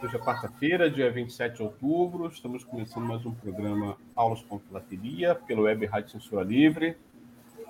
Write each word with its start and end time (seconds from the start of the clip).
Hoje 0.00 0.14
é 0.14 0.18
quarta-feira, 0.20 0.88
dia 0.88 1.10
27 1.10 1.56
de 1.56 1.62
outubro. 1.62 2.28
Estamos 2.28 2.62
começando 2.62 3.04
mais 3.04 3.26
um 3.26 3.34
programa 3.34 3.96
Aulas 4.14 4.40
com 4.42 4.56
Filatelia 4.60 5.34
pelo 5.34 5.62
Web 5.62 5.86
Rádio 5.86 6.10
Censura 6.10 6.44
Livre. 6.44 6.96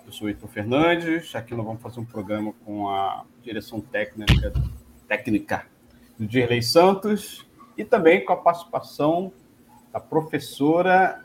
Eu 0.04 0.12
sou 0.12 0.28
Heitor 0.28 0.46
Fernandes. 0.50 1.34
Aqui 1.34 1.54
nós 1.54 1.64
vamos 1.64 1.80
fazer 1.80 2.00
um 2.00 2.04
programa 2.04 2.52
com 2.66 2.90
a 2.90 3.24
direção 3.42 3.80
técnica, 3.80 4.52
técnica 5.08 5.66
do 6.18 6.26
Dirley 6.26 6.62
Santos 6.62 7.46
e 7.78 7.84
também 7.84 8.22
com 8.22 8.34
a 8.34 8.36
participação 8.36 9.32
da 9.90 9.98
professora 9.98 11.24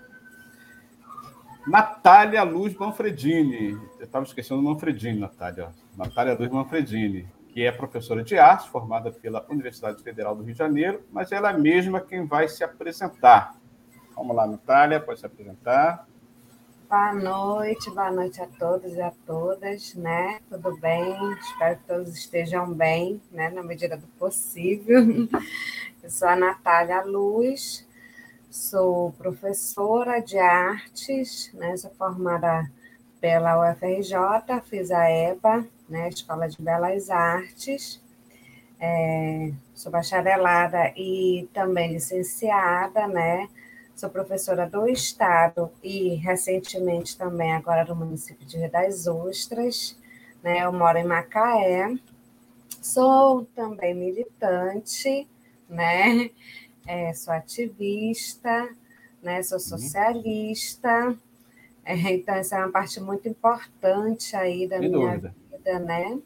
Natália 1.68 2.44
Luz 2.44 2.74
Manfredini. 2.76 3.72
Eu 4.00 4.06
estava 4.06 4.24
esquecendo 4.24 4.62
o 4.62 4.64
Manfredini, 4.64 5.20
Natália. 5.20 5.70
Natália 5.98 6.34
Luz 6.34 6.50
Manfredini 6.50 7.28
que 7.54 7.64
é 7.64 7.72
professora 7.72 8.24
de 8.24 8.36
arte, 8.36 8.68
formada 8.70 9.12
pela 9.12 9.46
Universidade 9.48 10.02
Federal 10.02 10.36
do 10.36 10.42
Rio 10.42 10.54
de 10.54 10.58
Janeiro, 10.58 11.04
mas 11.12 11.32
ela 11.32 11.52
é 11.52 11.58
mesma 11.58 12.02
quem 12.02 12.26
vai 12.26 12.48
se 12.48 12.64
apresentar. 12.64 13.56
Vamos 14.16 14.36
lá, 14.36 14.48
Natália, 14.48 15.00
pode 15.00 15.20
se 15.20 15.26
apresentar. 15.28 16.08
Boa 16.90 17.14
noite, 17.14 17.92
boa 17.92 18.12
noite 18.12 18.42
a 18.42 18.48
todos 18.48 18.94
e 18.94 19.02
a 19.02 19.12
todas, 19.26 19.94
né? 19.94 20.40
Tudo 20.50 20.76
bem? 20.78 21.16
Espero 21.34 21.78
que 21.78 21.84
todos 21.88 22.10
estejam 22.10 22.74
bem, 22.74 23.22
né? 23.32 23.52
Na 23.52 23.62
medida 23.62 23.98
do 23.98 24.08
possível. 24.20 25.00
Eu 26.02 26.10
sou 26.10 26.28
a 26.28 26.36
Natália 26.36 27.04
Luz, 27.04 27.88
sou 28.50 29.12
professora 29.14 30.20
de 30.20 30.40
artes, 30.40 31.52
né? 31.54 31.78
Sou 31.78 31.92
formada 31.92 32.70
pela 33.22 33.72
UFRJ, 33.72 34.60
fiz 34.66 34.90
a 34.92 35.10
EBA, 35.10 35.68
né, 35.88 36.10
Escola 36.10 36.48
de 36.48 36.62
Belas 36.62 37.10
Artes. 37.10 38.02
É, 38.80 39.52
sou 39.74 39.92
bacharelada 39.92 40.92
e 40.98 41.48
também 41.54 41.94
licenciada, 41.94 43.08
né? 43.08 43.48
Sou 43.96 44.10
professora 44.10 44.68
do 44.68 44.88
Estado 44.90 45.72
e 45.82 46.16
recentemente 46.16 47.18
também 47.18 47.54
agora 47.54 47.86
do 47.86 47.96
município 47.96 48.46
de 48.46 48.58
Rio 48.58 48.70
das 48.70 49.08
Ostras, 49.08 49.98
né? 50.44 50.66
Eu 50.66 50.74
moro 50.74 50.98
em 50.98 51.06
Macaé. 51.06 51.96
Sou 52.82 53.46
também 53.56 53.94
militante, 53.94 55.28
né? 55.70 56.30
É, 56.86 57.14
sou 57.14 57.34
ativista, 57.34 58.68
né? 59.22 59.42
Sou 59.44 59.58
uhum. 59.58 59.64
socialista. 59.64 61.18
É, 61.86 61.96
então, 61.96 62.36
essa 62.36 62.58
é 62.58 62.60
uma 62.60 62.72
parte 62.74 63.00
muito 63.00 63.30
importante 63.30 64.36
aí 64.36 64.68
da 64.68 64.80
Sem 64.80 64.90
minha 64.90 65.12
dúvida 65.12 65.43
vida, 65.64 65.80
né? 65.80 66.20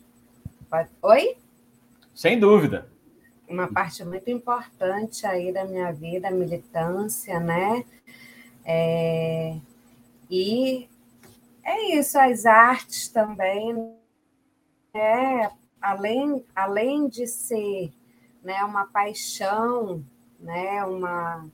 Oi? 1.03 1.37
Sem 2.13 2.39
dúvida. 2.39 2.89
Uma 3.47 3.71
parte 3.71 4.03
muito 4.03 4.29
importante 4.29 5.25
aí 5.25 5.53
da 5.53 5.63
minha 5.63 5.93
vida, 5.93 6.27
a 6.27 6.31
militância, 6.31 7.39
né? 7.39 7.85
É... 8.65 9.55
E 10.29 10.89
é 11.63 11.95
isso, 11.95 12.19
as 12.19 12.45
artes 12.45 13.07
também, 13.07 13.95
é, 14.93 15.49
além, 15.81 16.43
além 16.53 17.07
de 17.07 17.27
ser 17.27 17.93
né, 18.43 18.61
uma 18.65 18.87
paixão, 18.87 20.03
né, 20.39 20.83
uma, 20.83 21.47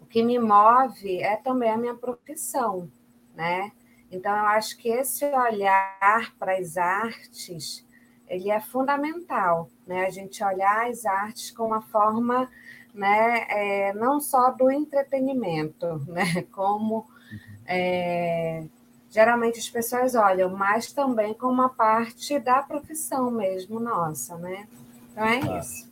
o 0.00 0.06
que 0.06 0.22
me 0.22 0.38
move 0.38 1.22
é 1.22 1.36
também 1.36 1.70
a 1.70 1.76
minha 1.76 1.94
profissão, 1.94 2.90
né? 3.34 3.72
Então, 4.10 4.34
eu 4.34 4.46
acho 4.46 4.76
que 4.78 4.88
esse 4.88 5.24
olhar 5.24 6.34
para 6.38 6.56
as 6.56 6.76
artes, 6.76 7.84
ele 8.26 8.50
é 8.50 8.60
fundamental, 8.60 9.70
né? 9.86 10.06
A 10.06 10.10
gente 10.10 10.42
olhar 10.42 10.88
as 10.88 11.04
artes 11.04 11.50
com 11.50 11.66
uma 11.66 11.82
forma, 11.82 12.48
né, 12.94 13.46
é, 13.48 13.92
não 13.92 14.20
só 14.20 14.50
do 14.50 14.70
entretenimento, 14.70 16.02
né, 16.08 16.42
como 16.52 17.06
é, 17.66 18.64
geralmente 19.10 19.58
as 19.58 19.68
pessoas 19.68 20.14
olham, 20.14 20.50
mas 20.50 20.92
também 20.92 21.34
com 21.34 21.46
uma 21.46 21.68
parte 21.68 22.38
da 22.38 22.62
profissão 22.62 23.30
mesmo 23.30 23.78
nossa, 23.78 24.36
né? 24.36 24.66
Então 25.12 25.24
é 25.24 25.58
isso. 25.58 25.87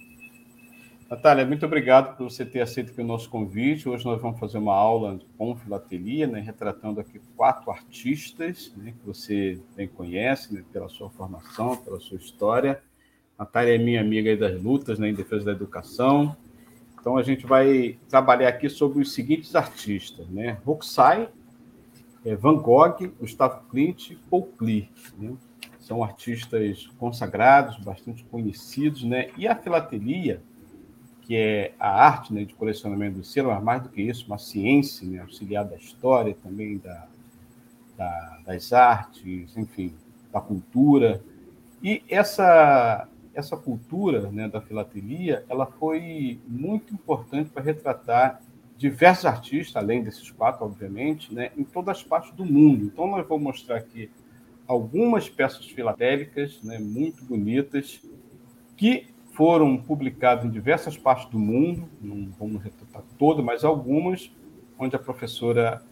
Natália, 1.09 1.47
muito 1.47 1.65
obrigado 1.65 2.17
por 2.17 2.29
você 2.29 2.45
ter 2.45 2.61
aceito 2.61 3.01
o 3.01 3.05
nosso 3.05 3.31
convite. 3.31 3.89
Hoje 3.89 4.05
nós 4.05 4.21
vamos 4.21 4.41
fazer 4.41 4.59
uma 4.59 4.75
aula 4.75 5.21
com 5.39 5.55
filatelia, 5.55 6.27
né, 6.27 6.41
retratando 6.41 6.99
aqui 6.99 7.21
quatro 7.37 7.71
artistas 7.71 8.73
né, 8.77 8.93
que 8.93 9.07
você 9.07 9.61
bem 9.77 9.87
conhece, 9.87 10.53
né, 10.53 10.65
pela 10.73 10.89
sua 10.89 11.09
formação, 11.11 11.77
pela 11.77 12.01
sua 12.01 12.17
história. 12.17 12.83
Natália 13.39 13.77
é 13.77 13.79
minha 13.79 14.01
amiga 14.01 14.37
das 14.37 14.61
lutas 14.61 14.99
né, 14.99 15.09
em 15.09 15.15
defesa 15.15 15.45
da 15.45 15.53
educação. 15.53 16.37
Então 16.99 17.17
a 17.17 17.23
gente 17.23 17.47
vai 17.47 18.01
trabalhar 18.09 18.49
aqui 18.49 18.69
sobre 18.69 19.01
os 19.01 19.15
seguintes 19.15 19.55
artistas, 19.55 20.27
né? 20.29 20.59
É, 22.25 22.35
Van 22.35 22.57
Gogh, 22.57 22.97
Gustavo 23.21 23.63
Klimt, 23.71 24.19
Paul 24.29 24.47
Klee. 24.59 24.91
Né? 25.17 25.37
São 25.79 26.03
artistas 26.03 26.89
consagrados, 26.99 27.79
bastante 27.79 28.25
conhecidos, 28.25 29.05
né? 29.05 29.31
E 29.39 29.47
a 29.47 29.55
filatelia 29.55 30.43
que 31.27 31.35
é 31.35 31.73
a 31.79 31.91
arte 31.91 32.33
né, 32.33 32.45
de 32.45 32.55
colecionamento 32.55 33.19
do 33.19 33.25
selo, 33.25 33.49
mas 33.49 33.63
mais 33.63 33.83
do 33.83 33.89
que 33.89 34.01
isso, 34.01 34.27
uma 34.27 34.39
ciência 34.39 35.07
né, 35.07 35.19
auxiliar 35.19 35.65
da 35.65 35.75
história, 35.75 36.37
também 36.41 36.79
da, 36.79 37.09
da, 37.97 38.39
das 38.47 38.73
artes, 38.73 39.57
enfim, 39.57 39.93
da 40.33 40.41
cultura. 40.41 41.21
E 41.83 42.05
essa, 42.09 43.09
essa 43.35 43.57
cultura 43.57 44.31
né, 44.31 44.49
da 44.49 44.61
filatelia 44.61 45.45
ela 45.49 45.67
foi 45.67 46.39
muito 46.47 46.95
importante 46.95 47.51
para 47.51 47.63
retratar 47.63 48.41
diversos 48.77 49.25
artistas, 49.25 49.83
além 49.83 50.05
desses 50.05 50.31
quatro, 50.31 50.65
obviamente, 50.65 51.35
né, 51.35 51.51
em 51.57 51.65
todas 51.65 51.99
as 51.99 52.05
partes 52.05 52.31
do 52.33 52.45
mundo. 52.45 52.85
Então, 52.85 53.09
nós 53.09 53.27
vamos 53.27 53.43
mostrar 53.43 53.79
aqui 53.79 54.09
algumas 54.67 55.29
peças 55.29 55.67
filatélicas 55.67 56.63
né, 56.63 56.79
muito 56.79 57.25
bonitas 57.25 58.01
que 58.77 59.09
foram 59.37 59.77
publicados 59.77 60.47
em 60.47 60.51
diversas 60.51 60.97
partes 60.97 61.27
do 61.27 61.39
mundo, 61.39 61.87
não 62.01 62.31
vamos 62.39 62.63
retratar 62.63 63.03
todas, 63.19 63.45
mas 63.45 63.65
algumas, 63.65 64.33
onde 64.79 64.97
a 64.97 64.99
professora 64.99 65.83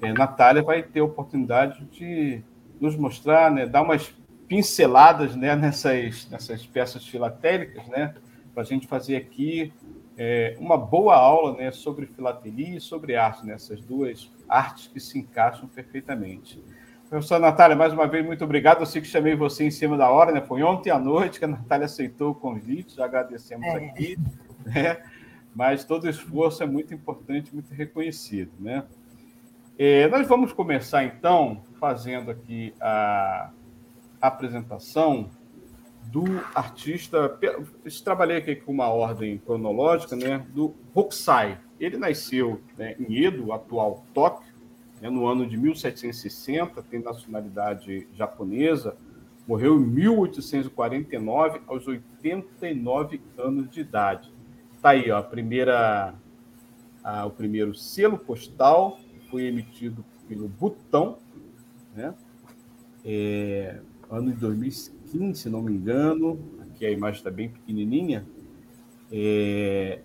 é, 0.00 0.12
Natália 0.12 0.62
vai 0.64 0.82
ter 0.82 0.98
a 0.98 1.04
oportunidade 1.04 1.84
de 1.92 2.42
nos 2.80 2.96
mostrar, 2.96 3.52
né, 3.52 3.66
dar 3.66 3.82
umas 3.82 4.12
pinceladas 4.48 5.36
né, 5.36 5.54
nessas, 5.54 6.28
nessas 6.28 6.66
peças 6.66 7.06
filatélicas, 7.06 7.86
né, 7.86 8.14
para 8.52 8.64
a 8.64 8.66
gente 8.66 8.88
fazer 8.88 9.16
aqui 9.16 9.72
é, 10.18 10.56
uma 10.58 10.76
boa 10.76 11.14
aula 11.14 11.56
né, 11.56 11.70
sobre 11.70 12.06
filatelia 12.06 12.78
e 12.78 12.80
sobre 12.80 13.14
arte, 13.14 13.46
né, 13.46 13.56
duas 13.86 14.28
artes 14.48 14.88
que 14.88 14.98
se 14.98 15.20
encaixam 15.20 15.68
perfeitamente. 15.68 16.60
Professora 17.12 17.42
Natália, 17.42 17.76
mais 17.76 17.92
uma 17.92 18.06
vez, 18.06 18.24
muito 18.24 18.42
obrigado. 18.42 18.80
Eu 18.80 18.86
sei 18.86 19.02
que 19.02 19.06
chamei 19.06 19.36
você 19.36 19.64
em 19.64 19.70
cima 19.70 19.98
da 19.98 20.08
hora, 20.08 20.32
né? 20.32 20.40
Foi 20.40 20.62
ontem 20.62 20.88
à 20.88 20.98
noite 20.98 21.38
que 21.38 21.44
a 21.44 21.48
Natália 21.48 21.84
aceitou 21.84 22.30
o 22.30 22.34
convite, 22.34 22.96
já 22.96 23.04
agradecemos 23.04 23.66
é. 23.66 23.76
aqui, 23.76 24.16
né? 24.64 25.02
Mas 25.54 25.84
todo 25.84 26.08
esforço 26.08 26.62
é 26.62 26.66
muito 26.66 26.94
importante, 26.94 27.52
muito 27.52 27.70
reconhecido, 27.74 28.52
né? 28.58 28.84
É, 29.78 30.08
nós 30.08 30.26
vamos 30.26 30.54
começar, 30.54 31.04
então, 31.04 31.62
fazendo 31.78 32.30
aqui 32.30 32.72
a 32.80 33.50
apresentação 34.18 35.28
do 36.04 36.24
artista. 36.54 37.38
Trabalhei 38.02 38.38
aqui 38.38 38.56
com 38.56 38.72
uma 38.72 38.88
ordem 38.88 39.36
cronológica, 39.36 40.16
né? 40.16 40.46
Do 40.54 40.74
Hokusai. 40.94 41.60
Ele 41.78 41.98
nasceu 41.98 42.62
né, 42.78 42.96
em 42.98 43.22
Edo, 43.22 43.52
atual 43.52 44.02
Tóquio, 44.14 44.51
né, 45.02 45.10
no 45.10 45.26
ano 45.26 45.44
de 45.44 45.56
1760, 45.56 46.80
tem 46.84 47.02
nacionalidade 47.02 48.06
japonesa, 48.14 48.96
morreu 49.48 49.76
em 49.76 49.84
1849, 49.84 51.60
aos 51.66 51.88
89 51.88 53.20
anos 53.36 53.68
de 53.68 53.80
idade. 53.80 54.32
Está 54.76 54.90
aí, 54.90 55.10
ó, 55.10 55.18
a 55.18 55.22
primeira, 55.22 56.14
a, 57.02 57.26
o 57.26 57.30
primeiro 57.32 57.74
selo 57.74 58.16
postal 58.16 59.00
foi 59.28 59.42
emitido 59.42 60.04
pelo 60.28 60.46
Butão, 60.46 61.18
né? 61.96 62.14
É, 63.04 63.80
ano 64.08 64.30
de 64.30 64.36
2015, 64.36 65.42
se 65.42 65.50
não 65.50 65.62
me 65.62 65.72
engano. 65.72 66.38
Aqui 66.60 66.86
a 66.86 66.90
imagem 66.92 67.18
está 67.18 67.30
bem 67.30 67.48
pequenininha. 67.48 68.24
É... 69.10 70.00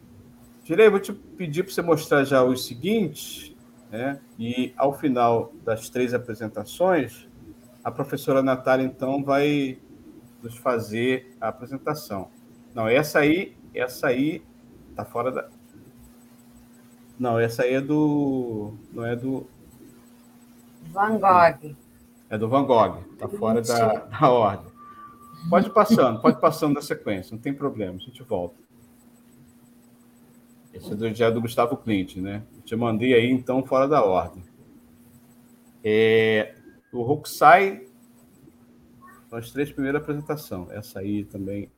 Direi, 0.64 0.90
vou 0.90 1.00
te 1.00 1.14
pedir 1.14 1.64
para 1.64 1.72
você 1.72 1.82
mostrar 1.84 2.24
já 2.24 2.44
os 2.44 2.66
seguintes, 2.66 3.56
né? 3.92 4.20
E 4.38 4.74
ao 4.78 4.94
final 4.94 5.54
das 5.64 5.90
três 5.90 6.14
apresentações, 6.14 7.28
a 7.84 7.92
professora 7.92 8.44
Natália, 8.44 8.86
então, 8.86 9.24
vai 9.24 9.80
nos 10.42 10.58
fazer 10.58 11.36
a 11.40 11.48
apresentação. 11.48 12.30
Não, 12.74 12.88
essa 12.88 13.20
aí, 13.20 13.56
essa 13.74 14.08
aí 14.08 14.44
tá 14.96 15.06
fora 15.06 15.32
da. 15.32 15.50
Não, 17.18 17.40
essa 17.40 17.64
aí 17.64 17.74
é 17.74 17.82
do. 17.82 18.74
Não 18.92 19.06
é 19.06 19.16
do. 19.16 19.48
Van 20.92 21.18
Gogh. 21.18 21.76
É 22.30 22.38
do 22.38 22.50
Van 22.50 22.66
Gogh, 22.66 23.04
tá 23.18 23.28
fora 23.28 23.62
da, 23.62 23.96
da 23.96 24.30
ordem. 24.30 24.72
Pode 25.50 25.68
ir 25.68 25.74
passando, 25.74 26.22
pode 26.22 26.38
ir 26.38 26.42
passando 26.42 26.74
na 26.74 26.82
sequência, 26.82 27.34
não 27.34 27.42
tem 27.42 27.54
problema, 27.54 27.96
a 27.96 28.00
gente 28.00 28.22
volta. 28.24 28.60
Esse 30.74 30.92
é 30.92 30.96
do, 30.96 31.14
já 31.14 31.28
é 31.28 31.32
do 31.32 31.42
Gustavo 31.42 31.78
Clint, 31.78 32.18
né? 32.18 32.44
Te 32.68 32.76
mandei 32.76 33.14
aí, 33.14 33.32
então, 33.32 33.66
fora 33.66 33.88
da 33.88 34.04
ordem. 34.04 34.44
É, 35.82 36.54
o 36.92 37.02
Rokusai, 37.02 37.88
as 39.32 39.52
três 39.52 39.72
primeiras 39.72 40.02
apresentações. 40.02 40.70
Essa 40.72 41.00
aí 41.00 41.24
também. 41.24 41.72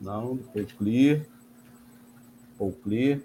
Não, 0.00 0.36
depois 0.36 0.72
Clear. 0.74 1.26
Ou 2.60 2.70
Clear. 2.70 3.18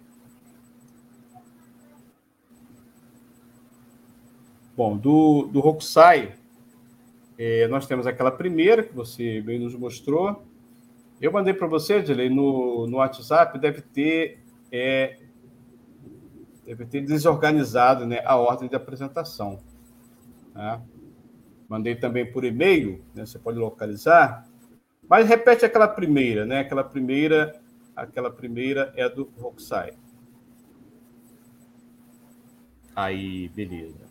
Bom, 4.76 4.98
do, 4.98 5.44
do 5.54 5.60
Rokusai, 5.60 6.36
é, 7.38 7.68
nós 7.68 7.86
temos 7.86 8.08
aquela 8.08 8.32
primeira 8.32 8.82
que 8.82 8.96
você 8.96 9.42
bem 9.42 9.60
nos 9.60 9.76
mostrou. 9.76 10.44
Eu 11.22 11.32
mandei 11.32 11.54
para 11.54 11.68
você, 11.68 11.98
Adilei, 11.98 12.32
no, 12.32 12.88
no 12.88 12.98
WhatsApp, 12.98 13.60
deve 13.60 13.82
ter 13.82 14.40
é, 14.72 15.27
deve 16.68 16.86
ter 16.86 17.02
desorganizado 17.02 18.06
né, 18.06 18.22
a 18.26 18.36
ordem 18.36 18.68
de 18.68 18.76
apresentação. 18.76 19.60
Tá? 20.54 20.82
Mandei 21.70 21.96
também 21.96 22.30
por 22.30 22.44
e-mail, 22.44 23.02
né, 23.16 23.26
você 23.26 23.40
pode 23.40 23.58
localizar. 23.58 24.46
Mas 25.10 25.30
repete 25.30 25.64
aquela 25.64 25.88
primeira, 25.88 26.46
né? 26.46 26.60
Aquela 26.60 26.84
primeira, 26.84 27.58
aquela 27.96 28.30
primeira 28.30 28.92
é 28.98 29.08
do 29.08 29.32
Roxai. 29.40 29.94
Aí, 32.94 33.48
beleza. 33.50 34.06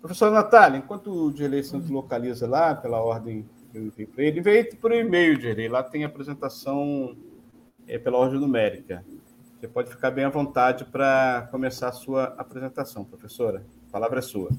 Professora 0.00 0.30
Natália, 0.30 0.78
enquanto 0.78 1.10
o 1.10 1.30
Dirley 1.30 1.62
Santos 1.62 1.90
localiza 1.90 2.46
lá, 2.46 2.74
pela 2.74 3.02
ordem 3.02 3.44
que 3.70 3.76
eu 3.76 3.82
enviei 3.82 4.06
para 4.06 4.24
ele, 4.24 4.40
enviei 4.40 4.64
por 4.64 4.92
e-mail, 4.92 5.36
Dirley. 5.36 5.68
Lá 5.68 5.82
tem 5.82 6.04
a 6.04 6.06
apresentação 6.06 7.14
é, 7.86 7.98
pela 7.98 8.16
ordem 8.16 8.40
numérica. 8.40 9.04
Você 9.64 9.68
pode 9.68 9.88
ficar 9.88 10.10
bem 10.10 10.26
à 10.26 10.28
vontade 10.28 10.84
para 10.84 11.48
começar 11.50 11.88
a 11.88 11.92
sua 11.92 12.24
apresentação, 12.36 13.02
professora. 13.02 13.64
A 13.88 13.92
palavra 13.92 14.18
é 14.18 14.22
sua. 14.22 14.50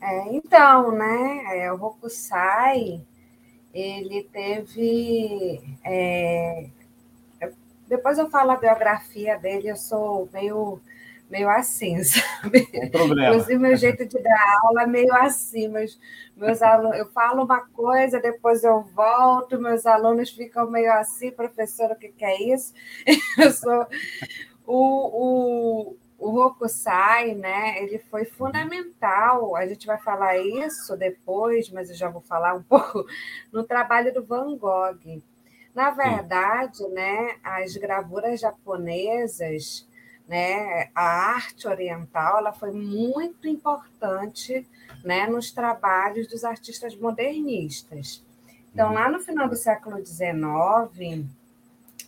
É, 0.00 0.34
então, 0.34 0.90
né, 0.92 1.58
é, 1.58 1.70
o 1.70 1.76
Rokusai, 1.76 3.04
ele 3.74 4.24
teve... 4.32 5.60
É, 5.84 6.70
depois 7.86 8.16
eu 8.16 8.30
falo 8.30 8.52
a 8.52 8.56
biografia 8.56 9.36
dele, 9.36 9.68
eu 9.68 9.76
sou 9.76 10.30
meio 10.32 10.80
meio 11.30 11.48
assim, 11.48 12.02
sabe? 12.04 12.68
Inclusive, 12.72 13.58
meu 13.58 13.76
jeito 13.76 14.06
de 14.06 14.18
dar 14.22 14.58
aula 14.64 14.82
é 14.82 14.86
meio 14.86 15.12
assim, 15.14 15.68
mas 15.68 15.98
meus 16.36 16.62
alunos, 16.62 16.98
eu 16.98 17.06
falo 17.10 17.44
uma 17.44 17.60
coisa, 17.68 18.20
depois 18.20 18.62
eu 18.62 18.82
volto, 18.82 19.60
meus 19.60 19.86
alunos 19.86 20.30
ficam 20.30 20.70
meio 20.70 20.92
assim, 20.92 21.30
professor, 21.30 21.90
o 21.90 21.96
que, 21.96 22.08
que 22.08 22.24
é 22.24 22.42
isso? 22.52 22.72
Eu 23.38 23.50
sou 23.52 23.86
o, 24.66 25.92
o, 25.92 25.96
o 26.18 26.30
Rokusai, 26.30 27.34
né? 27.34 27.82
Ele 27.82 27.98
foi 27.98 28.24
fundamental. 28.24 29.54
A 29.54 29.66
gente 29.66 29.86
vai 29.86 29.98
falar 29.98 30.38
isso 30.38 30.96
depois, 30.96 31.70
mas 31.70 31.90
eu 31.90 31.96
já 31.96 32.08
vou 32.08 32.22
falar 32.22 32.54
um 32.54 32.62
pouco 32.64 33.04
no 33.52 33.62
trabalho 33.62 34.12
do 34.12 34.24
Van 34.24 34.56
Gogh. 34.56 35.22
Na 35.74 35.90
verdade, 35.90 36.88
né, 36.88 37.36
as 37.44 37.76
gravuras 37.76 38.40
japonesas 38.40 39.86
né? 40.26 40.90
A 40.94 41.34
arte 41.34 41.68
oriental 41.68 42.38
ela 42.38 42.52
foi 42.52 42.72
muito 42.72 43.46
importante 43.46 44.66
né, 45.04 45.26
nos 45.26 45.52
trabalhos 45.52 46.26
dos 46.26 46.44
artistas 46.44 46.96
modernistas. 46.96 48.24
Então, 48.72 48.92
lá 48.92 49.08
no 49.08 49.20
final 49.20 49.48
do 49.48 49.56
século 49.56 50.04
XIX, 50.04 51.24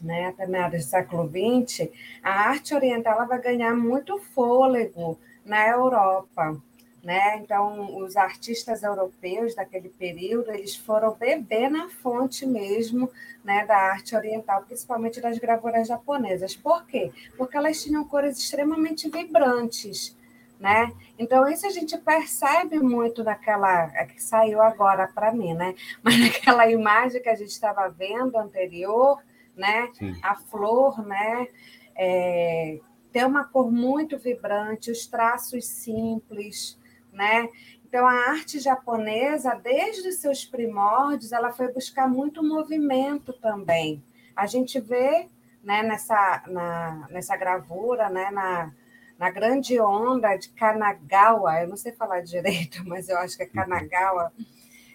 né, 0.00 0.26
até 0.26 0.46
meados 0.46 0.84
do 0.84 0.88
século 0.88 1.28
XX, 1.28 1.88
a 2.22 2.48
arte 2.50 2.74
oriental 2.74 3.14
ela 3.14 3.24
vai 3.24 3.40
ganhar 3.40 3.74
muito 3.74 4.18
fôlego 4.18 5.18
na 5.44 5.66
Europa. 5.68 6.60
Né? 7.02 7.36
Então, 7.36 7.96
os 7.98 8.16
artistas 8.16 8.82
europeus 8.82 9.54
daquele 9.54 9.88
período, 9.88 10.50
eles 10.50 10.74
foram 10.74 11.14
beber 11.14 11.70
na 11.70 11.88
fonte 11.88 12.44
mesmo 12.44 13.08
né, 13.44 13.64
da 13.64 13.76
arte 13.76 14.16
oriental, 14.16 14.62
principalmente 14.62 15.20
das 15.20 15.38
gravuras 15.38 15.86
japonesas. 15.86 16.56
Por 16.56 16.84
quê? 16.86 17.12
Porque 17.36 17.56
elas 17.56 17.82
tinham 17.82 18.04
cores 18.04 18.38
extremamente 18.38 19.08
vibrantes. 19.08 20.16
Né? 20.58 20.92
Então, 21.16 21.48
isso 21.48 21.66
a 21.66 21.70
gente 21.70 21.96
percebe 21.98 22.80
muito 22.80 23.22
naquela. 23.22 23.92
É 23.94 24.04
que 24.04 24.20
saiu 24.20 24.60
agora 24.60 25.06
para 25.06 25.32
mim, 25.32 25.54
né? 25.54 25.76
Mas 26.02 26.18
naquela 26.18 26.68
imagem 26.68 27.22
que 27.22 27.28
a 27.28 27.36
gente 27.36 27.50
estava 27.50 27.88
vendo 27.88 28.36
anterior, 28.36 29.22
né? 29.56 29.88
A 30.20 30.34
flor, 30.34 31.00
né? 31.06 31.46
É, 31.94 32.80
tem 33.12 33.24
uma 33.24 33.44
cor 33.44 33.70
muito 33.70 34.18
vibrante, 34.18 34.90
os 34.90 35.06
traços 35.06 35.64
simples, 35.64 36.76
né? 37.18 37.48
Então, 37.84 38.06
a 38.06 38.12
arte 38.30 38.60
japonesa, 38.60 39.54
desde 39.56 40.08
os 40.08 40.16
seus 40.16 40.44
primórdios, 40.44 41.32
ela 41.32 41.50
foi 41.50 41.72
buscar 41.72 42.08
muito 42.08 42.44
movimento 42.44 43.32
também. 43.32 44.00
A 44.36 44.46
gente 44.46 44.78
vê 44.78 45.28
né, 45.64 45.82
nessa, 45.82 46.44
na, 46.46 47.08
nessa 47.10 47.36
gravura, 47.36 48.08
né, 48.08 48.30
na, 48.30 48.72
na 49.18 49.30
grande 49.30 49.80
onda 49.80 50.36
de 50.36 50.50
Kanagawa, 50.50 51.60
eu 51.60 51.68
não 51.68 51.76
sei 51.76 51.90
falar 51.92 52.20
direito, 52.20 52.82
mas 52.86 53.08
eu 53.08 53.18
acho 53.18 53.36
que 53.36 53.42
é 53.42 53.46
Kanagawa, 53.46 54.32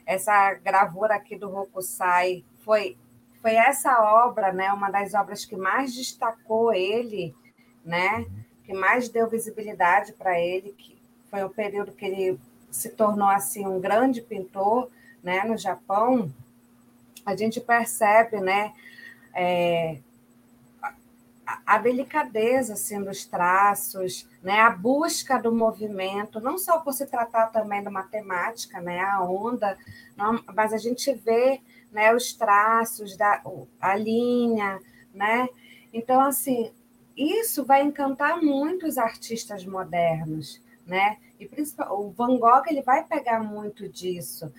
essa 0.06 0.54
gravura 0.54 1.16
aqui 1.16 1.38
do 1.38 1.54
Hokusai, 1.54 2.46
foi, 2.64 2.98
foi 3.42 3.56
essa 3.56 4.02
obra, 4.02 4.54
né, 4.54 4.72
uma 4.72 4.90
das 4.90 5.14
obras 5.14 5.44
que 5.44 5.58
mais 5.58 5.94
destacou 5.94 6.74
ele, 6.74 7.36
né, 7.84 8.26
que 8.64 8.74
mais 8.74 9.10
deu 9.10 9.30
visibilidade 9.30 10.14
para 10.14 10.40
ele, 10.40 10.72
que, 10.72 10.93
foi 11.34 11.44
o 11.44 11.50
período 11.50 11.92
que 11.92 12.06
ele 12.06 12.40
se 12.70 12.90
tornou 12.90 13.28
assim 13.28 13.66
um 13.66 13.80
grande 13.80 14.22
pintor, 14.22 14.88
né, 15.24 15.44
no 15.44 15.58
Japão. 15.58 16.32
A 17.26 17.36
gente 17.36 17.60
percebe, 17.60 18.40
né, 18.40 18.72
é, 19.34 19.98
a, 21.66 21.80
delicadeza 21.80 22.74
assim 22.74 23.02
dos 23.02 23.26
traços, 23.26 24.30
né, 24.44 24.60
a 24.60 24.70
busca 24.70 25.42
do 25.42 25.52
movimento, 25.52 26.40
não 26.40 26.56
só 26.60 26.80
por 26.82 26.94
se 26.94 27.08
tratar 27.08 27.48
também 27.48 27.82
da 27.82 27.90
matemática, 27.90 28.80
né, 28.80 29.00
a 29.00 29.20
onda, 29.24 29.76
não, 30.16 30.40
mas 30.54 30.72
a 30.72 30.78
gente 30.78 31.12
vê, 31.16 31.60
né, 31.92 32.14
os 32.14 32.32
traços 32.34 33.18
da 33.18 33.42
a 33.82 33.96
linha, 33.96 34.80
né? 35.12 35.50
Então 35.92 36.22
assim, 36.22 36.72
isso 37.18 37.66
vai 37.66 37.82
encantar 37.82 38.40
muito 38.40 38.86
os 38.86 39.00
artistas 39.00 39.66
modernos, 39.66 40.62
né? 40.86 41.18
E 41.40 41.50
o 41.90 42.10
Van 42.12 42.38
Gogh 42.38 42.64
ele 42.68 42.82
vai 42.82 43.04
pegar 43.04 43.44
muito 43.44 43.88
disso, 43.90 44.52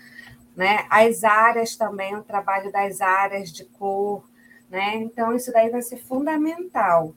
né? 0.56 0.86
As 0.90 1.24
áreas 1.24 1.76
também, 1.76 2.14
o 2.16 2.22
trabalho 2.22 2.70
das 2.70 3.00
áreas 3.00 3.52
de 3.52 3.64
cor, 3.64 4.24
né? 4.70 4.96
Então 4.96 5.34
isso 5.34 5.52
daí 5.52 5.70
vai 5.70 5.82
ser 5.82 5.98
fundamental. 5.98 7.14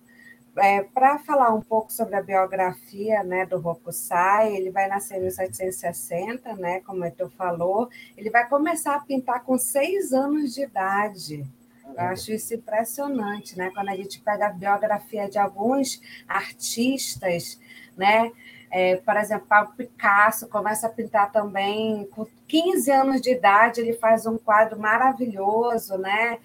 É, 0.58 0.82
Para 0.82 1.20
falar 1.20 1.54
um 1.54 1.62
pouco 1.62 1.94
sobre 1.94 2.16
a 2.16 2.22
biografia 2.22 3.24
né, 3.24 3.46
do 3.46 3.58
Hokusai, 3.58 4.56
ele 4.56 4.72
vai 4.72 4.88
nascer 4.88 5.18
em 5.18 5.22
1760, 5.22 6.56
né, 6.56 6.80
como 6.80 7.10
tu 7.12 7.30
falou, 7.30 7.88
ele 8.18 8.32
vai 8.32 8.50
começar 8.50 8.96
a 8.96 9.00
pintar 9.00 9.44
com 9.44 9.56
seis 9.56 10.14
anos 10.14 10.56
de 10.56 10.64
idade. 10.64 11.46
Eu 11.96 12.04
acho 12.06 12.32
isso 12.32 12.54
impressionante, 12.54 13.58
né? 13.58 13.72
Quando 13.74 13.90
a 13.90 13.96
gente 13.96 14.20
pega 14.20 14.48
a 14.48 14.54
biografia 14.54 15.30
de 15.30 15.38
alguns 15.38 16.02
artistas, 16.28 17.60
né? 17.96 18.32
É, 18.70 18.98
por 18.98 19.16
exemplo, 19.16 19.48
o 19.50 19.76
Picasso 19.76 20.48
começa 20.48 20.88
a 20.88 20.90
pintar 20.90 21.32
também, 21.32 22.06
com 22.12 22.28
15 22.48 22.92
anos 22.92 23.22
de 23.22 23.32
idade, 23.32 23.82
ele 23.82 23.94
faz 23.94 24.26
um 24.26 24.38
quadro 24.38 24.80
maravilhoso, 24.80 25.98
né? 25.98 26.38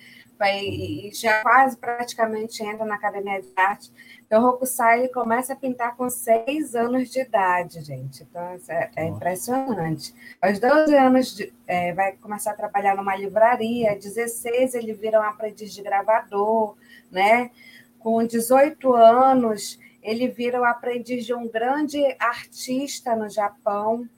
E 0.45 1.11
já 1.13 1.41
quase 1.41 1.77
praticamente 1.77 2.65
entra 2.65 2.85
na 2.85 2.97
academia 2.97 3.41
de 3.41 3.49
arte. 3.57 3.93
Então, 4.27 4.43
o 4.43 4.49
Hokusai 4.49 5.01
ele 5.01 5.09
começa 5.09 5.53
a 5.53 5.57
pintar 5.57 5.95
com 5.95 6.09
6 6.09 6.75
anos 6.75 7.11
de 7.11 7.21
idade, 7.21 7.81
gente. 7.83 8.23
Então, 8.23 8.43
é, 8.69 8.91
é 8.97 9.05
impressionante. 9.05 10.15
Aos 10.41 10.59
12 10.59 10.97
anos, 10.97 11.37
de, 11.37 11.53
é, 11.67 11.93
vai 11.93 12.13
começar 12.13 12.53
a 12.53 12.57
trabalhar 12.57 12.97
numa 12.97 13.15
livraria. 13.15 13.95
16, 13.95 14.75
ele 14.75 14.95
vira 14.95 15.21
um 15.21 15.23
aprendiz 15.23 15.73
de 15.73 15.83
gravador, 15.83 16.75
né? 17.11 17.51
Com 17.99 18.25
18 18.27 18.95
anos, 18.95 19.79
ele 20.03 20.29
vira 20.29 20.61
o 20.61 20.65
aprendiz 20.65 21.25
de 21.25 21.33
um 21.33 21.49
grande 21.49 22.03
artista 22.19 23.15
no 23.15 23.29
Japão, 23.29 24.09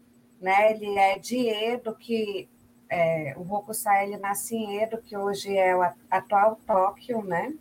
né? 0.40 0.72
Ele 0.72 0.98
é 0.98 1.18
de 1.18 1.48
Edo, 1.48 1.94
que 1.94 2.48
é, 2.88 3.34
o 3.36 3.42
Hokusai 3.52 4.06
ele 4.06 4.16
nasce 4.16 4.56
em 4.56 4.80
Edo, 4.82 4.98
que 4.98 5.16
hoje 5.16 5.56
é 5.56 5.76
o 5.76 5.82
atual 6.10 6.58
Tóquio, 6.66 7.22
né? 7.22 7.52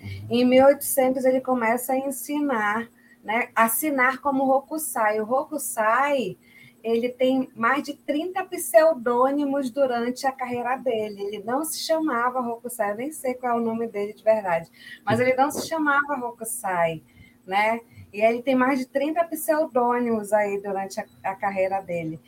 Uhum. 0.00 0.26
Em 0.30 0.44
1800 0.44 1.24
ele 1.24 1.40
começa 1.40 1.94
a 1.94 1.98
ensinar, 1.98 2.88
né? 3.24 3.48
Assinar 3.54 4.18
como 4.18 4.48
Hokusai. 4.48 5.20
O 5.20 5.28
Hokusai 5.28 6.36
ele 6.82 7.08
tem 7.08 7.48
mais 7.54 7.82
de 7.82 7.94
30 7.94 8.44
pseudônimos 8.44 9.70
durante 9.70 10.26
a 10.26 10.32
carreira 10.32 10.76
dele. 10.76 11.22
Ele 11.22 11.42
não 11.44 11.64
se 11.64 11.80
chamava 11.80 12.40
Hokusai, 12.40 12.92
eu 12.92 12.96
nem 12.96 13.12
sei 13.12 13.34
qual 13.34 13.58
é 13.58 13.60
o 13.60 13.64
nome 13.64 13.88
dele 13.88 14.12
de 14.12 14.22
verdade, 14.22 14.70
mas 15.04 15.18
ele 15.18 15.34
não 15.34 15.50
se 15.50 15.66
chamava 15.66 16.14
Hokusai 16.24 17.02
né? 17.46 17.80
E 18.12 18.20
ele 18.20 18.42
tem 18.42 18.54
mais 18.54 18.78
de 18.78 18.86
30 18.86 19.24
pseudônimos 19.24 20.32
aí 20.32 20.60
durante 20.60 21.00
a, 21.00 21.04
a 21.24 21.34
carreira 21.34 21.80
dele. 21.80 22.20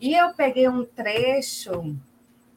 E 0.00 0.14
eu 0.14 0.32
peguei 0.34 0.68
um 0.68 0.84
trecho 0.84 1.96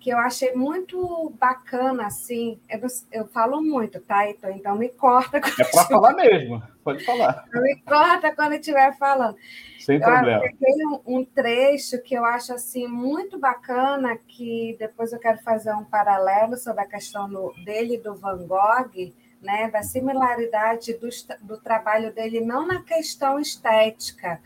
que 0.03 0.09
eu 0.09 0.17
achei 0.17 0.53
muito 0.53 1.33
bacana, 1.39 2.07
assim. 2.07 2.59
Eu, 2.69 2.81
eu 3.09 3.25
falo 3.27 3.61
muito, 3.61 4.01
tá, 4.01 4.29
então, 4.29 4.51
então 4.51 4.75
me 4.75 4.89
corta. 4.89 5.39
É 5.57 5.63
para 5.63 5.85
falar 5.85 6.13
mesmo, 6.13 6.61
pode 6.83 7.05
falar. 7.05 7.45
Me 7.53 7.81
corta 7.85 8.35
quando 8.35 8.53
estiver 8.53 8.97
falando. 8.97 9.37
Sem 9.79 9.95
eu 9.95 10.01
problema. 10.01 10.45
Eu 10.45 10.51
peguei 10.57 10.85
um, 10.85 11.19
um, 11.19 11.25
trecho 11.25 12.01
que 12.01 12.15
eu 12.15 12.25
acho 12.25 12.53
assim 12.53 12.85
muito 12.85 13.39
bacana, 13.39 14.17
que 14.27 14.75
depois 14.77 15.13
eu 15.13 15.19
quero 15.19 15.37
fazer 15.41 15.73
um 15.73 15.85
paralelo 15.85 16.57
sobre 16.57 16.81
a 16.81 16.87
questão 16.87 17.29
do, 17.29 17.53
dele 17.63 17.97
do 17.97 18.13
Van 18.13 18.45
Gogh, 18.45 19.13
né, 19.43 19.69
da 19.69 19.83
similaridade 19.83 20.93
do, 20.93 21.09
do 21.41 21.57
trabalho 21.57 22.13
dele, 22.13 22.39
não 22.39 22.65
na 22.65 22.81
questão 22.81 23.39
estética, 23.39 24.41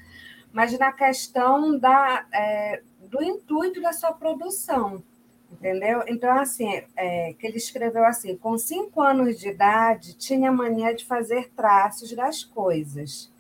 mas 0.51 0.77
na 0.77 0.91
questão 0.91 1.77
da, 1.77 2.25
é, 2.33 2.81
do 3.01 3.23
intuito 3.23 3.79
da 3.79 3.93
sua 3.93 4.11
produção, 4.11 5.03
entendeu? 5.51 6.03
Então, 6.07 6.31
assim, 6.37 6.81
é, 6.95 7.33
que 7.33 7.45
ele 7.45 7.57
escreveu 7.57 8.03
assim, 8.03 8.35
com 8.35 8.57
cinco 8.57 9.01
anos 9.01 9.39
de 9.39 9.49
idade, 9.49 10.17
tinha 10.17 10.51
mania 10.51 10.95
de 10.95 11.05
fazer 11.05 11.51
traços 11.55 12.11
das 12.13 12.43
coisas. 12.43 13.31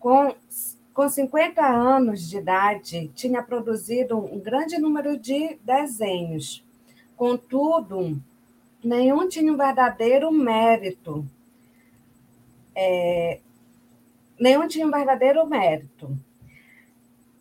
Com, 0.00 0.34
com 0.94 1.08
50 1.08 1.64
anos 1.64 2.28
de 2.28 2.38
idade, 2.38 3.10
tinha 3.14 3.42
produzido 3.42 4.16
um 4.16 4.40
grande 4.40 4.78
número 4.78 5.18
de 5.18 5.58
desenhos. 5.62 6.64
Contudo, 7.16 8.20
nenhum 8.86 9.28
tinha 9.28 9.52
um 9.52 9.56
verdadeiro 9.56 10.30
mérito. 10.30 11.26
É, 12.74 13.40
nenhum 14.38 14.68
tinha 14.68 14.86
um 14.86 14.90
verdadeiro 14.92 15.44
mérito. 15.44 16.16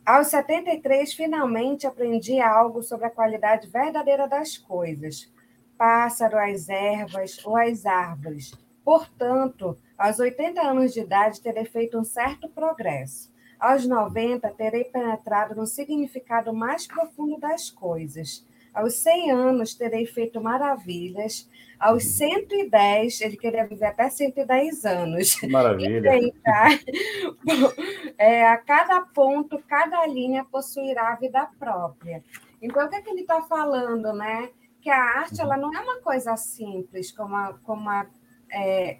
Aos 0.04 0.28
73, 0.28 1.14
finalmente 1.14 1.86
aprendi 1.86 2.40
algo 2.40 2.82
sobre 2.82 3.06
a 3.06 3.12
qualidade 3.12 3.68
verdadeira 3.68 4.28
das 4.28 4.58
coisas, 4.58 5.32
pássaro, 5.78 6.38
as 6.38 6.68
ervas 6.68 7.40
ou 7.46 7.56
as 7.56 7.86
árvores. 7.86 8.52
Portanto, 8.84 9.78
aos 9.98 10.20
80 10.20 10.62
anos 10.62 10.94
de 10.94 11.02
idade, 11.02 11.42
terei 11.42 11.66
feito 11.66 12.00
um 12.00 12.04
certo 12.04 12.50
progresso. 12.50 13.32
Aos 13.60 13.88
90, 13.88 14.50
terei 14.52 14.84
penetrado 14.84 15.56
no 15.56 15.66
significado 15.66 16.54
mais 16.54 16.88
profundo 16.88 17.38
das 17.40 17.70
coisas. 17.70 18.46
Aos 18.76 18.96
100 18.96 19.32
anos 19.32 19.74
terei 19.74 20.06
feito 20.06 20.42
maravilhas. 20.42 21.50
Aos 21.80 22.04
110, 22.04 23.20
uhum. 23.20 23.28
ele 23.28 23.38
queria 23.38 23.66
viver 23.66 23.86
até 23.86 24.10
110 24.10 24.86
anos. 24.86 25.42
Maravilha. 25.50 26.12
é, 28.18 28.46
a 28.46 28.58
cada 28.58 29.02
ponto, 29.02 29.64
cada 29.68 30.06
linha 30.06 30.44
possuirá 30.44 31.16
vida 31.16 31.48
própria. 31.58 32.24
Então, 32.62 32.86
o 32.86 32.90
que, 32.90 32.98
é 32.98 33.02
que 33.02 33.10
ele 33.10 33.22
está 33.22 33.42
falando, 33.42 34.12
né? 34.14 34.50
Que 34.82 34.90
a 34.90 35.20
arte 35.20 35.42
ela 35.42 35.58
não 35.58 35.74
é 35.74 35.80
uma 35.80 36.02
coisa 36.02 36.36
simples, 36.36 37.12
como 37.12 37.36
a, 37.36 37.54
como 37.64 37.90
a, 37.90 38.06
é, 38.52 38.98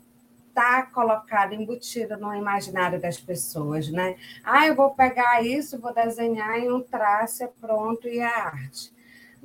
está 0.56 0.84
colocado, 0.84 1.54
embutido 1.54 2.18
no 2.18 2.34
imaginário 2.34 3.00
das 3.00 3.20
pessoas, 3.20 3.90
né? 3.90 4.16
Ah, 4.42 4.66
eu 4.68 4.74
vou 4.74 4.92
pegar 4.92 5.44
isso, 5.44 5.82
vou 5.82 5.94
desenhar 5.94 6.58
em 6.58 6.72
um 6.72 6.82
traço, 6.82 7.44
é 7.44 7.48
pronto, 7.48 8.08
e 8.08 8.20
é 8.20 8.26
arte. 8.26 8.95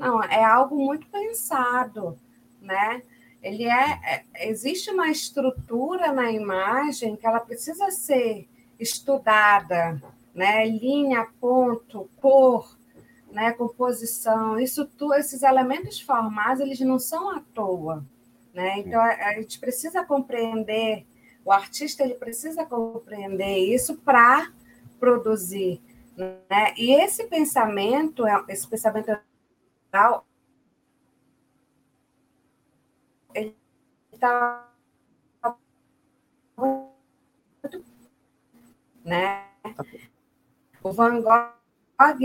Não, 0.01 0.23
é 0.25 0.43
algo 0.43 0.77
muito 0.77 1.07
pensado, 1.09 2.19
né? 2.59 3.03
Ele 3.43 3.65
é, 3.65 4.01
é, 4.35 4.49
existe 4.49 4.91
uma 4.91 5.11
estrutura 5.11 6.11
na 6.11 6.33
imagem 6.33 7.17
que 7.17 7.27
ela 7.27 7.39
precisa 7.39 7.91
ser 7.91 8.49
estudada, 8.79 10.03
né? 10.35 10.67
Linha, 10.67 11.29
ponto, 11.39 12.09
cor, 12.19 12.79
né? 13.31 13.53
Composição, 13.53 14.59
isso 14.59 14.87
tudo, 14.87 15.13
esses 15.13 15.43
elementos 15.43 16.01
formais 16.01 16.61
eles 16.61 16.81
não 16.81 16.99
são 16.99 17.29
à 17.29 17.43
toa, 17.53 18.03
né? 18.55 18.79
Então 18.79 18.99
a, 18.99 19.11
a 19.11 19.33
gente 19.35 19.61
precisa 19.61 20.03
compreender, 20.03 21.05
o 21.45 21.53
artista 21.53 22.03
ele 22.03 22.15
precisa 22.15 22.65
compreender 22.65 23.59
isso 23.59 23.97
para 23.99 24.51
produzir, 24.99 25.79
né? 26.17 26.73
E 26.79 26.95
esse 26.95 27.25
pensamento, 27.25 28.27
é, 28.27 28.43
esse 28.49 28.67
pensamento 28.67 29.11
ele 33.35 33.57
está 34.13 34.71
né? 39.05 39.45
O 40.83 40.93
Van 40.93 41.21
Gogh, 41.21 41.53
a 41.99 42.17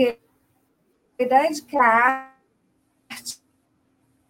ideia 1.19 1.51
de 1.51 1.61
que 1.61 1.77
a 1.77 2.31
arte 3.09 3.41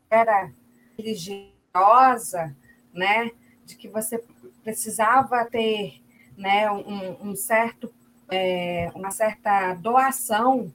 era 0.10 0.51
religiosa, 0.98 2.56
né? 2.94 3.32
De 3.65 3.75
que 3.75 3.88
você 3.88 4.24
precisava 4.63 5.46
ter, 5.46 6.01
né? 6.38 6.72
Um, 6.72 7.30
um 7.30 7.36
certo, 7.36 7.94
é, 8.30 8.92
uma 8.96 9.12
certa 9.12 9.74
doação, 9.74 10.74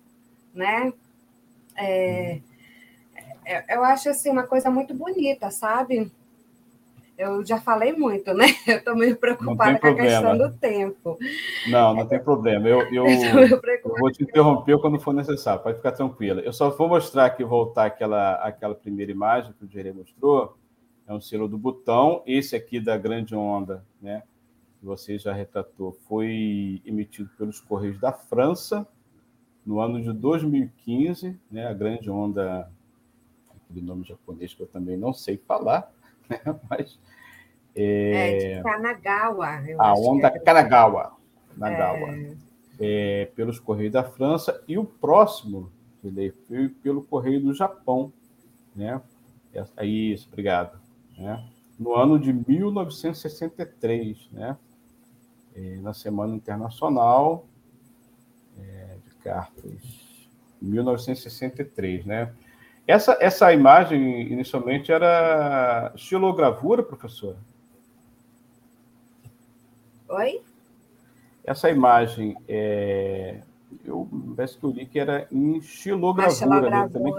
né? 0.55 0.93
É, 1.77 2.41
eu 3.69 3.85
acho 3.85 4.09
assim 4.09 4.31
uma 4.31 4.45
coisa 4.45 4.71
muito 4.71 4.95
bonita, 4.95 5.51
sabe? 5.51 6.11
Eu 7.21 7.45
já 7.45 7.61
falei 7.61 7.93
muito, 7.93 8.33
né? 8.33 8.47
Eu 8.67 8.79
estou 8.79 8.97
meio 8.97 9.15
preocupada 9.15 9.79
com 9.79 9.89
a 9.89 9.95
questão 9.95 10.39
do 10.39 10.51
tempo. 10.55 11.19
Não, 11.69 11.95
não 11.95 12.07
tem 12.07 12.19
problema. 12.19 12.67
Eu, 12.67 12.81
eu, 12.91 13.05
eu, 13.85 13.95
vou 13.99 14.11
te 14.11 14.23
interromper 14.23 14.79
quando 14.79 14.99
for 14.99 15.13
necessário, 15.13 15.63
pode 15.63 15.77
ficar 15.77 15.93
tranquila. 15.93 16.41
Eu 16.41 16.53
só 16.53 16.71
vou 16.71 16.89
mostrar 16.89 17.27
aqui, 17.27 17.45
voltar 17.45 17.85
aquela, 17.85 18.37
aquela 18.37 18.75
primeira 18.75 19.13
imagem 19.13 19.53
que 19.53 19.67
o 19.67 19.69
Jerê 19.69 19.93
mostrou. 19.93 20.57
É 21.07 21.13
um 21.13 21.21
selo 21.21 21.47
do 21.47 21.59
botão. 21.59 22.23
Esse 22.27 22.57
aqui 22.57 22.81
da 22.81 22.97
grande 22.97 23.35
onda, 23.35 23.85
né? 24.01 24.23
Que 24.79 24.87
você 24.87 25.19
já 25.19 25.35
retratou, 25.35 25.93
foi 26.09 26.81
emitido 26.87 27.29
pelos 27.37 27.61
Correios 27.61 28.01
da 28.01 28.13
França 28.13 28.89
no 29.67 29.79
ano 29.79 30.01
de 30.01 30.11
2015, 30.11 31.39
né? 31.51 31.67
A 31.67 31.75
grande 31.75 32.11
onda 32.11 32.71
aquele 33.71 33.87
nome 33.87 34.05
japonês 34.05 34.53
que 34.53 34.63
eu 34.63 34.67
também 34.67 34.97
não 34.97 35.13
sei 35.13 35.37
falar, 35.39 35.91
né? 36.29 36.41
mas. 36.69 36.99
É, 37.75 38.55
é 38.55 38.57
de 38.57 38.63
Kanagawa. 38.65 39.63
a 39.79 39.95
onda 39.95 40.27
é. 40.27 40.39
Kanagawa. 40.41 41.17
Kanagawa. 41.55 42.11
É... 42.11 42.37
É, 42.83 43.27
pelos 43.37 43.61
Correios 43.61 43.93
da 43.93 44.03
França, 44.03 44.65
e 44.67 44.79
o 44.79 44.85
próximo 44.85 45.71
ele 46.03 46.33
foi 46.49 46.69
pelo 46.69 47.03
Correio 47.03 47.43
do 47.43 47.53
Japão. 47.53 48.11
Né? 48.75 49.01
É 49.77 49.85
isso, 49.85 50.27
obrigado. 50.29 50.81
Né? 51.17 51.47
No 51.79 51.95
ano 51.95 52.19
de 52.19 52.33
1963, 52.33 54.31
né? 54.33 54.57
É, 55.55 55.77
na 55.77 55.93
Semana 55.93 56.35
Internacional 56.35 57.47
é, 58.59 58.97
de 59.05 59.15
Cartas, 59.17 60.19
1963, 60.63 62.07
né? 62.07 62.33
Essa, 62.87 63.17
essa 63.21 63.53
imagem, 63.53 64.33
inicialmente, 64.33 64.91
era 64.91 65.93
estilogravura, 65.95 66.83
professora? 66.83 67.37
Oi? 70.09 70.43
essa 71.51 71.69
imagem, 71.69 72.37
é, 72.49 73.41
eu 73.85 74.09
parece 74.37 74.57
que 74.57 74.65
eu 74.65 74.71
li 74.71 74.87
que 74.87 74.99
era 74.99 75.27
em 75.33 75.61
xilogravura, 75.61 76.71
né? 76.71 76.89
também 76.93 77.15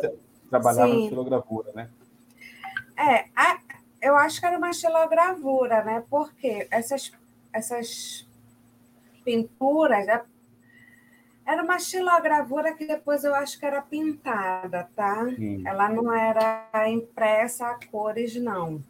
trabalhava 0.49 0.89
em 0.89 1.09
xilogravura, 1.09 1.71
né? 1.73 1.89
É, 2.97 3.25
a, 3.35 3.59
eu 4.01 4.15
acho 4.15 4.39
que 4.39 4.45
era 4.45 4.57
uma 4.57 4.71
xilogravura, 4.71 5.83
né? 5.83 6.03
Porque 6.09 6.67
essas, 6.71 7.11
essas 7.51 8.27
pinturas, 9.25 10.05
né? 10.05 10.21
Era 11.45 11.63
uma 11.63 11.79
xilogravura 11.79 12.73
que 12.73 12.85
depois 12.85 13.23
eu 13.23 13.33
acho 13.33 13.59
que 13.59 13.65
era 13.65 13.81
pintada, 13.81 14.89
tá? 14.95 15.25
Sim. 15.35 15.63
Ela 15.65 15.89
não 15.89 16.13
era 16.13 16.67
impressa 16.89 17.67
a 17.67 17.79
cores, 17.87 18.35
não. 18.35 18.81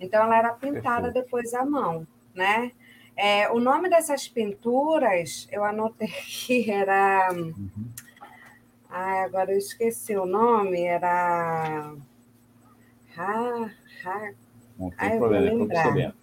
Então, 0.00 0.22
ela 0.22 0.38
era 0.38 0.52
pintada 0.52 1.02
Perfeito. 1.12 1.24
depois 1.24 1.54
à 1.54 1.64
mão, 1.64 2.06
né? 2.34 2.72
É, 3.16 3.50
o 3.50 3.58
nome 3.58 3.90
dessas 3.90 4.28
pinturas, 4.28 5.48
eu 5.50 5.64
anotei 5.64 6.08
que 6.26 6.70
era. 6.70 7.32
Uhum. 7.32 7.90
Ah, 8.88 9.24
agora 9.24 9.52
eu 9.52 9.58
esqueci 9.58 10.16
o 10.16 10.24
nome, 10.24 10.82
era. 10.82 11.92
Ah, 13.16 13.70
ah, 14.06 14.30
Não 14.78 14.90
tem 14.90 15.12
eu 15.12 15.18
problema, 15.18 15.46
vou 15.50 15.58
lembrar. 15.58 16.14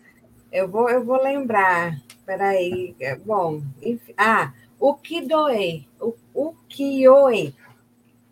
Eu 0.51 0.68
vou, 0.70 0.89
eu 0.89 1.04
vou 1.04 1.22
lembrar. 1.22 1.98
Peraí. 2.25 2.96
É, 3.00 3.15
bom, 3.15 3.62
enfim. 3.82 4.13
Ah, 4.18 4.54
o 4.79 4.94
Kidoe. 4.96 5.88
O, 6.00 6.15
o 6.34 6.53
Kioe. 6.67 7.55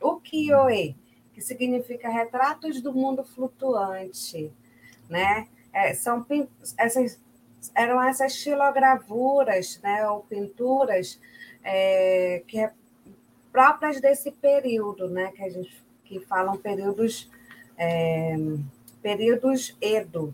O 0.01 0.17
Kioe, 0.17 0.95
que 1.33 1.41
significa 1.41 2.09
Retratos 2.09 2.81
do 2.81 2.93
Mundo 2.93 3.23
Flutuante. 3.23 4.51
Né? 5.09 5.47
É, 5.71 5.93
são 5.93 6.25
essas 6.77 7.19
eram 7.73 8.01
essas 8.01 8.33
xilogravuras, 8.33 9.79
né, 9.81 10.07
ou 10.09 10.21
pinturas 10.23 11.19
é, 11.63 12.43
que 12.47 12.59
é 12.59 12.71
próprias 13.51 14.01
desse 14.01 14.31
período, 14.31 15.07
né, 15.09 15.31
que 15.33 15.43
a 15.43 15.50
gente 15.50 15.81
que 16.03 16.19
falam 16.19 16.57
períodos 16.57 17.29
é, 17.77 18.35
períodos 19.01 19.75
Edo, 19.81 20.33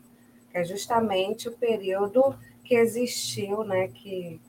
que 0.52 0.58
é 0.58 0.64
justamente 0.64 1.48
o 1.48 1.52
período 1.52 2.36
que 2.64 2.76
existiu, 2.76 3.64
né, 3.64 3.88
que, 3.90 4.40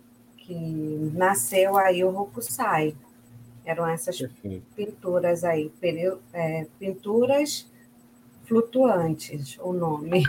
que 0.51 1.13
nasceu 1.15 1.79
aí 1.79 2.03
o 2.03 2.09
Hokusai. 2.09 2.97
Eram 3.65 3.87
essas 3.87 4.19
Perfeito. 4.19 4.67
pinturas 4.75 5.45
aí, 5.45 5.71
é, 6.33 6.67
pinturas 6.77 7.71
flutuantes, 8.47 9.57
o 9.61 9.73
nome. 9.73 10.25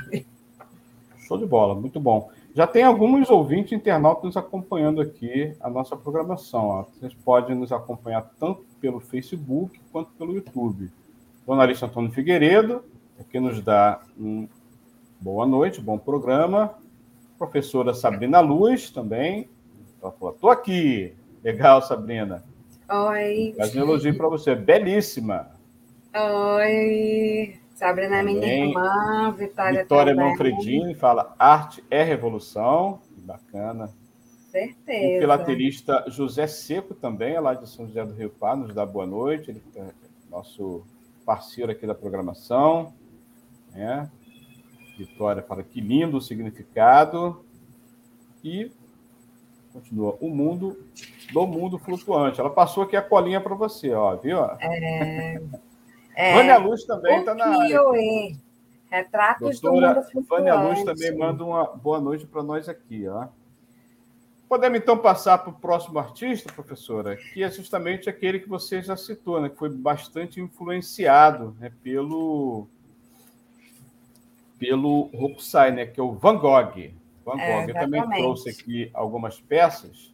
Show 1.17 1.39
de 1.39 1.45
bola, 1.47 1.73
muito 1.73 1.99
bom. 1.99 2.29
Já 2.53 2.67
tem 2.67 2.83
alguns 2.83 3.31
ouvintes 3.31 3.71
internautas 3.71 4.23
nos 4.25 4.37
acompanhando 4.37 5.01
aqui 5.01 5.55
a 5.59 5.69
nossa 5.71 5.97
programação. 5.97 6.67
Ó. 6.67 6.83
Vocês 6.83 7.15
podem 7.15 7.55
nos 7.55 7.71
acompanhar 7.71 8.29
tanto 8.39 8.63
pelo 8.79 8.99
Facebook 8.99 9.79
quanto 9.91 10.11
pelo 10.11 10.35
YouTube. 10.35 10.91
O 11.47 11.47
jornalista 11.47 11.87
Antônio 11.87 12.11
Figueiredo, 12.11 12.83
que 13.31 13.39
nos 13.39 13.59
dá 13.61 14.01
um 14.19 14.47
boa 15.19 15.47
noite, 15.47 15.81
bom 15.81 15.97
programa. 15.97 16.75
Professora 17.39 17.93
Sabrina 17.93 18.39
Luz 18.39 18.91
também. 18.91 19.49
Estou 20.03 20.49
aqui. 20.49 21.13
Legal, 21.43 21.81
Sabrina. 21.81 22.43
Oi. 22.89 23.53
Faz 23.57 23.75
um 23.75 23.81
elogio 23.81 24.17
para 24.17 24.27
você. 24.27 24.55
Belíssima. 24.55 25.51
Oi. 26.13 27.55
Sabrina 27.75 28.17
é 28.17 28.23
minha 28.23 28.45
irmã, 28.45 29.31
Vitória 29.31 29.81
Vitória 29.81 30.13
também. 30.13 30.29
Manfredini 30.29 30.93
fala 30.93 31.33
arte 31.39 31.83
é 31.89 32.03
revolução. 32.03 32.99
Que 33.15 33.21
bacana. 33.21 33.89
Certeza. 34.51 35.17
O 35.17 35.19
filatelista 35.21 36.05
José 36.07 36.45
Seco 36.45 36.93
também, 36.93 37.35
é 37.35 37.39
lá 37.39 37.53
de 37.53 37.67
São 37.69 37.87
José 37.87 38.05
do 38.05 38.13
Rio 38.13 38.29
Pardo, 38.29 38.63
nos 38.63 38.75
dá 38.75 38.85
boa 38.85 39.05
noite. 39.05 39.51
Ele 39.51 39.63
é 39.75 39.85
nosso 40.29 40.85
parceiro 41.25 41.71
aqui 41.71 41.87
da 41.87 41.95
programação. 41.95 42.93
Né? 43.71 44.09
Vitória 44.97 45.41
fala 45.41 45.63
que 45.63 45.79
lindo 45.79 46.17
o 46.17 46.21
significado. 46.21 47.43
E 48.43 48.71
continua, 49.71 50.17
o 50.19 50.29
mundo 50.29 50.77
do 51.31 51.47
mundo 51.47 51.79
flutuante. 51.79 52.39
Ela 52.39 52.49
passou 52.49 52.83
aqui 52.83 52.95
a 52.95 53.01
colinha 53.01 53.41
para 53.41 53.55
você, 53.55 53.93
ó, 53.93 54.15
viu? 54.15 54.43
É... 54.59 55.41
É, 56.15 56.35
Vânia 56.35 56.57
Luz 56.57 56.83
também 56.83 57.19
está 57.19 57.33
na 57.33 57.45
área. 57.45 57.79
Retratos 58.89 59.61
Doutora 59.61 59.93
do 59.93 60.15
mundo 60.15 60.27
Vânia 60.27 60.55
Luz 60.55 60.83
também 60.83 61.17
manda 61.17 61.43
uma 61.43 61.65
boa 61.65 61.99
noite 61.99 62.25
para 62.25 62.43
nós 62.43 62.67
aqui. 62.67 63.07
Ó. 63.07 63.27
Podemos 64.49 64.79
então 64.79 64.97
passar 64.97 65.37
para 65.37 65.49
o 65.49 65.53
próximo 65.53 65.97
artista, 65.97 66.51
professora, 66.51 67.15
que 67.15 67.41
é 67.41 67.49
justamente 67.49 68.09
aquele 68.09 68.37
que 68.39 68.49
você 68.49 68.81
já 68.81 68.97
citou, 68.97 69.39
né, 69.39 69.47
que 69.47 69.55
foi 69.55 69.69
bastante 69.69 70.41
influenciado 70.41 71.55
né, 71.57 71.71
pelo 71.81 72.67
pelo 74.59 75.09
Hokusai, 75.13 75.71
né, 75.71 75.85
que 75.85 75.99
é 75.99 76.03
o 76.03 76.11
Van 76.11 76.37
Gogh. 76.37 76.91
Van 77.25 77.39
é, 77.39 77.61
Gogh. 77.61 77.69
É, 77.69 77.71
Eu 77.71 77.73
também 77.83 78.09
trouxe 78.09 78.49
aqui 78.49 78.89
algumas 78.93 79.39
peças. 79.39 80.13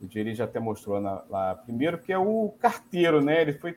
O 0.00 0.10
Jerry 0.10 0.34
já 0.34 0.44
até 0.44 0.58
mostrou 0.58 1.00
na, 1.00 1.22
lá 1.30 1.54
primeiro, 1.54 1.98
que 1.98 2.12
é 2.12 2.18
o 2.18 2.52
carteiro, 2.58 3.20
né? 3.20 3.40
Ele 3.40 3.52
foi 3.52 3.76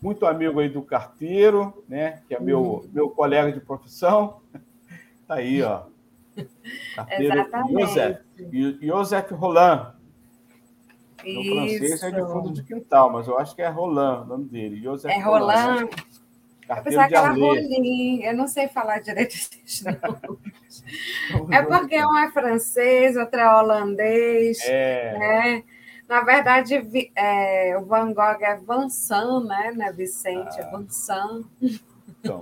muito 0.00 0.24
amigo 0.26 0.60
aí 0.60 0.68
do 0.68 0.82
carteiro, 0.82 1.84
né? 1.88 2.22
Que 2.28 2.34
é 2.34 2.40
meu, 2.40 2.60
uhum. 2.60 2.90
meu 2.92 3.10
colega 3.10 3.50
de 3.50 3.60
profissão. 3.60 4.40
Tá 5.26 5.34
aí, 5.34 5.62
ó. 5.62 5.84
Carteiro. 6.94 7.46
Joseph. 7.70 8.20
Joseph 8.80 9.30
Roland. 9.32 9.96
No 11.24 11.44
francês 11.44 12.02
é 12.02 12.10
de 12.10 12.20
fundo 12.20 12.52
de 12.52 12.62
quintal, 12.62 13.10
mas 13.10 13.26
eu 13.26 13.36
acho 13.36 13.56
que 13.56 13.62
é 13.62 13.68
Roland 13.68 14.22
o 14.22 14.24
nome 14.26 14.44
dele. 14.44 14.80
Joseph 14.80 15.10
é 15.10 15.18
Roland. 15.18 15.88
Apesar 16.68 17.08
que 17.08 17.16
Rolim, 17.16 18.22
eu 18.22 18.34
não 18.34 18.48
sei 18.48 18.68
falar 18.68 19.00
direito 19.00 19.34
esses 19.36 19.84
nomes. 19.84 20.84
é 21.52 21.62
porque 21.62 22.04
um 22.04 22.18
é 22.18 22.30
francês, 22.30 23.16
outro 23.16 23.40
é 23.40 23.54
holandês. 23.54 24.58
É. 24.64 25.18
Né? 25.18 25.64
Na 26.08 26.22
verdade, 26.22 26.74
é, 27.16 27.76
o 27.78 27.84
Van 27.84 28.12
Gogh 28.12 28.42
é 28.42 28.56
Vansan, 28.56 29.44
né? 29.44 29.72
Não 29.76 29.86
é 29.86 29.92
Vicente, 29.92 30.58
é 30.58 30.62
ah. 30.62 30.66
é 30.66 30.70
Vansan. 30.70 31.44
Então, 32.20 32.40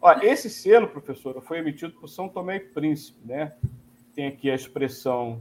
ó, 0.00 0.12
esse 0.20 0.50
selo, 0.50 0.88
professora, 0.88 1.40
foi 1.40 1.58
emitido 1.58 1.94
por 1.94 2.08
São 2.08 2.28
Tomé 2.28 2.56
e 2.56 2.60
Príncipe, 2.60 3.18
né? 3.24 3.52
Tem 4.14 4.26
aqui 4.26 4.50
a 4.50 4.54
expressão 4.54 5.40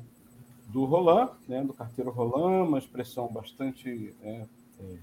do 0.67 0.85
Roland, 0.85 1.31
né? 1.47 1.61
Do 1.63 1.73
carteiro 1.73 2.09
Roland, 2.09 2.67
uma 2.67 2.77
expressão 2.77 3.27
bastante 3.27 4.13
né, 4.21 4.45
é, 4.79 4.95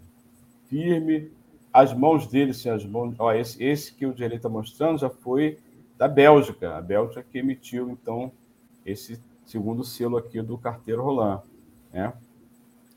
firme. 0.69 1.31
As 1.75 1.93
mãos 1.93 2.29
dele, 2.29 2.55
sim, 2.55 2.69
as 2.69 2.87
mãos. 2.87 3.17
Ó, 3.19 3.33
esse, 3.33 3.61
esse 3.61 3.93
que 3.93 4.07
o 4.07 4.15
direito 4.15 4.37
está 4.37 4.49
mostrando 4.49 4.97
já 4.97 5.11
foi 5.11 5.59
da 5.99 6.07
Bélgica. 6.07 6.77
A 6.77 6.81
Bélgica 6.81 7.27
que 7.29 7.39
emitiu, 7.39 7.91
então, 7.91 8.31
esse 8.87 9.21
segundo 9.45 9.83
selo 9.83 10.17
aqui 10.17 10.41
do 10.41 10.57
carteiro 10.57 11.03
Roland, 11.03 11.43
né? 11.93 12.13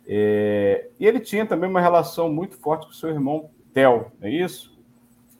É, 0.06 0.90
e 1.00 1.08
ele 1.08 1.20
tinha 1.20 1.44
também 1.44 1.68
uma 1.68 1.82
relação 1.82 2.32
muito 2.32 2.56
forte 2.56 2.86
com 2.86 2.94
seu 2.94 3.10
irmão 3.10 3.50
Theo, 3.74 4.12
não 4.20 4.28
é 4.28 4.32
isso? 4.32 4.78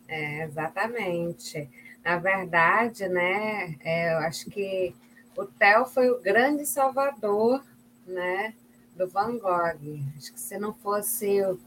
É, 0.08 0.44
exatamente. 0.44 1.70
Na 2.04 2.18
verdade, 2.18 3.08
né, 3.08 3.76
é, 3.82 4.14
eu 4.14 4.18
acho 4.20 4.50
que 4.50 4.96
o 5.38 5.46
Theo 5.46 5.86
foi 5.86 6.10
o 6.10 6.20
grande 6.20 6.66
salvador 6.66 7.64
né, 8.06 8.56
do 8.96 9.08
Van 9.08 9.38
Gogh. 9.38 10.02
Acho 10.18 10.34
que 10.34 10.40
se 10.40 10.58
não 10.58 10.74
fosse 10.74 11.42
o, 11.44 11.60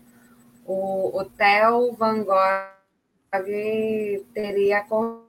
o, 0.67 1.19
o 1.19 1.25
Theo, 1.25 1.93
Van 1.93 2.25
Gogh 2.25 2.71
teria 4.35 4.83
com 4.83 5.23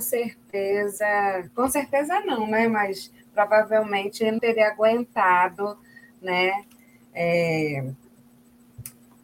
certeza, 0.00 1.50
com 1.54 1.68
certeza 1.68 2.20
não, 2.20 2.46
né? 2.46 2.68
Mas 2.68 3.12
provavelmente 3.32 4.22
ele 4.22 4.32
não 4.32 4.38
teria 4.40 4.68
aguentado, 4.68 5.78
né? 6.20 6.64
é, 7.14 7.90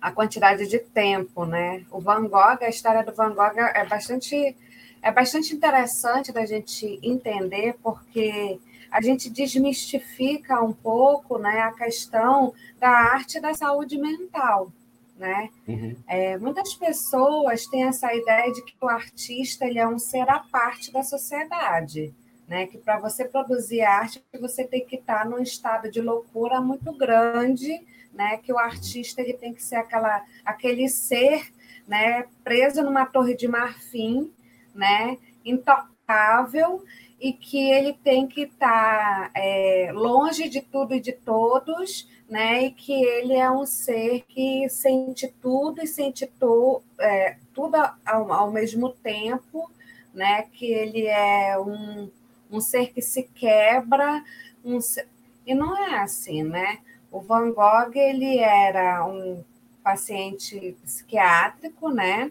a 0.01 0.13
quantidade 0.13 0.67
de 0.67 0.79
tempo, 0.79 1.45
né? 1.45 1.85
O 1.91 2.01
Van 2.01 2.29
Gogh, 2.29 2.59
a 2.63 2.69
história 2.69 3.05
do 3.05 3.15
Van 3.15 3.35
Gogh 3.35 3.59
é 3.59 3.85
bastante 3.85 4.57
é 5.03 5.13
bastante 5.13 5.55
interessante 5.55 6.33
da 6.33 6.45
gente 6.45 6.99
entender 7.03 7.77
porque 7.83 8.59
a 8.91 9.01
gente 9.01 9.31
desmistifica 9.31 10.61
um 10.63 10.73
pouco, 10.73 11.39
né, 11.39 11.61
a 11.61 11.73
questão 11.73 12.53
da 12.81 12.89
arte 12.89 13.39
da 13.41 13.55
saúde 13.55 13.99
mental, 13.99 14.73
né? 15.17 15.49
Uhum. 15.67 15.97
É, 16.07 16.37
muitas 16.39 16.75
pessoas 16.75 17.67
têm 17.67 17.85
essa 17.85 18.13
ideia 18.15 18.53
de 18.53 18.63
que 18.63 18.77
o 18.81 18.89
artista 18.89 19.65
ele 19.65 19.79
é 19.79 19.89
um 19.89 19.99
ser 19.99 20.29
à 20.29 20.41
parte 20.41 20.93
da 20.93 21.03
sociedade 21.03 22.15
né? 22.49 22.67
Que 22.67 22.79
para 22.79 22.99
você 22.99 23.25
produzir 23.25 23.83
arte, 23.83 24.23
você 24.41 24.65
tem 24.65 24.85
que 24.85 24.97
estar 24.97 25.29
num 25.29 25.41
estado 25.41 25.91
de 25.91 26.01
loucura 26.01 26.61
muito 26.61 26.93
grande, 26.93 27.85
né? 28.13 28.37
Que 28.39 28.53
o 28.53 28.59
artista 28.59 29.21
ele 29.21 29.35
tem 29.35 29.53
que 29.53 29.63
ser 29.63 29.77
aquela, 29.77 30.25
aquele 30.45 30.89
ser, 30.89 31.53
né? 31.87 32.27
Preso 32.45 32.83
numa 32.83 33.07
torre 33.07 33.35
de 33.35 33.49
marfim, 33.49 34.33
né? 34.75 35.19
intocável 35.45 36.85
e 37.21 37.33
que 37.33 37.71
ele 37.71 37.93
tem 37.93 38.27
que 38.27 38.43
estar 38.43 39.31
tá, 39.31 39.31
é, 39.35 39.91
longe 39.95 40.49
de 40.49 40.61
tudo 40.61 40.95
e 40.95 41.01
de 41.01 41.13
todos, 41.13 42.09
né? 42.29 42.65
E 42.65 42.71
que 42.71 42.93
ele 42.93 43.35
é 43.35 43.51
um 43.51 43.65
ser 43.65 44.23
que 44.29 44.69
sente 44.69 45.29
tudo 45.41 45.83
e 45.83 45.87
sente 45.87 46.27
tu, 46.39 46.83
é, 46.99 47.37
tudo 47.55 47.77
ao, 48.05 48.33
ao, 48.33 48.51
mesmo 48.51 48.91
tempo, 48.91 49.71
né? 50.13 50.43
Que 50.53 50.67
ele 50.67 51.07
é 51.07 51.59
um, 51.59 52.11
um 52.51 52.61
ser 52.61 52.93
que 52.93 53.01
se 53.01 53.25
quebra, 53.35 54.25
um 54.65 54.81
ser... 54.81 55.09
e 55.47 55.55
não 55.55 55.77
é 55.77 56.01
assim, 56.01 56.43
né? 56.43 56.79
O 57.11 57.21
Van 57.21 57.53
Gogh 57.53 57.93
ele 57.95 58.39
era 58.39 59.07
um 59.07 59.45
paciente 59.83 60.77
psiquiátrico, 60.83 61.89
né? 61.91 62.31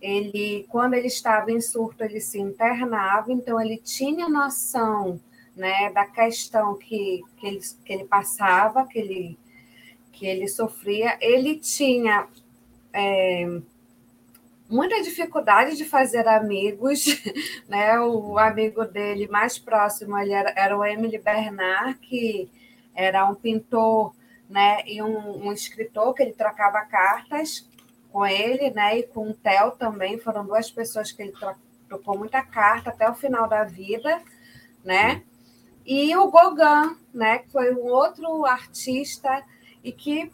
Ele, 0.00 0.66
quando 0.68 0.94
ele 0.94 1.06
estava 1.06 1.50
em 1.50 1.60
surto, 1.60 2.04
ele 2.04 2.20
se 2.20 2.38
internava, 2.38 3.32
então 3.32 3.60
ele 3.60 3.78
tinha 3.78 4.28
noção 4.28 5.20
né, 5.56 5.90
da 5.92 6.06
questão 6.06 6.76
que, 6.76 7.22
que, 7.36 7.46
ele, 7.46 7.60
que 7.84 7.92
ele 7.92 8.04
passava, 8.04 8.86
que 8.86 8.98
ele, 8.98 9.38
que 10.12 10.26
ele 10.26 10.48
sofria. 10.48 11.16
Ele 11.20 11.56
tinha 11.56 12.26
é, 12.92 13.60
muita 14.68 15.02
dificuldade 15.02 15.76
de 15.76 15.84
fazer 15.84 16.26
amigos, 16.26 17.04
né? 17.68 18.00
O 18.00 18.38
amigo 18.38 18.84
dele 18.84 19.28
mais 19.28 19.58
próximo 19.58 20.16
ele 20.18 20.32
era, 20.32 20.52
era 20.56 20.76
o 20.76 20.84
Emily 20.84 21.18
Bernard, 21.18 21.98
que 21.98 22.50
era 22.94 23.28
um 23.28 23.34
pintor 23.34 24.14
né, 24.48 24.82
e 24.86 25.02
um, 25.02 25.46
um 25.46 25.52
escritor 25.52 26.12
que 26.14 26.22
ele 26.22 26.34
trocava 26.34 26.82
cartas 26.82 27.66
com 28.10 28.26
ele, 28.26 28.70
né, 28.70 28.98
e 28.98 29.02
com 29.04 29.30
o 29.30 29.34
Theo 29.34 29.70
também, 29.72 30.18
foram 30.18 30.44
duas 30.44 30.70
pessoas 30.70 31.10
que 31.10 31.22
ele 31.22 31.32
trocou 31.88 32.18
muita 32.18 32.42
carta 32.42 32.90
até 32.90 33.08
o 33.08 33.14
final 33.14 33.48
da 33.48 33.64
vida, 33.64 34.20
né? 34.84 35.22
E 35.84 36.14
o 36.16 36.30
Gauguin, 36.30 36.96
né, 37.12 37.38
que 37.38 37.50
foi 37.50 37.74
um 37.74 37.84
outro 37.86 38.44
artista 38.44 39.42
e 39.82 39.92
que 39.92 40.30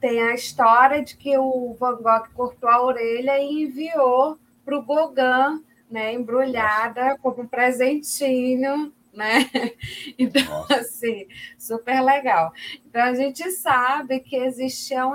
tem 0.00 0.22
a 0.22 0.34
história 0.34 1.02
de 1.02 1.16
que 1.16 1.36
o 1.36 1.74
Van 1.78 1.96
Gogh 1.96 2.28
cortou 2.34 2.68
a 2.68 2.82
orelha 2.82 3.38
e 3.38 3.64
enviou 3.64 4.38
para 4.64 4.76
o 4.76 4.82
Gauguin, 4.82 5.64
né, 5.90 6.12
embrulhada 6.12 7.16
como 7.22 7.42
um 7.42 7.46
presentinho, 7.46 8.92
né? 9.12 9.50
Então, 10.18 10.42
Nossa. 10.44 10.76
assim, 10.76 11.26
super 11.58 12.00
legal. 12.02 12.52
Então, 12.86 13.02
a 13.02 13.14
gente 13.14 13.50
sabe 13.50 14.20
que 14.20 14.36
existia 14.36 15.06
um, 15.06 15.14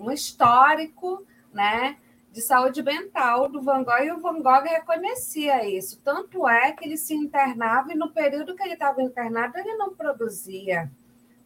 um 0.00 0.10
histórico, 0.10 1.24
né? 1.52 1.96
De 2.32 2.40
saúde 2.40 2.82
mental 2.82 3.48
do 3.48 3.60
Van 3.60 3.84
Gogh, 3.84 4.02
e 4.02 4.10
o 4.10 4.20
Van 4.20 4.40
Gogh 4.40 4.64
reconhecia 4.64 5.68
isso. 5.68 6.00
Tanto 6.02 6.48
é 6.48 6.72
que 6.72 6.84
ele 6.84 6.96
se 6.96 7.14
internava, 7.14 7.92
e 7.92 7.94
no 7.94 8.10
período 8.10 8.56
que 8.56 8.62
ele 8.62 8.72
estava 8.72 9.02
internado, 9.02 9.58
ele 9.58 9.76
não 9.76 9.94
produzia, 9.94 10.90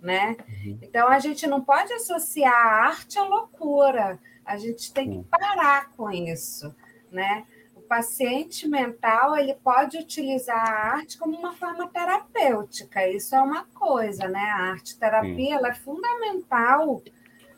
né? 0.01 0.37
Uhum. 0.49 0.79
Então, 0.81 1.09
a 1.09 1.19
gente 1.19 1.47
não 1.47 1.61
pode 1.61 1.93
associar 1.93 2.55
a 2.55 2.87
arte 2.87 3.19
à 3.19 3.25
loucura. 3.25 4.19
A 4.45 4.57
gente 4.57 4.93
tem 4.93 5.11
que 5.11 5.29
parar 5.29 5.91
com 5.97 6.09
isso, 6.11 6.73
né? 7.11 7.45
paciente 7.87 8.69
mental 8.69 9.37
ele 9.37 9.55
pode 9.55 9.97
utilizar 9.97 10.57
a 10.57 10.95
arte 10.97 11.17
como 11.17 11.37
uma 11.37 11.55
forma 11.55 11.89
terapêutica. 11.89 13.09
Isso 13.09 13.35
é 13.35 13.41
uma 13.41 13.65
coisa, 13.67 14.29
né? 14.29 14.41
A 14.41 14.71
arte 14.73 14.99
terapia 14.99 15.55
ela 15.55 15.69
é 15.69 15.75
fundamental, 15.75 17.03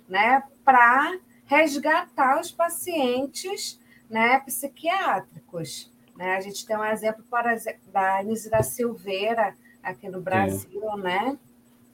né, 0.08 0.42
para 0.64 1.18
resgatar 1.48 2.38
os 2.40 2.52
pacientes, 2.52 3.80
né, 4.08 4.38
psiquiátricos. 4.40 5.90
Né? 6.16 6.36
A 6.36 6.40
gente 6.40 6.64
tem 6.64 6.76
um 6.76 6.84
exemplo 6.84 7.24
para 7.28 7.56
da 7.92 8.18
Anise 8.18 8.50
da 8.50 8.62
Silveira 8.62 9.56
aqui 9.82 10.08
no 10.08 10.20
Brasil, 10.20 10.80
Sim. 10.80 11.02
né? 11.02 11.38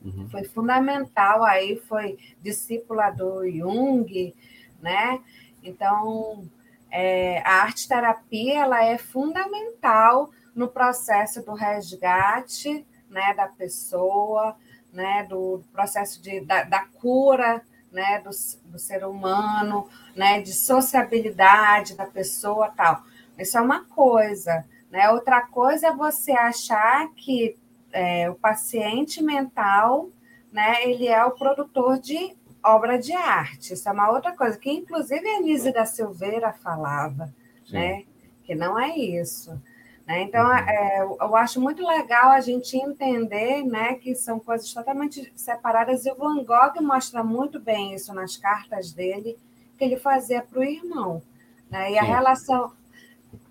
Uhum. 0.05 0.29
Foi 0.29 0.45
fundamental 0.45 1.43
aí, 1.45 1.77
foi 1.77 2.19
discípula 2.43 3.11
do 3.11 3.49
Jung, 3.49 4.35
né? 4.83 5.21
Então, 5.63 6.47
é, 6.91 7.41
a 7.41 7.63
arte 7.63 7.89
terapia 7.89 8.61
ela 8.61 8.85
é 8.85 8.99
fundamental 8.99 10.31
no 10.55 10.69
processo 10.69 11.43
do 11.43 11.55
resgate 11.55 12.87
né, 13.09 13.33
da 13.35 13.47
pessoa, 13.47 14.57
né, 14.93 15.25
do 15.29 15.63
processo 15.73 16.21
de, 16.21 16.41
da, 16.41 16.65
da 16.65 16.85
cura 16.85 17.63
né, 17.95 18.21
do, 18.21 18.31
do, 18.71 18.79
ser 18.79 19.07
humano, 19.07 19.89
né, 20.15 20.43
de 20.43 20.53
sociabilidade 20.53 21.97
da 21.97 22.05
pessoa 22.05 22.69
tal. 22.69 23.03
Isso 23.39 23.57
é 23.57 23.61
uma 23.61 23.85
coisa. 23.85 24.65
Né? 24.91 25.09
Outra 25.11 25.41
coisa 25.47 25.87
é 25.87 25.93
você 25.97 26.33
achar 26.33 27.09
que 27.15 27.57
é, 27.93 28.29
o 28.29 28.35
paciente 28.35 29.23
mental 29.23 30.11
né, 30.53 30.85
ele 30.85 31.09
é 31.09 31.25
o 31.25 31.31
produtor 31.31 31.99
de 31.99 32.37
obra 32.63 32.99
de 32.99 33.13
arte. 33.13 33.75
Isso 33.75 33.89
é 33.89 33.93
uma 33.93 34.11
outra 34.11 34.35
coisa, 34.37 34.59
que 34.59 34.71
inclusive 34.71 35.29
a 35.29 35.39
Anise 35.39 35.73
da 35.73 35.85
Silveira 35.85 36.53
falava, 36.53 37.33
né? 37.71 38.05
Que 38.45 38.55
não 38.55 38.79
é 38.79 38.97
isso. 38.97 39.61
Né? 40.07 40.23
Então, 40.23 40.47
uhum. 40.47 40.55
é, 40.55 41.03
eu 41.03 41.37
acho 41.37 41.61
muito 41.61 41.87
legal 41.87 42.31
a 42.31 42.41
gente 42.41 42.77
entender 42.77 43.63
né, 43.65 43.95
que 43.95 44.15
são 44.15 44.39
coisas 44.39 44.73
totalmente 44.73 45.33
separadas, 45.35 46.05
e 46.05 46.11
o 46.11 46.15
Van 46.15 46.45
Gogh 46.45 46.83
mostra 46.83 47.25
muito 47.25 47.59
bem 47.59 47.95
isso 47.95 48.13
nas 48.13 48.37
cartas 48.37 48.93
dele, 48.93 49.37
que 49.79 49.85
ele 49.85 49.97
fazia 49.97 50.43
para 50.43 50.61
o 50.61 50.65
irmão. 50.65 51.23
Né? 51.71 51.93
E, 51.93 51.99
a 51.99 52.03
relação, 52.03 52.73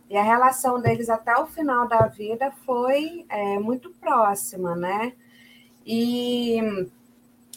e 0.09 0.15
a 0.15 0.23
relação 0.23 0.79
deles 0.79 1.09
até 1.09 1.35
o 1.37 1.47
final 1.47 1.87
da 1.87 2.07
vida 2.07 2.51
foi 2.65 3.25
é, 3.29 3.57
muito 3.59 3.89
próxima, 3.91 4.75
né? 4.75 5.13
E 5.85 6.87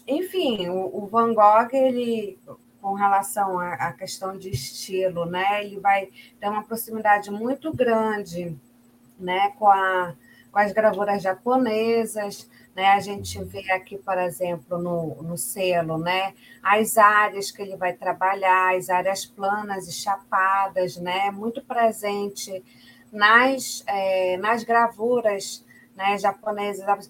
enfim, 0.07 0.69
o, 0.69 1.05
o 1.05 1.07
Van 1.07 1.35
Gogh, 1.35 1.69
ele, 1.73 2.39
com 2.81 2.95
relação 2.95 3.59
à, 3.59 3.75
à, 3.75 3.93
questão 3.93 4.37
de 4.37 4.51
estilo, 4.51 5.27
né, 5.27 5.65
ele 5.65 5.81
vai 5.81 6.09
ter 6.41 6.49
uma 6.49 6.63
proximidade 6.63 7.31
muito 7.31 7.73
grande 7.73 8.57
né, 9.19 9.53
com, 9.59 9.69
a, 9.69 10.15
com 10.51 10.59
as 10.59 10.73
gravuras 10.73 11.23
japonesas. 11.23 12.49
Né, 12.75 12.89
a 12.89 13.01
gente 13.01 13.43
vê 13.45 13.71
aqui, 13.73 13.97
por 13.97 14.19
exemplo, 14.19 14.79
no, 14.79 15.23
no 15.23 15.37
selo, 15.37 15.97
né, 15.97 16.35
as 16.63 16.99
áreas 16.99 17.51
que 17.51 17.63
ele 17.63 17.77
vai 17.77 17.95
trabalhar, 17.95 18.77
as 18.77 18.91
áreas 18.91 19.25
planas 19.25 19.89
e 19.89 19.93
chapadas, 19.93 20.97
né, 20.99 21.31
muito 21.31 21.63
presente 21.63 22.63
nas, 23.11 23.83
é, 23.87 24.37
nas 24.37 24.63
gravuras 24.63 25.65
né, 25.97 26.17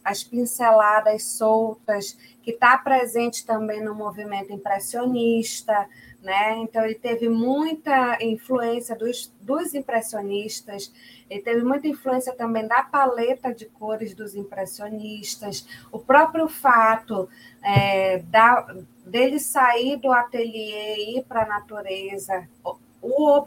as 0.04 0.22
pinceladas 0.22 1.24
soltas, 1.24 2.16
que 2.40 2.52
está 2.52 2.78
presente 2.78 3.44
também 3.44 3.82
no 3.82 3.94
movimento 3.94 4.52
impressionista, 4.52 5.88
né? 6.22 6.56
Então 6.58 6.84
ele 6.84 6.94
teve 6.94 7.28
muita 7.28 8.22
influência 8.22 8.96
dos, 8.96 9.32
dos 9.40 9.74
impressionistas, 9.74 10.92
ele 11.28 11.42
teve 11.42 11.62
muita 11.62 11.88
influência 11.88 12.32
também 12.34 12.66
da 12.66 12.82
paleta 12.82 13.52
de 13.52 13.66
cores 13.66 14.14
dos 14.14 14.36
impressionistas, 14.36 15.66
o 15.90 15.98
próprio 15.98 16.48
fato 16.48 17.28
é, 17.62 18.18
da, 18.18 18.76
dele 19.04 19.40
sair 19.40 19.96
do 19.96 20.12
ateliê 20.12 20.96
e 20.96 21.18
ir 21.18 21.24
para 21.24 21.42
a 21.42 21.48
natureza, 21.48 22.48
o, 22.62 23.46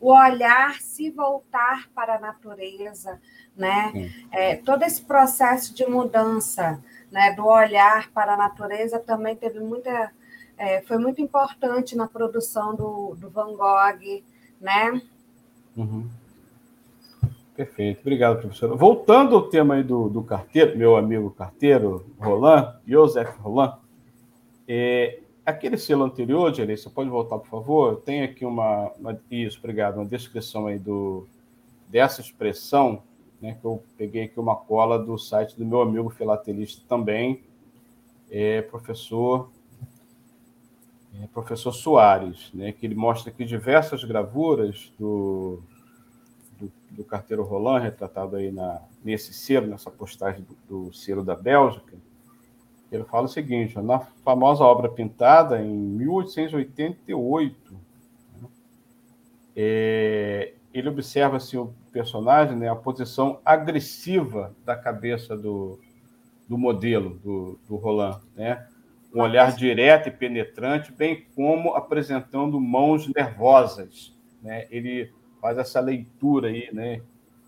o 0.00 0.12
olhar 0.12 0.80
se 0.80 1.10
voltar 1.10 1.88
para 1.94 2.16
a 2.16 2.20
natureza, 2.20 3.20
né? 3.56 4.12
É, 4.30 4.56
todo 4.56 4.82
esse 4.82 5.02
processo 5.02 5.74
de 5.74 5.86
mudança, 5.86 6.82
né, 7.10 7.32
do 7.34 7.46
olhar 7.46 8.10
para 8.12 8.34
a 8.34 8.36
natureza 8.36 8.98
também 8.98 9.34
teve 9.34 9.60
muita, 9.60 10.10
é, 10.58 10.82
foi 10.82 10.98
muito 10.98 11.20
importante 11.20 11.96
na 11.96 12.06
produção 12.06 12.74
do, 12.74 13.14
do 13.14 13.30
Van 13.30 13.56
Gogh, 13.56 14.22
né? 14.60 15.00
Uhum. 15.76 16.08
Perfeito, 17.54 18.00
obrigado, 18.00 18.40
professora. 18.40 18.74
Voltando 18.74 19.34
ao 19.34 19.48
tema 19.48 19.76
aí 19.76 19.82
do, 19.82 20.10
do 20.10 20.22
carteiro, 20.22 20.76
meu 20.76 20.94
amigo 20.94 21.30
carteiro, 21.30 22.04
Roland, 22.18 22.74
Joseph 22.86 23.34
Roland, 23.38 23.78
é, 24.68 25.20
aquele 25.44 25.78
selo 25.78 26.04
anterior, 26.04 26.52
Jerry, 26.52 26.76
você 26.76 26.90
pode 26.90 27.08
voltar, 27.08 27.38
por 27.38 27.48
favor? 27.48 27.96
Tem 28.02 28.22
aqui 28.22 28.44
uma, 28.44 28.90
uma, 28.98 29.18
Isso, 29.30 29.58
obrigado, 29.58 29.96
uma 29.96 30.04
descrição 30.04 30.66
aí 30.66 30.78
do, 30.78 31.26
dessa 31.88 32.20
expressão 32.20 33.02
né, 33.40 33.56
que 33.60 33.64
eu 33.64 33.82
peguei 33.96 34.24
aqui 34.24 34.40
uma 34.40 34.56
cola 34.56 34.98
do 34.98 35.16
site 35.18 35.56
do 35.56 35.64
meu 35.64 35.80
amigo 35.80 36.10
filatelista 36.10 36.82
também, 36.88 37.42
é, 38.30 38.62
professor 38.62 39.48
é, 41.22 41.26
professor 41.28 41.72
Soares, 41.72 42.50
né, 42.52 42.72
que 42.72 42.84
ele 42.84 42.94
mostra 42.94 43.30
aqui 43.30 43.44
diversas 43.44 44.04
gravuras 44.04 44.92
do, 44.98 45.62
do, 46.58 46.70
do 46.90 47.04
carteiro 47.04 47.42
Roland, 47.42 47.80
retratado 47.80 48.36
aí 48.36 48.52
na, 48.52 48.82
nesse 49.02 49.32
selo, 49.32 49.66
nessa 49.66 49.90
postagem 49.90 50.44
do, 50.68 50.86
do 50.86 50.92
selo 50.92 51.24
da 51.24 51.34
Bélgica. 51.34 51.96
Ele 52.90 53.04
fala 53.04 53.24
o 53.24 53.28
seguinte: 53.28 53.78
na 53.80 54.00
famosa 54.24 54.64
obra 54.64 54.88
pintada 54.88 55.60
em 55.60 55.74
1888, 55.74 57.74
né, 58.40 58.48
é, 59.56 60.52
ele 60.72 60.88
observa 60.88 61.38
assim, 61.38 61.56
o 61.56 61.74
personagem, 61.96 62.54
né, 62.54 62.68
a 62.68 62.76
posição 62.76 63.40
agressiva 63.42 64.54
da 64.66 64.76
cabeça 64.76 65.34
do, 65.34 65.80
do 66.46 66.58
modelo, 66.58 67.18
do, 67.24 67.58
do 67.66 67.76
Roland, 67.76 68.20
né? 68.34 68.66
um 69.14 69.22
olhar 69.22 69.56
direto 69.56 70.10
e 70.10 70.12
penetrante, 70.12 70.92
bem 70.92 71.26
como 71.34 71.74
apresentando 71.74 72.60
mãos 72.60 73.08
nervosas. 73.08 74.14
Né? 74.42 74.66
Ele 74.70 75.10
faz 75.40 75.56
essa 75.56 75.80
leitura 75.80 76.48
aí, 76.48 76.68
né, 76.70 77.00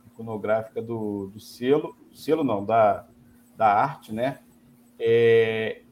iconográfica 0.06 0.80
do, 0.80 1.26
do 1.26 1.38
selo, 1.38 1.94
selo 2.14 2.42
não, 2.42 2.64
da, 2.64 3.06
da 3.54 3.66
arte, 3.66 4.14
né? 4.14 4.38
É, 4.98 5.82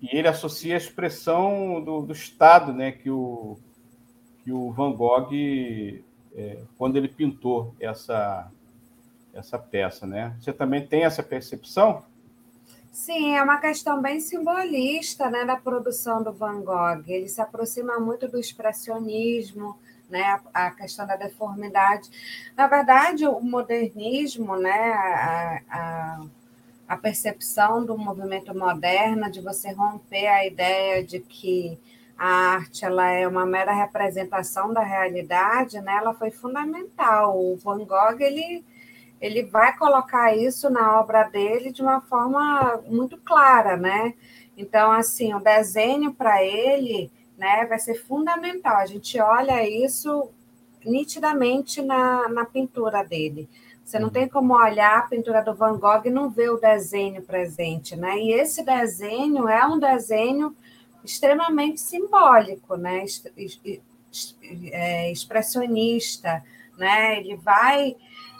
e 0.00 0.16
ele 0.16 0.28
associa 0.28 0.74
a 0.74 0.78
expressão 0.78 1.82
do, 1.84 2.00
do 2.00 2.12
estado, 2.14 2.72
né, 2.72 2.90
que 2.90 3.10
o, 3.10 3.58
que 4.42 4.50
o 4.50 4.72
Van 4.72 4.92
Gogh, 4.92 5.30
é, 6.36 6.58
quando 6.78 6.96
ele 6.96 7.08
pintou 7.08 7.74
essa, 7.78 8.50
essa 9.32 9.58
peça, 9.58 10.06
né? 10.06 10.36
Você 10.40 10.52
também 10.52 10.86
tem 10.86 11.04
essa 11.04 11.22
percepção? 11.22 12.04
Sim, 12.90 13.34
é 13.34 13.42
uma 13.42 13.58
questão 13.58 14.02
bem 14.02 14.20
simbolista 14.20 15.30
né, 15.30 15.46
da 15.46 15.56
produção 15.56 16.22
do 16.22 16.30
Van 16.30 16.60
Gogh. 16.60 17.02
Ele 17.06 17.26
se 17.26 17.40
aproxima 17.40 17.98
muito 17.98 18.28
do 18.28 18.38
expressionismo, 18.38 19.78
né, 20.10 20.38
a 20.52 20.70
questão 20.70 21.06
da 21.06 21.16
deformidade. 21.16 22.10
Na 22.54 22.66
verdade, 22.66 23.26
o 23.26 23.40
modernismo, 23.40 24.56
né, 24.56 24.92
a, 24.92 25.60
a, 25.70 26.26
a 26.86 26.96
percepção 26.98 27.82
do 27.82 27.96
movimento 27.96 28.54
moderno, 28.54 29.30
de 29.30 29.40
você 29.40 29.72
romper 29.72 30.26
a 30.26 30.46
ideia 30.46 31.02
de 31.02 31.18
que 31.18 31.78
a 32.24 32.54
arte 32.54 32.84
ela 32.84 33.10
é 33.10 33.26
uma 33.26 33.44
mera 33.44 33.72
representação 33.72 34.72
da 34.72 34.80
realidade, 34.80 35.80
né, 35.80 35.96
ela 35.96 36.14
foi 36.14 36.30
fundamental. 36.30 37.36
O 37.36 37.56
Van 37.56 37.84
Gogh 37.84 38.20
ele 38.20 38.64
ele 39.20 39.42
vai 39.42 39.76
colocar 39.76 40.32
isso 40.36 40.70
na 40.70 41.00
obra 41.00 41.24
dele 41.24 41.72
de 41.72 41.82
uma 41.82 42.00
forma 42.00 42.80
muito 42.88 43.16
clara, 43.18 43.76
né? 43.76 44.14
Então, 44.56 44.90
assim, 44.90 45.32
o 45.32 45.38
desenho 45.38 46.12
para 46.12 46.42
ele 46.44 47.10
né, 47.38 47.64
vai 47.66 47.78
ser 47.78 47.94
fundamental. 47.94 48.76
A 48.76 48.86
gente 48.86 49.20
olha 49.20 49.66
isso 49.68 50.30
nitidamente 50.84 51.80
na, 51.80 52.28
na 52.28 52.44
pintura 52.44 53.04
dele. 53.04 53.48
Você 53.84 53.98
não 53.98 54.10
tem 54.10 54.28
como 54.28 54.54
olhar 54.54 54.98
a 54.98 55.02
pintura 55.02 55.40
do 55.40 55.54
Van 55.54 55.78
Gogh 55.78 56.02
e 56.04 56.10
não 56.10 56.28
ver 56.28 56.50
o 56.50 56.60
desenho 56.60 57.22
presente, 57.22 57.94
né? 57.94 58.18
E 58.18 58.32
esse 58.32 58.64
desenho 58.64 59.48
é 59.48 59.64
um 59.66 59.78
desenho 59.78 60.54
extremamente 61.04 61.80
simbólico, 61.80 62.76
né? 62.76 63.04
É, 64.70 65.10
expressionista, 65.10 66.44
né? 66.76 67.18
Ele 67.18 67.36
vai 67.36 67.96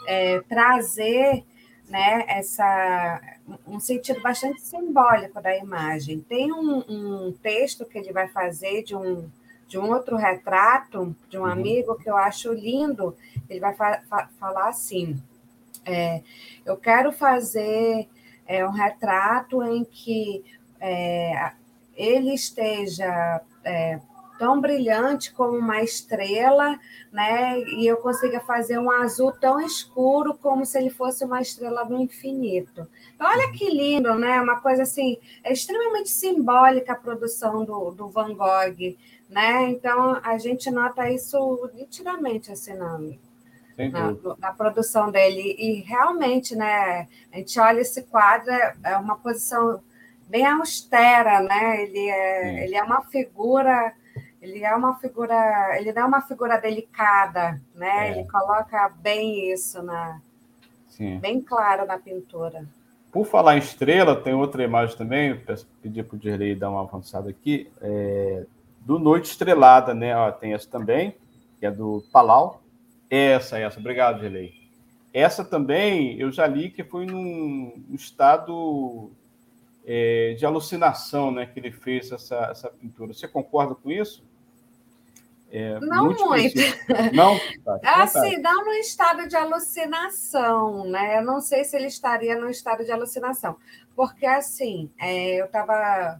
é, 0.07 0.41
trazer 0.41 1.43
né, 1.87 2.25
essa, 2.27 3.21
um 3.67 3.79
sentido 3.79 4.21
bastante 4.21 4.61
simbólico 4.61 5.41
da 5.41 5.55
imagem. 5.57 6.19
Tem 6.21 6.51
um, 6.51 6.83
um, 6.87 7.31
texto 7.33 7.85
que 7.85 7.97
ele 7.97 8.11
vai 8.11 8.27
fazer 8.27 8.83
de 8.83 8.95
um, 8.95 9.29
de 9.67 9.77
um 9.77 9.89
outro 9.89 10.15
retrato 10.15 11.15
de 11.29 11.37
um 11.37 11.41
uhum. 11.41 11.47
amigo 11.47 11.95
que 11.95 12.09
eu 12.09 12.17
acho 12.17 12.53
lindo. 12.53 13.15
Ele 13.49 13.59
vai 13.59 13.73
fa 13.73 14.01
fa 14.09 14.29
falar 14.39 14.69
assim: 14.69 15.21
é, 15.85 16.21
eu 16.65 16.77
quero 16.77 17.11
fazer 17.11 18.07
é, 18.47 18.65
um 18.65 18.71
retrato 18.71 19.61
em 19.63 19.83
que 19.83 20.43
é, 20.79 21.51
ele 21.95 22.33
esteja 22.33 23.41
é, 23.63 23.99
tão 24.37 24.59
brilhante 24.59 25.31
como 25.31 25.57
uma 25.57 25.81
estrela, 25.81 26.77
né? 27.11 27.59
E 27.61 27.87
eu 27.87 27.97
consiga 27.97 28.39
fazer 28.39 28.77
um 28.77 28.91
azul 28.91 29.31
tão 29.31 29.59
escuro 29.61 30.33
como 30.33 30.65
se 30.65 30.77
ele 30.77 30.89
fosse 30.89 31.23
uma 31.23 31.41
estrela 31.41 31.83
do 31.83 31.97
infinito. 31.97 32.87
Então, 33.15 33.27
olha 33.27 33.51
que 33.51 33.69
lindo, 33.69 34.13
né? 34.15 34.41
Uma 34.41 34.59
coisa 34.59 34.83
assim, 34.83 35.17
é 35.43 35.53
extremamente 35.53 36.09
simbólica 36.09 36.93
a 36.93 36.97
produção 36.97 37.63
do, 37.63 37.91
do 37.91 38.09
Van 38.09 38.33
Gogh, 38.35 38.97
né? 39.29 39.69
Então, 39.69 40.19
a 40.23 40.37
gente 40.37 40.69
nota 40.69 41.09
isso 41.09 41.69
nitidamente 41.73 42.51
assim 42.51 42.73
na, 42.73 42.99
na, 43.77 44.15
na, 44.39 44.51
produção 44.51 45.11
dele. 45.11 45.55
E 45.57 45.81
realmente, 45.81 46.55
né? 46.55 47.07
A 47.31 47.37
gente 47.37 47.59
olha 47.59 47.81
esse 47.81 48.03
quadro, 48.03 48.51
é 48.83 48.97
uma 48.97 49.15
posição 49.17 49.81
bem 50.33 50.47
austera, 50.47 51.41
né? 51.41 51.83
Ele 51.83 52.09
é, 52.09 52.63
ele 52.63 52.75
é 52.75 52.83
uma 52.83 53.03
figura 53.03 53.93
ele 54.41 54.61
é 54.61 54.75
uma 54.75 54.95
figura, 54.95 55.77
ele 55.79 55.93
dá 55.93 56.05
uma 56.05 56.21
figura 56.21 56.57
delicada, 56.57 57.61
né? 57.73 58.09
É. 58.09 58.11
Ele 58.11 58.27
coloca 58.29 58.89
bem 58.99 59.53
isso 59.53 59.81
na, 59.81 60.19
Sim. 60.89 61.17
bem 61.19 61.39
claro 61.39 61.85
na 61.85 61.97
pintura. 61.97 62.65
Por 63.09 63.25
falar 63.25 63.55
em 63.55 63.59
estrela, 63.59 64.17
tem 64.17 64.33
outra 64.33 64.61
imagem 64.61 64.97
também, 64.97 65.41
pedir 65.81 66.03
para 66.03 66.15
o 66.17 66.19
Dirley 66.19 66.55
dar 66.55 66.71
uma 66.71 66.81
avançada 66.81 67.29
aqui, 67.29 67.71
é, 67.79 68.43
do 68.81 68.99
Noite 68.99 69.29
Estrelada, 69.29 69.93
né? 69.93 70.13
Ó, 70.17 70.29
tem 70.29 70.53
essa 70.53 70.69
também, 70.69 71.15
que 71.57 71.65
é 71.65 71.71
do 71.71 72.03
Palau. 72.11 72.61
Essa, 73.09 73.59
essa, 73.59 73.79
obrigado, 73.79 74.19
Dirley. 74.19 74.53
Essa 75.13 75.45
também 75.45 76.19
eu 76.19 76.29
já 76.33 76.45
li 76.47 76.69
que 76.69 76.83
foi 76.83 77.05
num 77.05 77.81
estado 77.93 79.09
é, 79.85 80.33
de 80.37 80.45
alucinação, 80.45 81.31
né? 81.31 81.45
Que 81.45 81.59
ele 81.59 81.71
fez 81.71 82.11
essa, 82.11 82.35
essa 82.51 82.69
pintura. 82.69 83.13
Você 83.13 83.27
concorda 83.27 83.75
com 83.75 83.91
isso? 83.91 84.23
É, 85.51 85.79
não 85.81 86.05
muito. 86.05 86.25
muito. 86.25 86.55
Não? 87.13 87.39
Tá, 87.63 88.03
assim, 88.03 88.37
não 88.37 88.65
no 88.65 88.73
estado 88.73 89.27
de 89.27 89.35
alucinação, 89.35 90.85
né? 90.85 91.19
Eu 91.19 91.23
não 91.23 91.39
sei 91.39 91.63
se 91.63 91.75
ele 91.75 91.85
estaria 91.85 92.35
no 92.35 92.49
estado 92.49 92.83
de 92.83 92.91
alucinação. 92.91 93.55
Porque, 93.95 94.25
assim, 94.25 94.89
é, 94.99 95.35
eu 95.35 95.45
estava. 95.45 96.19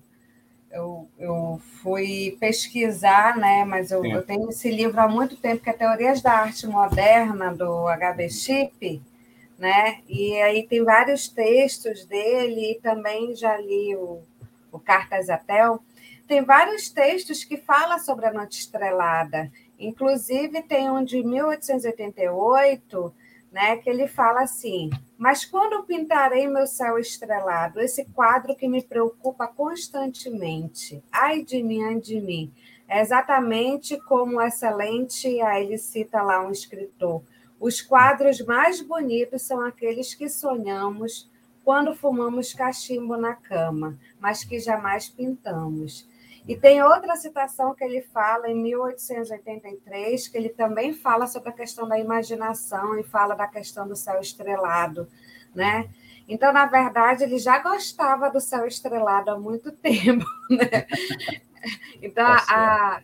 Eu, 0.71 1.08
eu 1.17 1.62
fui 1.82 2.38
pesquisar, 2.39 3.36
né? 3.38 3.65
Mas 3.65 3.91
eu, 3.91 4.06
eu, 4.06 4.23
tenho 4.23 4.49
esse 4.49 4.69
livro 4.69 5.02
há 5.02 5.08
muito 5.08 5.36
tempo, 5.36 5.63
que 5.63 5.69
é 5.69 5.73
Teorias 5.73 6.21
da 6.21 6.34
Arte 6.34 6.67
Moderna, 6.67 7.54
do 7.54 7.86
HB 7.88 8.30
Chip, 8.30 9.02
né? 9.58 10.02
E 10.08 10.36
aí 10.42 10.68
tem 10.68 10.84
vários 10.84 11.28
textos 11.28 12.06
dele, 12.06 12.72
e 12.72 12.80
também 12.82 13.36
já 13.36 13.58
li 13.58 13.96
o, 13.96 14.22
o 14.72 14.80
Cartas 14.80 15.30
Atel 15.30 15.82
tem 16.28 16.42
vários 16.44 16.89
textos 16.89 17.44
que 17.44 17.58
falam 17.58 18.00
sobre 18.00 18.26
a 18.26 18.34
noite 18.34 18.60
estrelada. 18.60 19.52
Inclusive, 19.78 20.62
tem 20.63 20.89
um 20.89 21.04
de 21.04 21.22
1888, 21.24 23.13
né, 23.52 23.78
que 23.78 23.89
ele 23.89 24.08
fala 24.08 24.42
assim: 24.42 24.89
Mas 25.18 25.44
quando 25.46 25.84
pintarei 25.84 26.48
meu 26.48 26.66
céu 26.66 26.98
estrelado, 26.98 27.80
esse 27.80 28.06
quadro 28.06 28.56
que 28.56 28.68
me 28.68 28.82
preocupa 28.82 29.46
constantemente, 29.48 31.04
ai 31.12 31.44
de 31.44 31.62
mim, 31.62 31.84
ai 31.84 32.00
de 32.00 32.20
mim. 32.22 32.52
É 32.88 33.02
exatamente 33.02 33.98
como 34.06 34.42
excelente, 34.42 35.39
aí 35.42 35.66
ele 35.66 35.78
cita 35.78 36.22
lá 36.22 36.44
um 36.46 36.52
escritor. 36.52 37.22
Os 37.63 37.82
quadros 37.82 38.41
mais 38.41 38.82
bonitos 38.82 39.43
são 39.43 39.62
aqueles 39.62 40.13
que 40.13 40.28
sonhamos 40.28 41.32
quando 41.63 41.95
fumamos 41.95 42.54
cachimbo 42.54 43.15
na 43.15 43.36
cama, 43.36 43.97
mas 44.19 44.43
que 44.43 44.60
jamais 44.60 45.08
pintamos. 45.08 46.06
E 46.45 46.58
tem 46.58 46.84
outra 46.84 47.15
citação 47.15 47.73
que 47.73 47.82
ele 47.82 48.02
fala 48.02 48.49
em 48.49 48.62
1883, 48.62 50.28
que 50.28 50.38
ele 50.38 50.49
também 50.49 50.91
fala 50.91 51.26
sobre 51.26 51.52
a 51.52 51.54
questão 51.54 51.88
da 51.88 51.97
imaginação 51.97 52.99
e 52.99 53.04
fala 53.04 53.34
da 53.34 53.47
questão 53.47 53.88
do 53.88 53.95
céu 53.95 54.19
estrelado, 54.19 55.08
né? 55.56 55.89
Então, 56.28 56.52
na 56.52 56.65
verdade, 56.65 57.23
ele 57.23 57.38
já 57.38 57.60
gostava 57.60 58.30
do 58.30 58.41
céu 58.41 58.67
estrelado 58.67 59.32
há 59.32 59.39
muito 59.39 59.71
tempo, 59.80 60.26
né? 60.49 60.86
Então, 62.02 62.26
tá 62.26 62.45
a, 62.49 63.02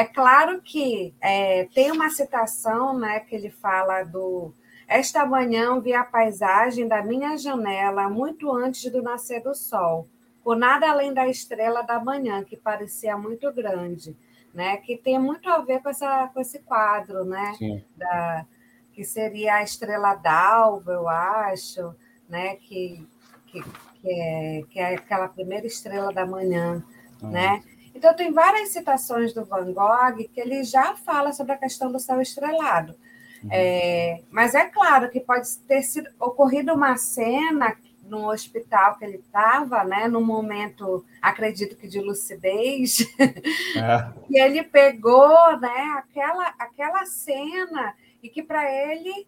é 0.00 0.04
claro 0.04 0.60
que 0.62 1.14
é, 1.20 1.64
tem 1.74 1.90
uma 1.90 2.10
citação, 2.10 2.98
né, 2.98 3.20
que 3.20 3.34
ele 3.34 3.50
fala 3.50 4.02
do 4.04 4.52
esta 4.86 5.26
manhã 5.26 5.78
vi 5.80 5.92
a 5.92 6.02
paisagem 6.02 6.88
da 6.88 7.02
minha 7.02 7.36
janela 7.36 8.08
muito 8.08 8.50
antes 8.50 8.90
do 8.90 9.02
nascer 9.02 9.42
do 9.42 9.54
sol 9.54 10.08
por 10.48 10.56
nada 10.56 10.90
além 10.90 11.12
da 11.12 11.28
estrela 11.28 11.82
da 11.82 12.02
manhã, 12.02 12.42
que 12.42 12.56
parecia 12.56 13.18
muito 13.18 13.52
grande, 13.52 14.16
né? 14.54 14.78
Que 14.78 14.96
tem 14.96 15.18
muito 15.18 15.46
a 15.50 15.58
ver 15.58 15.82
com, 15.82 15.90
essa, 15.90 16.26
com 16.32 16.40
esse 16.40 16.60
quadro, 16.60 17.22
né? 17.22 17.52
Da, 17.94 18.46
que 18.94 19.04
seria 19.04 19.56
a 19.56 19.62
estrela 19.62 20.14
d'alva, 20.14 20.92
eu 20.92 21.06
acho, 21.06 21.94
né? 22.26 22.56
Que, 22.56 23.06
que, 23.46 23.62
que, 23.62 24.10
é, 24.10 24.62
que 24.70 24.80
é 24.80 24.94
aquela 24.94 25.28
primeira 25.28 25.66
estrela 25.66 26.10
da 26.14 26.24
manhã, 26.24 26.82
uhum. 27.22 27.30
né? 27.30 27.62
Então, 27.98 28.14
tem 28.14 28.32
várias 28.32 28.68
citações 28.68 29.32
do 29.34 29.44
Van 29.44 29.72
Gogh 29.72 30.28
que 30.32 30.40
ele 30.40 30.62
já 30.62 30.94
fala 30.94 31.32
sobre 31.32 31.52
a 31.52 31.58
questão 31.58 31.90
do 31.90 31.98
céu 31.98 32.20
estrelado. 32.20 32.94
Uhum. 33.42 33.50
É, 33.50 34.22
mas 34.30 34.54
é 34.54 34.66
claro 34.66 35.10
que 35.10 35.18
pode 35.18 35.48
ter 35.66 35.82
sido, 35.82 36.08
ocorrido 36.20 36.72
uma 36.72 36.96
cena 36.96 37.76
no 38.04 38.30
hospital 38.30 38.96
que 38.96 39.04
ele 39.04 39.16
estava, 39.16 39.82
né, 39.82 40.06
no 40.06 40.20
momento, 40.20 41.04
acredito 41.20 41.76
que 41.76 41.88
de 41.88 42.00
lucidez, 42.00 43.00
é. 43.18 44.12
e 44.30 44.40
ele 44.40 44.62
pegou, 44.62 45.58
né, 45.58 45.98
aquela, 45.98 46.54
aquela 46.56 47.04
cena 47.04 47.94
e 48.22 48.28
que 48.28 48.44
para 48.44 48.64
ele 48.72 49.26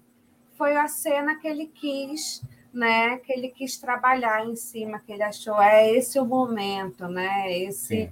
foi 0.57 0.77
a 0.77 0.87
cena 0.87 1.35
que 1.35 1.49
ele 1.49 1.67
quis, 1.67 2.41
né? 2.73 3.19
Que 3.19 3.33
ele 3.33 3.49
quis 3.49 3.79
trabalhar 3.79 4.47
em 4.47 4.55
cima, 4.55 5.01
que 5.01 5.13
ele 5.13 5.23
achou 5.23 5.61
é 5.61 5.91
esse 5.93 6.19
o 6.19 6.25
momento, 6.25 7.09
né? 7.09 7.53
Esse 7.53 8.03
é, 8.03 8.11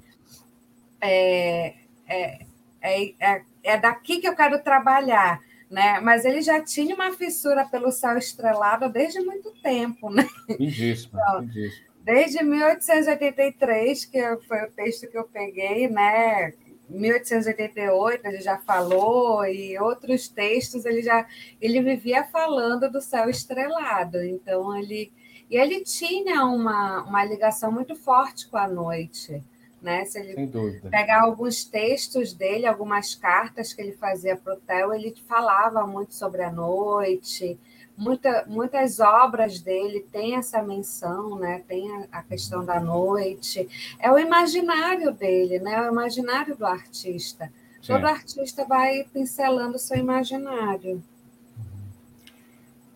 é, 1.01 1.75
é, 2.07 2.39
é, 2.81 3.43
é 3.63 3.77
daqui 3.77 4.21
que 4.21 4.29
eu 4.29 4.35
quero 4.35 4.63
trabalhar. 4.63 5.41
Né? 5.71 6.01
Mas 6.01 6.25
ele 6.25 6.41
já 6.41 6.63
tinha 6.63 6.95
uma 6.95 7.13
fissura 7.13 7.67
pelo 7.67 7.93
céu 7.93 8.17
estrelado 8.17 8.89
desde 8.89 9.21
muito 9.21 9.53
tempo, 9.63 10.09
né? 10.09 10.27
Lindíssimo, 10.59 11.21
então, 11.21 11.41
lindíssimo. 11.41 11.89
Desde 12.03 12.43
1883, 12.43 14.07
que 14.07 14.37
foi 14.49 14.65
o 14.65 14.71
texto 14.71 15.07
que 15.09 15.19
eu 15.19 15.25
peguei, 15.25 15.87
né? 15.87 16.55
1888 16.89 18.27
ele 18.27 18.41
já 18.41 18.57
falou 18.57 19.45
e 19.45 19.79
outros 19.79 20.27
textos 20.29 20.87
ele 20.87 21.03
já 21.03 21.27
ele 21.61 21.83
vivia 21.83 22.25
falando 22.25 22.91
do 22.91 23.01
céu 23.01 23.29
estrelado 23.29 24.23
então 24.25 24.75
ele 24.75 25.13
e 25.51 25.57
ele 25.57 25.83
tinha 25.83 26.45
uma, 26.45 27.03
uma 27.03 27.25
ligação 27.25 27.71
muito 27.71 27.95
forte 27.95 28.49
com 28.49 28.57
a 28.57 28.67
noite 28.67 29.43
né 29.81 30.05
se 30.05 30.19
ele 30.19 30.51
pegar 30.91 31.23
alguns 31.23 31.65
textos 31.65 32.33
dele 32.33 32.67
algumas 32.67 33.15
cartas 33.15 33.73
que 33.73 33.81
ele 33.81 33.93
fazia 33.93 34.37
para 34.37 34.55
o 34.55 34.57
Theo 34.57 34.93
ele 34.93 35.15
falava 35.27 35.87
muito 35.87 36.15
sobre 36.15 36.43
a 36.43 36.51
noite 36.51 37.59
muita, 37.99 38.45
muitas 38.47 39.01
obras 39.01 39.59
dele 39.59 40.07
têm 40.13 40.37
essa 40.37 40.63
menção, 40.63 41.37
né? 41.37 41.63
Tem 41.67 41.91
a, 41.91 42.19
a, 42.21 42.23
questão 42.23 42.65
da 42.65 42.79
noite. 42.79 43.69
É 43.99 44.11
o 44.11 44.19
imaginário 44.19 45.13
dele, 45.13 45.59
né? 45.59 45.75
É 45.75 45.83
o 45.83 45.93
imaginário 45.93 46.57
do 46.57 46.65
artista. 46.65 47.53
Sim. 47.83 47.95
Todo 47.95 48.07
artista 48.07 48.65
vai 48.65 49.05
pincelando 49.13 49.77
o 49.77 49.79
seu 49.79 49.99
imaginário. 49.99 51.03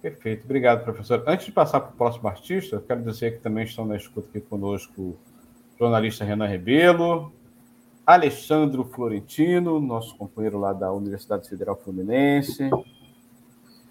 Perfeito, 0.01 0.45
obrigado, 0.45 0.85
professor. 0.85 1.23
Antes 1.27 1.47
de 1.47 1.53
passar 1.53 1.81
para 1.81 1.91
o 1.91 1.97
próximo 1.97 2.29
artista, 2.29 2.83
quero 2.87 3.03
dizer 3.03 3.37
que 3.37 3.39
também 3.39 3.65
estão 3.65 3.85
na 3.85 3.97
escuta 3.97 4.29
aqui 4.29 4.41
conosco 4.41 5.17
jornalista 5.83 6.25
Renan 6.25 6.47
Rebelo, 6.47 7.33
Alexandro 8.07 8.85
Florentino, 8.85 9.81
nosso 9.81 10.17
companheiro 10.17 10.57
lá 10.57 10.73
da 10.73 10.93
Universidade 10.93 11.49
Federal 11.49 11.75
Fluminense, 11.75 12.71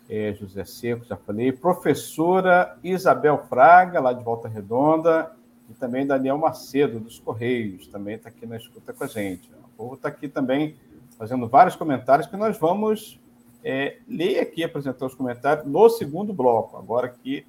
é, 0.09 0.33
José 0.33 0.63
Seco, 0.63 1.03
já 1.03 1.17
falei, 1.17 1.51
professora 1.51 2.77
Isabel 2.81 3.39
Fraga, 3.49 3.99
lá 3.99 4.13
de 4.13 4.23
Volta 4.23 4.47
Redonda, 4.47 5.33
e 5.69 5.73
também 5.73 6.07
Daniel 6.07 6.37
Macedo, 6.37 6.97
dos 6.97 7.19
Correios, 7.19 7.87
também 7.87 8.15
está 8.15 8.29
aqui 8.29 8.45
na 8.45 8.55
escuta 8.55 8.93
com 8.93 9.03
a 9.03 9.07
gente. 9.07 9.51
O 9.65 9.69
povo 9.75 9.95
está 9.95 10.07
aqui 10.07 10.29
também 10.29 10.77
fazendo 11.17 11.45
vários 11.45 11.75
comentários 11.75 12.25
que 12.25 12.37
nós 12.37 12.57
vamos 12.57 13.19
é, 13.65 13.97
ler 14.07 14.39
aqui, 14.39 14.63
apresentar 14.63 15.07
os 15.07 15.13
comentários 15.13 15.65
no 15.65 15.89
segundo 15.89 16.31
bloco. 16.31 16.77
Agora 16.77 17.09
que 17.09 17.45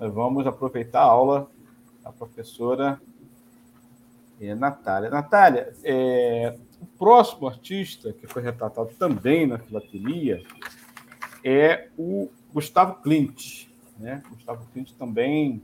nós 0.00 0.12
vamos 0.12 0.48
aproveitar 0.48 1.02
a 1.02 1.04
aula 1.04 1.48
da 2.02 2.10
professora 2.10 3.00
é, 4.48 4.54
Natália. 4.54 5.10
Natália, 5.10 5.72
é, 5.82 6.56
o 6.80 6.86
próximo 6.86 7.46
artista 7.46 8.12
que 8.12 8.26
foi 8.26 8.42
retratado 8.42 8.90
também 8.98 9.46
na 9.46 9.58
filatelia 9.58 10.42
é 11.42 11.88
o 11.96 12.28
Gustavo 12.52 13.02
Clint. 13.02 13.66
Né? 13.98 14.22
Gustavo 14.30 14.66
Clint 14.72 14.92
também 14.92 15.62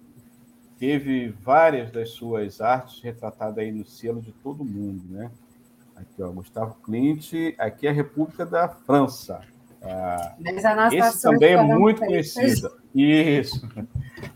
teve 0.78 1.28
várias 1.28 1.90
das 1.90 2.10
suas 2.10 2.60
artes 2.60 3.02
retratadas 3.02 3.58
aí 3.58 3.70
no 3.70 3.84
selo 3.84 4.20
de 4.22 4.32
todo 4.32 4.64
mundo, 4.64 5.02
né? 5.10 5.30
Aqui, 5.94 6.22
ó, 6.22 6.30
Gustavo 6.30 6.76
Clint, 6.82 7.32
aqui 7.58 7.86
é 7.86 7.90
a 7.90 7.92
República 7.92 8.46
da 8.46 8.66
França. 8.66 9.42
Ah, 9.82 10.36
esse 10.92 11.22
também 11.22 11.54
é 11.54 11.62
muito 11.62 12.00
conhecido. 12.00 12.78
Isso. 12.94 13.66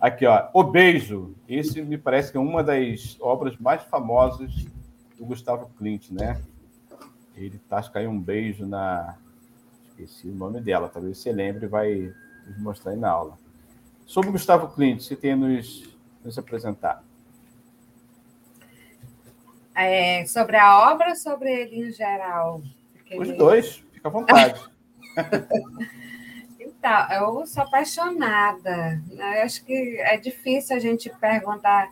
Aqui, 0.00 0.24
ó, 0.26 0.48
O 0.54 0.62
Beijo. 0.64 1.35
Esse 1.48 1.83
me 1.83 1.98
parece 1.98 2.33
que 2.33 2.38
é 2.38 2.40
uma 2.40 2.62
das 2.62 3.18
obras 3.20 3.57
mais 3.59 3.83
famosas 3.85 4.50
do 5.18 5.26
Gustavo 5.26 5.70
Clint, 5.76 6.11
né? 6.11 6.40
Ele 7.37 7.59
tasca 7.68 7.98
aí 7.98 8.07
um 8.07 8.18
beijo 8.18 8.64
na, 8.64 9.16
esqueci 9.88 10.28
o 10.28 10.35
nome 10.35 10.61
dela, 10.61 10.88
talvez 10.88 11.18
você 11.18 11.33
lembre 11.33 11.66
e 11.66 11.68
vai 11.68 12.12
nos 12.46 12.59
mostrar 12.59 12.92
aí 12.92 12.98
na 12.98 13.11
aula. 13.11 13.38
Sobre 14.07 14.30
Gustavo 14.30 14.68
Clint, 14.68 15.00
você 15.00 15.16
tem 15.16 15.33
a 15.33 15.37
nos, 15.37 15.96
nos 16.24 16.38
apresentar. 16.38 17.02
É, 19.74 20.24
sobre 20.26 20.57
a 20.57 20.92
obra 20.92 21.09
ou 21.09 21.16
sobre 21.16 21.50
ele 21.50 21.88
em 21.88 21.90
geral? 21.90 22.62
Porque 22.92 23.18
Os 23.18 23.28
ele... 23.28 23.37
dois, 23.37 23.85
fica 23.92 24.09
à 24.09 24.11
vontade. 24.11 24.73
Então, 26.59 27.12
eu 27.12 27.46
sou 27.46 27.62
apaixonada. 27.62 29.03
Né? 29.11 29.40
Eu 29.40 29.42
acho 29.44 29.64
que 29.64 29.98
é 30.00 30.16
difícil 30.16 30.77
a 30.77 30.79
gente 30.79 31.11
perguntar 31.20 31.90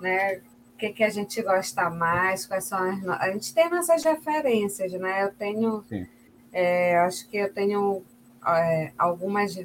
né, 0.00 0.40
o 0.74 0.78
que, 0.78 0.90
que 0.90 1.04
a 1.04 1.10
gente 1.10 1.40
gosta 1.42 1.88
mais, 1.90 2.46
quais 2.46 2.64
são 2.64 2.78
as. 2.78 3.06
A 3.20 3.30
gente 3.30 3.54
tem 3.54 3.70
nossas 3.70 4.04
referências, 4.04 4.92
né? 4.92 5.24
Eu 5.24 5.32
tenho. 5.32 5.84
É, 6.52 6.98
acho 6.98 7.28
que 7.28 7.36
eu 7.36 7.52
tenho 7.52 8.02
é, 8.46 8.92
algumas 8.96 9.58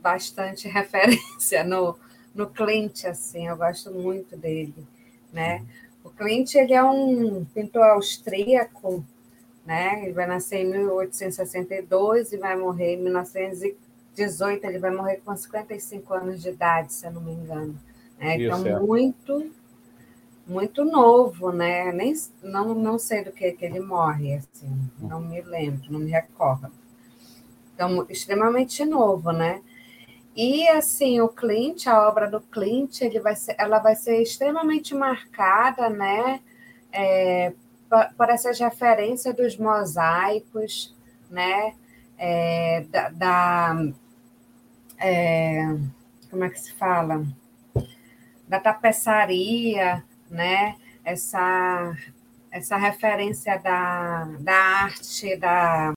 bastante 0.00 0.68
referência 0.68 1.64
no, 1.64 1.98
no 2.34 2.48
Clint, 2.48 3.04
assim, 3.06 3.48
eu 3.48 3.56
gosto 3.56 3.90
muito 3.90 4.36
dele, 4.36 4.86
né? 5.32 5.64
O 6.04 6.10
Clint, 6.10 6.54
ele 6.54 6.74
é 6.74 6.84
um 6.84 7.44
pintor 7.46 7.82
austríaco, 7.82 9.04
né? 9.66 10.04
Ele 10.04 10.12
vai 10.12 10.26
nascer 10.26 10.58
em 10.58 10.70
1862 10.70 12.32
e 12.32 12.36
vai 12.36 12.56
morrer 12.56 12.94
em 12.94 13.02
1918, 13.02 14.64
ele 14.64 14.78
vai 14.78 14.90
morrer 14.90 15.20
com 15.24 15.36
55 15.36 16.14
anos 16.14 16.40
de 16.40 16.50
idade, 16.50 16.92
se 16.92 17.06
eu 17.06 17.12
não 17.12 17.20
me 17.20 17.32
engano. 17.32 17.76
Né? 18.18 18.40
Então, 18.40 18.64
é. 18.66 18.78
muito 18.78 19.50
muito 20.46 20.84
novo, 20.84 21.50
né? 21.50 21.90
Nem, 21.90 22.14
não, 22.40 22.72
não 22.72 23.00
sei 23.00 23.24
do 23.24 23.32
que, 23.32 23.50
que 23.50 23.64
ele 23.64 23.80
morre, 23.80 24.34
assim, 24.34 24.70
não 25.00 25.20
me 25.20 25.42
lembro, 25.42 25.90
não 25.90 25.98
me 25.98 26.10
recordo. 26.12 26.70
Então, 27.74 28.06
extremamente 28.08 28.84
novo, 28.84 29.32
né? 29.32 29.60
E 30.36 30.68
assim, 30.68 31.20
o 31.20 31.28
Clint, 31.28 31.86
a 31.86 32.06
obra 32.06 32.30
do 32.30 32.40
Clint, 32.40 33.00
ele 33.00 33.18
vai 33.18 33.34
ser, 33.34 33.56
ela 33.58 33.78
vai 33.78 33.96
ser 33.96 34.22
extremamente 34.22 34.94
marcada, 34.94 35.88
né? 35.90 36.40
É, 36.92 37.52
por, 37.88 38.30
essas 38.30 38.58
referências 38.58 39.34
dos 39.34 39.56
mosaicos, 39.56 40.94
né? 41.30 41.74
É, 42.18 42.84
da, 42.90 43.08
da 43.10 43.76
é, 44.98 45.76
como 46.30 46.44
é 46.44 46.50
que 46.50 46.60
se 46.60 46.72
fala? 46.72 47.26
Da 48.48 48.60
tapeçaria, 48.60 50.02
né? 50.30 50.76
Essa, 51.04 51.96
essa 52.50 52.76
referência 52.76 53.58
da, 53.58 54.24
da 54.40 54.54
arte 54.54 55.36
da, 55.36 55.94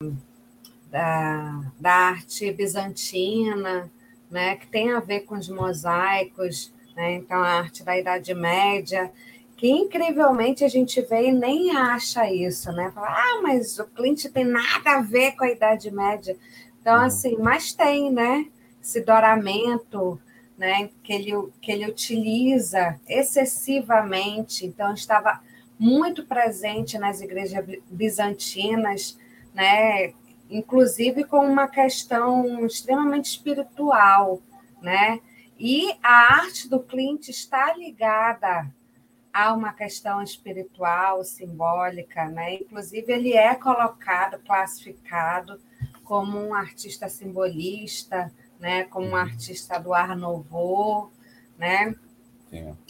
da, 0.90 1.72
da 1.78 1.92
arte 1.92 2.52
bizantina, 2.52 3.90
né? 4.30 4.56
Que 4.56 4.66
tem 4.66 4.92
a 4.92 5.00
ver 5.00 5.20
com 5.20 5.36
os 5.36 5.48
mosaicos, 5.48 6.72
né? 6.94 7.14
Então 7.14 7.38
a 7.42 7.58
arte 7.58 7.82
da 7.82 7.98
Idade 7.98 8.34
Média 8.34 9.10
que 9.60 9.68
incrivelmente 9.68 10.64
a 10.64 10.68
gente 10.68 11.02
vê 11.02 11.28
e 11.28 11.32
nem 11.32 11.76
acha 11.76 12.32
isso, 12.32 12.72
né? 12.72 12.90
Fala, 12.94 13.08
ah, 13.08 13.40
mas 13.42 13.78
o 13.78 13.84
Clint 13.84 14.24
tem 14.32 14.42
nada 14.42 14.92
a 14.92 15.02
ver 15.02 15.32
com 15.32 15.44
a 15.44 15.50
Idade 15.50 15.90
Média. 15.90 16.34
Então, 16.80 16.94
uhum. 16.94 17.04
assim, 17.04 17.36
mas 17.36 17.74
tem, 17.74 18.10
né? 18.10 18.46
Esse 18.82 19.02
douramento, 19.02 20.18
né, 20.56 20.88
que, 21.02 21.12
ele, 21.12 21.32
que 21.60 21.72
ele 21.72 21.86
utiliza 21.86 22.98
excessivamente, 23.06 24.64
então 24.64 24.94
estava 24.94 25.42
muito 25.78 26.24
presente 26.24 26.96
nas 26.96 27.20
igrejas 27.20 27.62
bizantinas, 27.90 29.18
né, 29.52 30.14
inclusive 30.48 31.24
com 31.24 31.44
uma 31.44 31.68
questão 31.68 32.64
extremamente 32.64 33.26
espiritual, 33.26 34.40
né? 34.80 35.20
E 35.58 35.92
a 36.02 36.34
arte 36.36 36.66
do 36.66 36.80
Clint 36.80 37.28
está 37.28 37.74
ligada 37.76 38.66
a 39.32 39.52
uma 39.54 39.72
questão 39.72 40.22
espiritual, 40.22 41.24
simbólica, 41.24 42.26
né? 42.26 42.54
Inclusive 42.54 43.12
ele 43.12 43.32
é 43.34 43.54
colocado, 43.54 44.38
classificado 44.40 45.60
como 46.04 46.38
um 46.38 46.54
artista 46.54 47.08
simbolista, 47.08 48.32
né, 48.58 48.84
como 48.84 49.06
um 49.06 49.16
artista 49.16 49.78
do 49.78 49.94
Art 49.94 50.18
Nouveau, 50.18 51.12
né? 51.56 51.94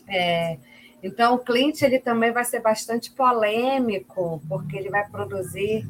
É, 0.09 0.59
então, 1.03 1.34
o 1.34 1.38
Clint 1.38 1.82
ele 1.82 1.99
também 1.99 2.32
vai 2.32 2.45
ser 2.45 2.61
bastante 2.61 3.11
polêmico, 3.11 4.43
porque 4.49 4.76
ele 4.76 4.91
vai 4.91 5.09
produzir 5.09 5.86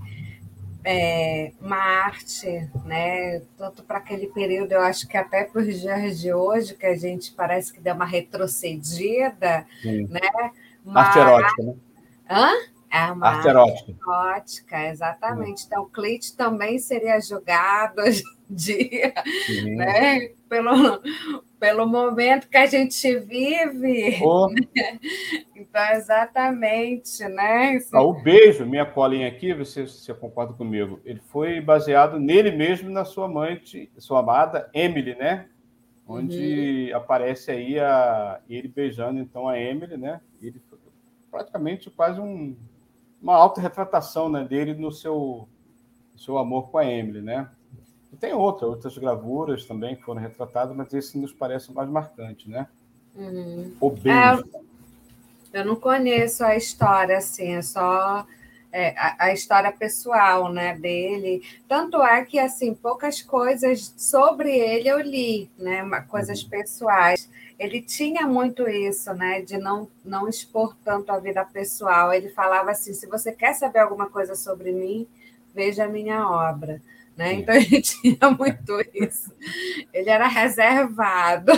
é, 0.84 1.52
uma 1.60 1.76
arte, 1.76 2.68
né? 2.84 3.40
Tanto 3.56 3.82
para 3.82 3.98
aquele 3.98 4.28
período, 4.28 4.72
eu 4.72 4.80
acho 4.80 5.06
que 5.06 5.16
até 5.16 5.44
para 5.44 5.60
os 5.62 5.80
dias 5.80 6.20
de 6.20 6.32
hoje, 6.32 6.74
que 6.74 6.86
a 6.86 6.96
gente 6.96 7.32
parece 7.32 7.72
que 7.72 7.80
deu 7.80 7.94
uma 7.94 8.04
retrocedida, 8.04 9.66
Sim. 9.82 10.06
né? 10.08 10.20
Uma 10.84 11.00
arte 11.02 11.18
erótica, 11.18 11.62
né? 11.62 11.74
Hã? 12.30 12.50
É 12.92 13.12
uma 13.12 13.28
arte 13.28 13.48
erótica. 13.48 13.92
erótica, 13.92 14.88
exatamente. 14.88 15.60
Sim. 15.60 15.66
Então, 15.66 15.82
o 15.84 15.86
Clint 15.86 16.30
também 16.36 16.78
seria 16.78 17.20
julgado 17.20 18.02
dia, 18.50 19.14
né? 19.76 20.30
Pelo, 20.50 21.00
pelo 21.60 21.86
momento 21.86 22.48
que 22.48 22.56
a 22.56 22.66
gente 22.66 23.18
vive. 23.20 24.20
Oh. 24.22 24.48
Então, 25.54 25.82
exatamente, 25.92 27.22
né? 27.28 27.78
Ah, 27.92 28.02
o 28.02 28.14
beijo, 28.14 28.66
minha 28.66 28.84
colinha 28.84 29.28
aqui, 29.28 29.54
você, 29.54 29.86
você 29.86 30.12
concorda 30.12 30.52
comigo, 30.52 30.98
ele 31.04 31.20
foi 31.20 31.60
baseado 31.60 32.18
nele 32.18 32.50
mesmo, 32.50 32.90
na 32.90 33.04
sua 33.04 33.28
mãe, 33.28 33.62
sua 33.98 34.18
amada 34.18 34.68
Emily, 34.74 35.14
né? 35.14 35.46
Onde 36.08 36.88
uhum. 36.90 36.96
aparece 36.96 37.52
aí 37.52 37.78
a, 37.78 38.40
ele 38.48 38.66
beijando 38.66 39.20
então 39.20 39.46
a 39.46 39.56
Emily, 39.56 39.96
né? 39.96 40.20
Ele 40.42 40.60
praticamente 41.30 41.88
quase 41.90 42.20
um, 42.20 42.56
uma 43.22 43.36
autorretratação 43.36 44.28
né, 44.28 44.42
dele 44.44 44.74
no 44.74 44.90
seu, 44.90 45.48
seu 46.16 46.36
amor 46.36 46.70
com 46.70 46.78
a 46.78 46.84
Emily, 46.84 47.22
né? 47.22 47.48
E 48.12 48.16
tem 48.16 48.32
outra, 48.32 48.66
outras 48.66 48.96
gravuras 48.98 49.64
também 49.64 49.96
que 49.96 50.02
foram 50.02 50.20
retratadas, 50.20 50.76
mas 50.76 50.92
esse 50.92 51.18
nos 51.18 51.32
parece 51.32 51.72
mais 51.72 51.88
marcante, 51.88 52.48
né? 52.48 52.66
Uhum. 53.14 53.72
O 53.80 53.90
beijo. 53.90 54.08
É, 54.08 55.60
eu 55.60 55.64
não 55.64 55.76
conheço 55.76 56.44
a 56.44 56.56
história, 56.56 57.18
assim, 57.18 57.54
é 57.54 57.62
só 57.62 58.26
é, 58.72 58.94
a, 58.96 59.26
a, 59.26 59.32
história 59.32 59.72
pessoal, 59.72 60.52
né, 60.52 60.76
dele. 60.76 61.42
Tanto 61.68 62.02
é 62.02 62.24
que, 62.24 62.38
assim, 62.38 62.74
poucas 62.74 63.20
coisas 63.20 63.92
sobre 63.96 64.56
ele 64.56 64.88
eu 64.88 65.00
li, 65.00 65.50
né, 65.58 65.82
coisas 66.08 66.42
uhum. 66.42 66.50
pessoais. 66.50 67.28
Ele 67.58 67.82
tinha 67.82 68.26
muito 68.26 68.68
isso, 68.68 69.12
né, 69.12 69.42
de 69.42 69.58
não, 69.58 69.88
não 70.04 70.28
expor 70.28 70.74
tanto 70.84 71.10
a 71.10 71.18
vida 71.18 71.44
pessoal. 71.44 72.12
Ele 72.12 72.28
falava 72.30 72.70
assim, 72.70 72.94
se 72.94 73.06
você 73.06 73.32
quer 73.32 73.54
saber 73.54 73.80
alguma 73.80 74.08
coisa 74.08 74.34
sobre 74.34 74.72
mim, 74.72 75.06
veja 75.54 75.84
a 75.84 75.88
minha 75.88 76.28
obra. 76.28 76.80
Né? 77.20 77.34
Então 77.34 77.54
ele 77.54 77.80
tinha 77.84 78.30
muito 78.30 78.80
isso. 78.94 79.30
Ele 79.92 80.08
era 80.08 80.26
reservado. 80.26 81.52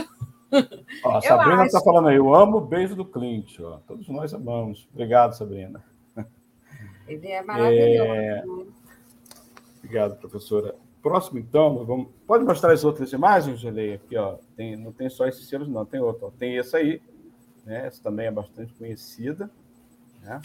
Ó, 1.05 1.19
a 1.19 1.23
Sabrina 1.23 1.65
está 1.65 1.79
acho... 1.79 1.85
falando 1.85 2.09
aí, 2.09 2.17
eu 2.17 2.35
amo 2.35 2.57
o 2.57 2.67
beijo 2.67 2.97
do 2.97 3.05
Clint. 3.05 3.61
Ó. 3.61 3.79
Todos 3.87 4.09
nós 4.09 4.35
amamos. 4.35 4.89
Obrigado, 4.93 5.37
Sabrina. 5.37 5.81
Ele 7.07 7.29
é 7.29 7.43
maravilhoso. 7.45 8.13
É... 8.13 8.45
Obrigado, 9.79 10.17
professora. 10.17 10.75
Próximo, 11.01 11.39
então, 11.39 11.85
vamos... 11.85 12.09
pode 12.27 12.45
mostrar 12.45 12.73
as 12.73 12.85
outras 12.85 13.13
imagens, 13.13 13.61
Gelei? 13.61 13.95
Aqui, 13.95 14.17
ó. 14.17 14.39
Tem... 14.57 14.75
Não 14.75 14.91
tem 14.91 15.09
só 15.09 15.29
esses 15.29 15.49
selos, 15.49 15.69
não. 15.69 15.87
Tem 15.87 16.01
outro. 16.01 16.27
Ó. 16.27 16.31
Tem 16.31 16.57
esse 16.57 16.77
aí. 16.77 17.01
Né? 17.65 17.87
Essa 17.87 18.03
também 18.03 18.27
é 18.27 18.33
bastante 18.33 18.73
conhecida. 18.75 19.49
Né? 20.23 20.41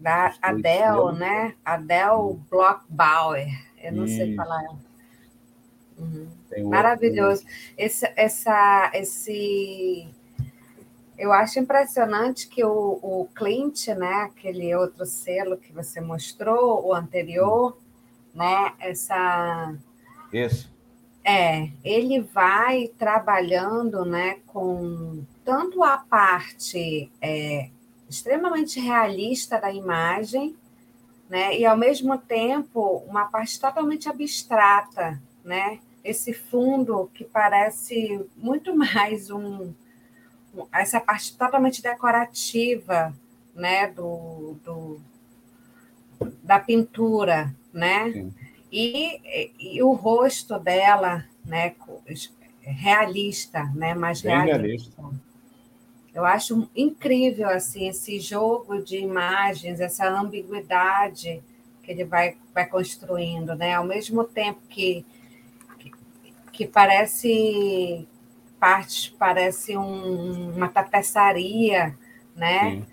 Da 0.00 0.34
Adele, 0.42 1.12
né? 1.16 1.54
Adele 1.64 2.36
Blockbauer. 2.50 3.46
Eu 3.84 3.92
não 3.92 4.04
Isso. 4.04 4.16
sei 4.16 4.34
falar. 4.34 4.64
Uhum. 5.98 6.28
Maravilhoso. 6.68 7.44
Esse, 7.76 8.10
essa, 8.16 8.90
esse, 8.94 10.08
eu 11.16 11.32
acho 11.32 11.58
impressionante 11.58 12.48
que 12.48 12.64
o, 12.64 12.98
o 13.02 13.28
Clint, 13.34 13.88
né, 13.88 14.28
aquele 14.30 14.74
outro 14.74 15.06
selo 15.06 15.56
que 15.56 15.72
você 15.72 16.00
mostrou, 16.00 16.84
o 16.86 16.94
anterior, 16.94 17.78
né, 18.34 18.72
essa. 18.80 19.74
Isso. 20.32 20.72
É, 21.26 21.70
ele 21.82 22.20
vai 22.20 22.88
trabalhando, 22.98 24.04
né, 24.04 24.38
com 24.46 25.24
tanto 25.44 25.82
a 25.82 25.96
parte 25.96 27.10
é, 27.20 27.70
extremamente 28.08 28.78
realista 28.78 29.58
da 29.58 29.72
imagem, 29.72 30.54
né? 31.28 31.58
E 31.58 31.64
ao 31.64 31.76
mesmo 31.76 32.16
tempo 32.18 33.02
uma 33.06 33.26
parte 33.26 33.58
totalmente 33.58 34.08
abstrata, 34.08 35.20
né? 35.44 35.80
Esse 36.02 36.32
fundo 36.32 37.10
que 37.14 37.24
parece 37.24 38.24
muito 38.36 38.74
mais 38.76 39.30
um 39.30 39.72
essa 40.72 41.00
parte 41.00 41.36
totalmente 41.36 41.82
decorativa, 41.82 43.14
né? 43.54 43.88
Do, 43.88 44.56
do 44.64 45.00
da 46.42 46.58
pintura, 46.58 47.54
né? 47.72 48.30
E, 48.70 49.20
e 49.58 49.82
o 49.82 49.92
rosto 49.92 50.58
dela, 50.58 51.24
né? 51.44 51.74
Realista, 52.60 53.64
né? 53.74 53.94
Mais 53.94 54.20
realista. 54.20 54.56
realista. 54.56 55.02
Eu 56.14 56.24
acho 56.24 56.70
incrível 56.76 57.48
assim 57.48 57.88
esse 57.88 58.20
jogo 58.20 58.80
de 58.80 58.98
imagens, 58.98 59.80
essa 59.80 60.08
ambiguidade 60.08 61.42
que 61.82 61.90
ele 61.90 62.04
vai, 62.04 62.36
vai 62.54 62.66
construindo, 62.66 63.54
né? 63.56 63.74
Ao 63.74 63.84
mesmo 63.84 64.22
tempo 64.22 64.60
que, 64.68 65.04
que, 65.78 65.90
que 66.52 66.66
parece 66.66 68.06
partes 68.60 69.08
parece 69.18 69.76
um, 69.76 70.54
uma 70.54 70.68
tapeçaria, 70.68 71.98
né? 72.34 72.84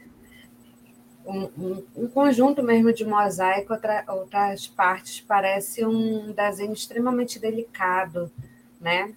Um, 1.24 1.44
um, 1.56 1.84
um, 1.96 2.08
conjunto 2.08 2.64
mesmo 2.64 2.92
de 2.92 3.06
mosaico, 3.06 3.72
outra, 3.72 4.04
outras 4.08 4.68
partes 4.68 5.22
parece 5.22 5.86
um 5.86 6.34
desenho 6.34 6.74
extremamente 6.74 7.40
delicado, 7.40 8.32
né? 8.82 9.16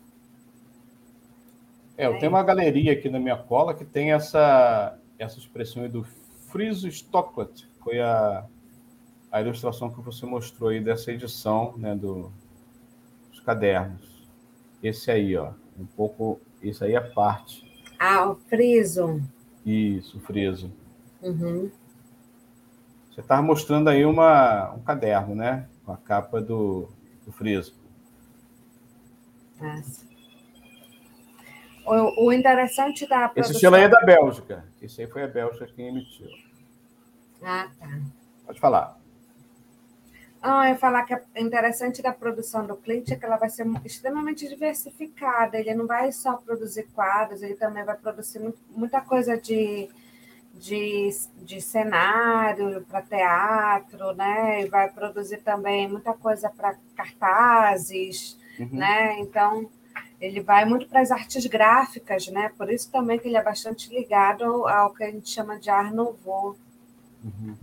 É, 1.96 2.06
eu 2.06 2.18
tenho 2.18 2.32
uma 2.32 2.42
galeria 2.42 2.92
aqui 2.92 3.08
na 3.08 3.20
minha 3.20 3.36
cola 3.36 3.74
que 3.74 3.84
tem 3.84 4.12
essa, 4.12 4.98
essa 5.18 5.38
expressão 5.38 5.84
aí 5.84 5.88
do 5.88 6.04
friso 6.48 6.88
Stockwart, 6.88 7.64
foi 7.82 8.00
a, 8.00 8.44
a 9.30 9.40
ilustração 9.40 9.90
que 9.90 10.00
você 10.00 10.26
mostrou 10.26 10.70
aí 10.70 10.80
dessa 10.80 11.12
edição 11.12 11.74
né, 11.76 11.94
do, 11.94 12.32
dos 13.30 13.40
cadernos. 13.40 14.26
Esse 14.82 15.10
aí, 15.10 15.36
ó, 15.36 15.52
um 15.78 15.86
pouco, 15.86 16.40
isso 16.62 16.84
aí 16.84 16.94
é 16.94 17.00
parte. 17.00 17.64
Ah, 17.98 18.28
o 18.30 18.36
friso. 18.36 19.22
Isso, 19.64 20.18
o 20.18 20.20
friso. 20.20 20.72
Uhum. 21.22 21.70
Você 23.10 23.20
estava 23.20 23.42
mostrando 23.42 23.88
aí 23.88 24.04
uma, 24.04 24.72
um 24.72 24.80
caderno, 24.80 25.34
né? 25.34 25.68
Com 25.84 25.92
a 25.92 25.96
capa 25.96 26.40
do, 26.40 26.88
do 27.24 27.32
friso. 27.32 27.74
Nossa. 29.60 30.13
O, 31.86 32.26
o 32.26 32.32
interessante 32.32 33.06
da 33.06 33.28
produção... 33.28 33.50
Esse 33.52 33.60
selo 33.60 33.76
aí 33.76 33.82
é 33.82 33.88
da 33.88 34.00
Bélgica. 34.00 34.64
Esse 34.80 35.02
aí 35.02 35.08
foi 35.08 35.22
a 35.22 35.28
Bélgica 35.28 35.66
quem 35.74 35.88
emitiu. 35.88 36.28
Ah, 37.42 37.68
tá. 37.78 37.88
Pode 38.46 38.60
falar. 38.60 38.98
Ah, 40.46 40.66
eu 40.66 40.74
ia 40.74 40.78
falar 40.78 41.04
que 41.04 41.14
é 41.14 41.40
interessante 41.40 42.02
da 42.02 42.12
produção 42.12 42.66
do 42.66 42.76
Clint 42.76 43.10
é 43.10 43.16
que 43.16 43.24
ela 43.24 43.38
vai 43.38 43.48
ser 43.48 43.66
extremamente 43.82 44.46
diversificada. 44.46 45.58
Ele 45.58 45.74
não 45.74 45.86
vai 45.86 46.12
só 46.12 46.34
produzir 46.36 46.86
quadros, 46.94 47.42
ele 47.42 47.54
também 47.54 47.82
vai 47.82 47.96
produzir 47.96 48.52
muita 48.68 49.00
coisa 49.00 49.38
de, 49.38 49.88
de, 50.52 51.08
de 51.38 51.62
cenário 51.62 52.84
para 52.90 53.00
teatro, 53.00 54.12
né? 54.14 54.62
E 54.62 54.68
vai 54.68 54.90
produzir 54.90 55.38
também 55.38 55.88
muita 55.88 56.12
coisa 56.12 56.50
para 56.50 56.76
cartazes, 56.94 58.38
uhum. 58.58 58.68
né? 58.70 59.18
Então, 59.20 59.70
ele 60.20 60.40
vai 60.40 60.64
muito 60.64 60.86
para 60.86 61.00
as 61.00 61.10
artes 61.10 61.44
gráficas, 61.46 62.28
né? 62.28 62.50
Por 62.56 62.70
isso 62.70 62.90
também 62.90 63.18
que 63.18 63.28
ele 63.28 63.36
é 63.36 63.42
bastante 63.42 63.92
ligado 63.94 64.44
ao 64.66 64.92
que 64.94 65.04
a 65.04 65.10
gente 65.10 65.28
chama 65.28 65.58
de 65.58 65.70
Art 65.70 65.92
Nouveau. 65.92 66.56
Uhum. 67.22 67.54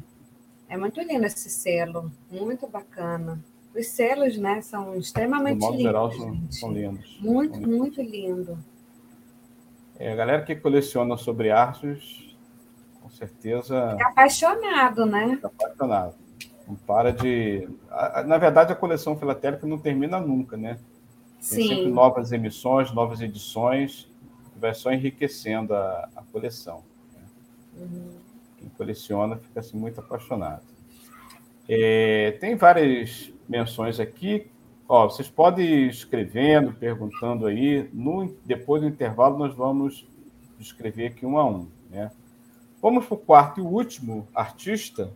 É 0.69 0.77
muito 0.77 1.01
lindo 1.01 1.25
esse 1.25 1.49
selo, 1.49 2.11
muito 2.29 2.67
bacana. 2.67 3.43
Os 3.75 3.87
selos, 3.87 4.37
né, 4.37 4.61
são 4.61 4.95
extremamente 4.95 5.61
lindos. 5.61 5.81
Geral, 5.81 6.11
são, 6.11 6.41
são, 6.49 6.71
lindos. 6.71 7.17
Muito, 7.21 7.59
são 7.59 7.69
muito 7.69 8.01
lindo. 8.01 8.57
É, 9.97 10.11
a 10.11 10.15
galera 10.15 10.43
que 10.43 10.55
coleciona 10.55 11.17
sobre 11.17 11.51
artes, 11.51 12.35
com 13.01 13.09
certeza. 13.09 13.91
Fica 13.91 14.07
apaixonado, 14.09 15.05
né? 15.05 15.35
Fica 15.35 15.47
apaixonado. 15.47 16.15
Não 16.67 16.75
para 16.75 17.11
de. 17.11 17.67
Na 18.25 18.37
verdade, 18.37 18.71
a 18.71 18.75
coleção 18.75 19.17
filatélica 19.17 19.65
não 19.67 19.77
termina 19.77 20.19
nunca, 20.19 20.57
né? 20.57 20.79
Tem 21.41 21.63
Sim. 21.63 21.67
sempre 21.67 21.91
novas 21.91 22.31
emissões, 22.31 22.93
novas 22.93 23.19
edições, 23.19 24.07
que 24.53 24.59
vai 24.59 24.75
só 24.75 24.91
enriquecendo 24.91 25.73
a, 25.73 26.09
a 26.15 26.23
coleção. 26.31 26.83
Né? 27.13 27.23
Uhum. 27.77 28.11
Quem 28.57 28.69
coleciona 28.69 29.37
fica 29.37 29.59
assim, 29.59 29.75
muito 29.75 29.99
apaixonado. 29.99 30.61
É, 31.67 32.37
tem 32.39 32.55
várias 32.55 33.33
menções 33.49 33.99
aqui. 33.99 34.47
Ó, 34.87 35.09
vocês 35.09 35.29
podem 35.29 35.65
ir 35.65 35.89
escrevendo, 35.89 36.73
perguntando 36.73 37.47
aí. 37.47 37.89
No, 37.91 38.35
depois 38.45 38.81
do 38.83 38.87
intervalo, 38.87 39.37
nós 39.37 39.55
vamos 39.55 40.07
escrever 40.59 41.07
aqui 41.07 41.25
um 41.25 41.39
a 41.39 41.45
um. 41.45 41.67
Né? 41.89 42.11
Vamos 42.79 43.05
para 43.07 43.15
o 43.15 43.17
quarto 43.17 43.59
e 43.59 43.63
último 43.63 44.27
artista 44.33 45.11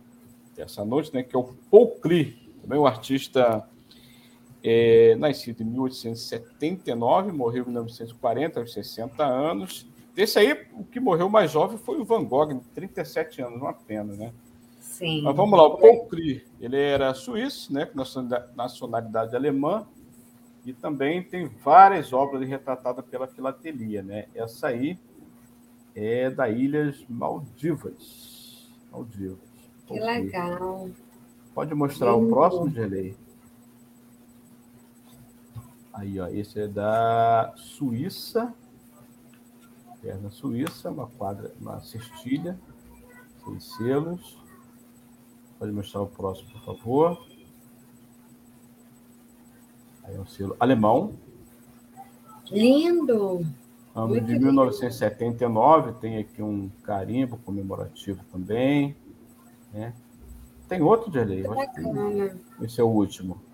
dessa 0.56 0.84
noite, 0.84 1.12
né, 1.14 1.22
que 1.22 1.36
é 1.36 1.38
o 1.38 1.54
Paul 1.70 1.90
Klee, 1.96 2.50
também 2.62 2.78
um 2.78 2.86
artista 2.86 3.68
é, 4.68 5.14
nascido 5.14 5.62
em 5.62 5.66
1879, 5.66 7.30
morreu 7.30 7.62
em 7.62 7.66
1940, 7.66 8.58
aos 8.58 8.72
60 8.72 9.24
anos. 9.24 9.88
Desse 10.12 10.40
aí, 10.40 10.66
o 10.72 10.82
que 10.82 10.98
morreu 10.98 11.28
mais 11.28 11.52
jovem 11.52 11.78
foi 11.78 12.00
o 12.00 12.04
Van 12.04 12.24
Gogh, 12.24 12.60
37 12.74 13.42
anos, 13.42 13.62
uma 13.62 13.72
pena, 13.72 14.16
né? 14.16 14.32
Sim. 14.80 15.22
Mas 15.22 15.36
vamos 15.36 15.56
lá, 15.56 15.68
o 15.68 15.78
Paul 15.78 16.06
Klee, 16.06 16.44
ele 16.60 16.76
era 16.76 17.14
suíço, 17.14 17.72
né, 17.72 17.86
com 17.86 18.02
nacionalidade 18.56 19.36
alemã, 19.36 19.86
E 20.64 20.72
também 20.72 21.22
tem 21.22 21.46
várias 21.46 22.12
obras 22.12 22.48
retratadas 22.48 23.04
pela 23.04 23.28
filatelia, 23.28 24.02
né? 24.02 24.26
Essa 24.34 24.66
aí 24.66 24.98
é 25.94 26.28
da 26.28 26.48
Ilhas 26.48 27.06
Maldivas. 27.08 28.68
Maldivas. 28.90 29.38
Que 29.86 30.00
legal. 30.00 30.90
Pode 31.54 31.72
mostrar 31.72 32.14
Lindo. 32.14 32.26
o 32.26 32.30
próximo, 32.30 32.68
Gelei? 32.68 33.14
Aí, 35.96 36.20
ó, 36.20 36.28
esse 36.28 36.60
é 36.60 36.68
da 36.68 37.54
Suíça. 37.56 38.54
É 40.04 40.12
da 40.12 40.30
Suíça, 40.30 40.90
uma 40.90 41.06
quadra, 41.06 41.52
uma 41.58 41.80
cestilha, 41.80 42.58
sem 43.42 43.58
selos. 43.58 44.38
Pode 45.58 45.72
mostrar 45.72 46.02
o 46.02 46.06
próximo, 46.06 46.50
por 46.50 46.76
favor. 46.76 47.26
Aí 50.04 50.14
é 50.14 50.20
um 50.20 50.26
selo 50.26 50.54
alemão. 50.60 51.14
Lindo! 52.50 53.46
Ano 53.94 54.20
de 54.20 54.38
1979, 54.38 55.94
tem 55.94 56.18
aqui 56.18 56.42
um 56.42 56.68
carimbo 56.82 57.38
comemorativo 57.38 58.22
também. 58.30 58.94
Né? 59.72 59.94
Tem 60.68 60.82
outro 60.82 61.10
de 61.10 61.24
lei, 61.24 61.44
Esse 62.60 62.82
é 62.82 62.84
o 62.84 62.88
último. 62.88 63.45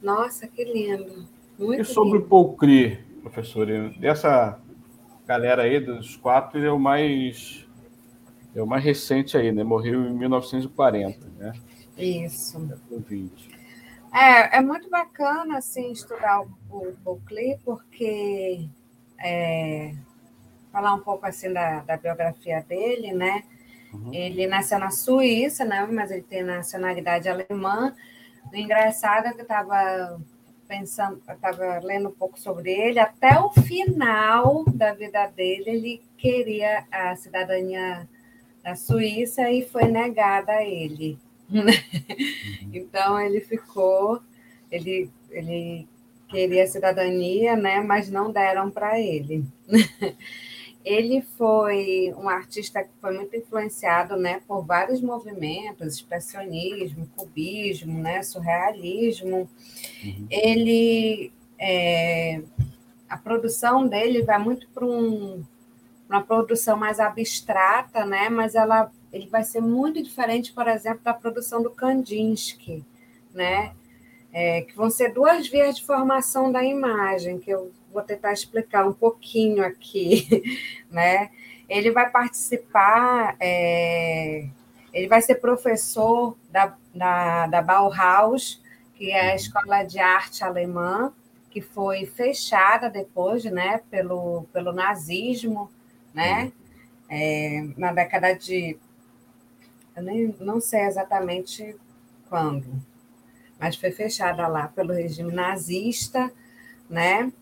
Nossa, 0.00 0.46
que 0.46 0.64
lindo. 0.64 1.26
Muito 1.58 1.82
e 1.82 1.84
sobre 1.84 2.18
lindo. 2.18 2.34
o 2.34 2.54
Klee, 2.54 2.98
professor, 3.22 3.66
dessa 3.98 4.60
galera 5.26 5.62
aí 5.62 5.80
dos 5.80 6.16
quatro, 6.16 6.58
ele 6.58 6.66
é 6.66 6.72
o 6.72 6.78
mais 6.78 7.66
é 8.54 8.62
o 8.62 8.66
mais 8.66 8.82
recente 8.82 9.36
aí, 9.36 9.52
né? 9.52 9.62
Morreu 9.62 10.02
em 10.06 10.14
1940, 10.14 11.26
né? 11.38 11.52
Isso. 11.98 12.58
É, 14.12 14.58
é 14.58 14.60
muito 14.62 14.88
bacana 14.88 15.58
assim 15.58 15.92
estudar 15.92 16.40
o, 16.70 16.96
o 17.04 17.20
Klee, 17.26 17.58
porque 17.62 18.66
é, 19.22 19.94
falar 20.72 20.94
um 20.94 21.00
pouco 21.00 21.26
assim 21.26 21.52
da, 21.52 21.80
da 21.80 21.96
biografia 21.96 22.64
dele, 22.66 23.12
né? 23.12 23.44
Uhum. 23.92 24.12
Ele 24.12 24.46
nasceu 24.46 24.78
na 24.78 24.90
Suíça, 24.90 25.64
né? 25.64 25.86
Mas 25.90 26.10
ele 26.10 26.22
tem 26.22 26.42
nacionalidade 26.42 27.28
alemã. 27.28 27.94
O 28.52 28.56
engraçado 28.56 29.26
é 29.26 29.32
que 29.32 29.40
eu 29.40 29.42
estava 29.42 30.20
pensando, 30.66 31.20
estava 31.28 31.78
lendo 31.82 32.08
um 32.08 32.12
pouco 32.12 32.38
sobre 32.38 32.72
ele. 32.72 32.98
Até 32.98 33.38
o 33.38 33.50
final 33.50 34.64
da 34.64 34.92
vida 34.92 35.26
dele, 35.28 35.64
ele 35.66 36.02
queria 36.16 36.84
a 36.90 37.14
cidadania 37.16 38.08
da 38.62 38.74
Suíça 38.74 39.50
e 39.50 39.62
foi 39.62 39.84
negada 39.84 40.52
a 40.52 40.64
ele. 40.64 41.18
Uhum. 41.48 41.66
então 42.72 43.20
ele 43.20 43.40
ficou, 43.40 44.20
ele, 44.70 45.08
ele 45.30 45.86
queria 46.28 46.64
a 46.64 46.66
cidadania, 46.66 47.54
né? 47.54 47.80
Mas 47.80 48.10
não 48.10 48.32
deram 48.32 48.70
para 48.70 48.98
ele. 48.98 49.44
ele 50.86 51.20
foi 51.20 52.14
um 52.16 52.28
artista 52.28 52.80
que 52.80 52.90
foi 53.00 53.12
muito 53.12 53.34
influenciado 53.34 54.16
né, 54.16 54.40
por 54.46 54.64
vários 54.64 55.00
movimentos, 55.02 55.94
expressionismo, 55.94 57.10
cubismo, 57.16 57.98
né, 57.98 58.22
surrealismo. 58.22 59.50
Uhum. 60.04 60.26
Ele, 60.30 61.32
é, 61.58 62.40
a 63.08 63.16
produção 63.16 63.84
dele 63.84 64.22
vai 64.22 64.38
muito 64.38 64.68
para 64.68 64.86
um, 64.86 65.42
uma 66.08 66.22
produção 66.22 66.76
mais 66.76 67.00
abstrata, 67.00 68.06
né, 68.06 68.28
mas 68.28 68.54
ela, 68.54 68.88
ele 69.12 69.26
vai 69.26 69.42
ser 69.42 69.60
muito 69.60 70.00
diferente, 70.00 70.52
por 70.52 70.68
exemplo, 70.68 71.00
da 71.02 71.12
produção 71.12 71.64
do 71.64 71.70
Kandinsky, 71.70 72.84
né, 73.34 73.74
é, 74.32 74.60
que 74.60 74.76
vão 74.76 74.88
ser 74.88 75.12
duas 75.12 75.48
vias 75.48 75.78
de 75.78 75.84
formação 75.84 76.52
da 76.52 76.62
imagem, 76.62 77.40
que 77.40 77.50
eu 77.50 77.72
vou 77.96 78.04
tentar 78.04 78.32
explicar 78.32 78.86
um 78.86 78.92
pouquinho 78.92 79.64
aqui, 79.64 80.42
né? 80.90 81.30
Ele 81.66 81.90
vai 81.90 82.10
participar, 82.10 83.34
é, 83.40 84.46
ele 84.92 85.08
vai 85.08 85.22
ser 85.22 85.36
professor 85.36 86.36
da, 86.50 86.76
da, 86.94 87.46
da 87.46 87.62
Bauhaus, 87.62 88.62
que 88.94 89.10
é 89.10 89.32
a 89.32 89.34
escola 89.34 89.82
de 89.82 89.98
arte 89.98 90.44
alemã, 90.44 91.12
que 91.50 91.60
foi 91.62 92.04
fechada 92.04 92.90
depois, 92.90 93.44
né, 93.44 93.80
pelo, 93.90 94.44
pelo 94.52 94.72
nazismo, 94.72 95.70
né, 96.12 96.52
é, 97.08 97.66
na 97.78 97.92
década 97.92 98.34
de, 98.34 98.76
eu 99.96 100.02
nem, 100.02 100.36
não 100.38 100.60
sei 100.60 100.82
exatamente 100.82 101.74
quando, 102.28 102.66
mas 103.58 103.74
foi 103.74 103.90
fechada 103.90 104.46
lá 104.46 104.68
pelo 104.68 104.92
regime 104.92 105.32
nazista, 105.32 106.30
né, 106.88 107.32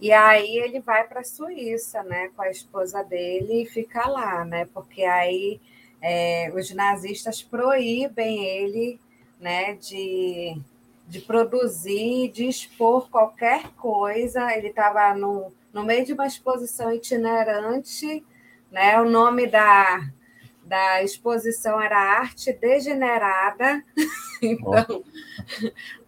e 0.00 0.12
aí 0.12 0.56
ele 0.58 0.80
vai 0.80 1.06
para 1.06 1.20
a 1.20 1.24
Suíça, 1.24 2.02
né, 2.02 2.30
com 2.36 2.42
a 2.42 2.50
esposa 2.50 3.02
dele 3.02 3.62
e 3.62 3.66
fica 3.66 4.06
lá, 4.08 4.44
né, 4.44 4.66
porque 4.72 5.02
aí 5.02 5.60
é, 6.00 6.50
os 6.54 6.70
nazistas 6.70 7.42
proíbem 7.42 8.44
ele, 8.44 9.00
né, 9.38 9.74
de, 9.74 10.56
de 11.06 11.20
produzir, 11.20 12.30
de 12.30 12.46
expor 12.46 13.08
qualquer 13.10 13.68
coisa. 13.72 14.54
Ele 14.56 14.68
estava 14.68 15.14
no, 15.14 15.52
no 15.72 15.84
meio 15.84 16.04
de 16.04 16.12
uma 16.12 16.26
exposição 16.26 16.92
itinerante, 16.92 18.24
né, 18.70 19.00
o 19.00 19.08
nome 19.08 19.46
da, 19.46 20.10
da 20.62 21.02
exposição 21.02 21.80
era 21.80 21.98
Arte 21.98 22.52
Degenerada, 22.52 23.84
então, 24.40 25.04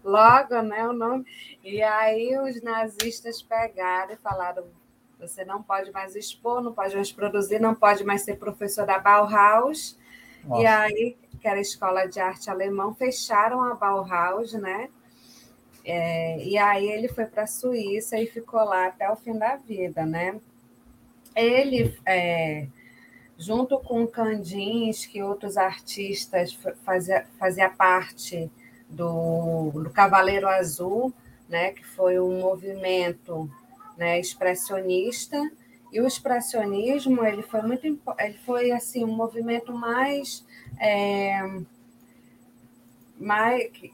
logo, 0.04 0.62
né, 0.62 0.86
o 0.86 0.92
nome. 0.92 1.24
E 1.62 1.82
aí 1.82 2.36
os 2.38 2.60
nazistas 2.62 3.42
pegaram 3.42 4.12
e 4.12 4.16
falaram: 4.16 4.64
você 5.18 5.44
não 5.44 5.62
pode 5.62 5.92
mais 5.92 6.16
expor, 6.16 6.60
não 6.60 6.72
pode 6.72 6.94
mais 6.94 7.12
produzir, 7.12 7.60
não 7.60 7.74
pode 7.74 8.04
mais 8.04 8.22
ser 8.22 8.36
professor 8.36 8.84
da 8.84 8.98
Bauhaus. 8.98 9.96
Nossa. 10.44 10.62
E 10.62 10.66
aí, 10.66 11.16
que 11.40 11.46
era 11.46 11.58
a 11.58 11.62
escola 11.62 12.06
de 12.06 12.18
arte 12.18 12.50
alemão, 12.50 12.94
fecharam 12.94 13.62
a 13.62 13.74
Bauhaus, 13.74 14.52
né? 14.52 14.88
É, 15.84 16.42
e 16.44 16.56
aí 16.58 16.88
ele 16.88 17.08
foi 17.08 17.26
para 17.26 17.42
a 17.42 17.46
Suíça 17.46 18.18
e 18.18 18.26
ficou 18.26 18.62
lá 18.64 18.86
até 18.86 19.10
o 19.10 19.16
fim 19.16 19.36
da 19.36 19.56
vida, 19.56 20.04
né? 20.04 20.40
Ele 21.34 21.96
é, 22.06 22.66
junto 23.38 23.78
com 23.80 24.06
Kandinsky 24.06 25.18
e 25.18 25.22
outros 25.22 25.56
artistas, 25.56 26.52
fazia, 26.84 27.26
fazia 27.38 27.68
parte 27.68 28.50
do, 28.88 29.70
do 29.72 29.90
Cavaleiro 29.90 30.48
Azul, 30.48 31.12
né, 31.48 31.72
que 31.72 31.84
foi 31.84 32.18
um 32.18 32.40
movimento 32.40 33.50
né, 33.96 34.18
expressionista, 34.18 35.38
e 35.92 36.00
o 36.00 36.06
expressionismo 36.06 37.24
ele 37.24 37.42
foi 37.42 37.60
muito 37.62 37.86
ele 38.18 38.38
foi 38.46 38.70
assim 38.70 39.04
um 39.04 39.14
movimento 39.14 39.72
mais 39.74 40.44
é, 40.80 41.38
mais 43.18 43.70
que, 43.70 43.92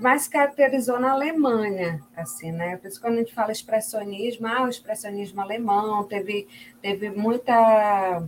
mais 0.00 0.26
caracterizou 0.28 0.98
na 0.98 1.12
Alemanha, 1.12 2.02
assim, 2.16 2.50
né? 2.52 2.76
Por 2.76 2.88
isso 2.88 3.00
quando 3.00 3.14
a 3.14 3.18
gente 3.18 3.34
fala 3.34 3.52
expressionismo, 3.52 4.46
ah, 4.46 4.64
o 4.64 4.68
expressionismo 4.68 5.40
alemão 5.40 6.04
teve 6.04 6.48
teve 6.80 7.10
muita 7.10 8.22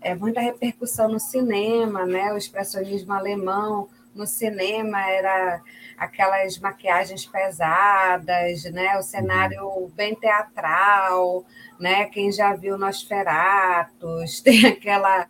é, 0.00 0.14
muita 0.14 0.40
repercussão 0.40 1.08
no 1.08 1.20
cinema, 1.20 2.06
né? 2.06 2.32
O 2.32 2.38
expressionismo 2.38 3.12
alemão 3.12 3.88
no 4.14 4.26
cinema 4.26 5.00
era 5.10 5.62
aquelas 5.96 6.58
maquiagens 6.58 7.24
pesadas, 7.24 8.64
né? 8.64 8.96
O 8.98 9.02
cenário 9.02 9.64
uhum. 9.64 9.88
bem 9.88 10.14
teatral, 10.14 11.44
né? 11.78 12.06
Quem 12.06 12.30
já 12.30 12.54
viu 12.54 12.76
Nosferatus 12.78 14.40
tem 14.44 14.66
aquela 14.66 15.26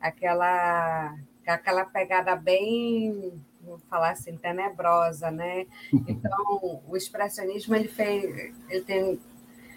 aquela 0.00 1.14
aquela 1.46 1.84
pegada 1.84 2.36
bem 2.36 3.40
vou 3.60 3.78
falar 3.88 4.10
assim 4.10 4.36
tenebrosa, 4.36 5.30
né? 5.30 5.66
Então 6.06 6.80
o 6.86 6.96
expressionismo 6.96 7.74
ele 7.74 7.88
fez 7.88 8.54
ele 8.68 8.84
tem 8.84 9.20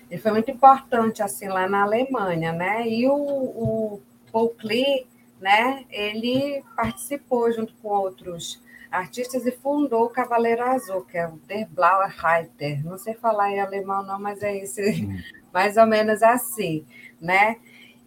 ele 0.10 0.22
foi 0.22 0.32
muito 0.32 0.52
importante 0.52 1.24
assim 1.24 1.48
lá 1.48 1.68
na 1.68 1.84
Alemanha, 1.84 2.52
né? 2.52 2.88
E 2.88 3.08
o, 3.08 3.16
o 3.16 4.02
Paul 4.32 4.50
Klee, 4.50 5.08
né, 5.40 5.86
ele 5.90 6.64
participou 6.76 7.52
junto 7.52 7.74
com 7.76 7.88
outros 7.88 8.62
artistas 8.98 9.46
e 9.46 9.52
fundou 9.52 10.06
o 10.06 10.10
Cavaleiro 10.10 10.64
Azul, 10.64 11.02
que 11.02 11.18
é 11.18 11.28
o 11.28 11.38
Der 11.48 11.68
Blaue 11.70 12.10
Reiter. 12.10 12.84
Não 12.86 12.98
sei 12.98 13.14
falar 13.14 13.52
em 13.52 13.60
alemão 13.60 14.04
não, 14.04 14.20
mas 14.20 14.42
é 14.42 14.56
isso, 14.58 14.82
hum. 14.82 15.18
mais 15.54 15.78
ou 15.78 15.86
menos 15.86 16.22
assim, 16.24 16.86
né? 17.20 17.58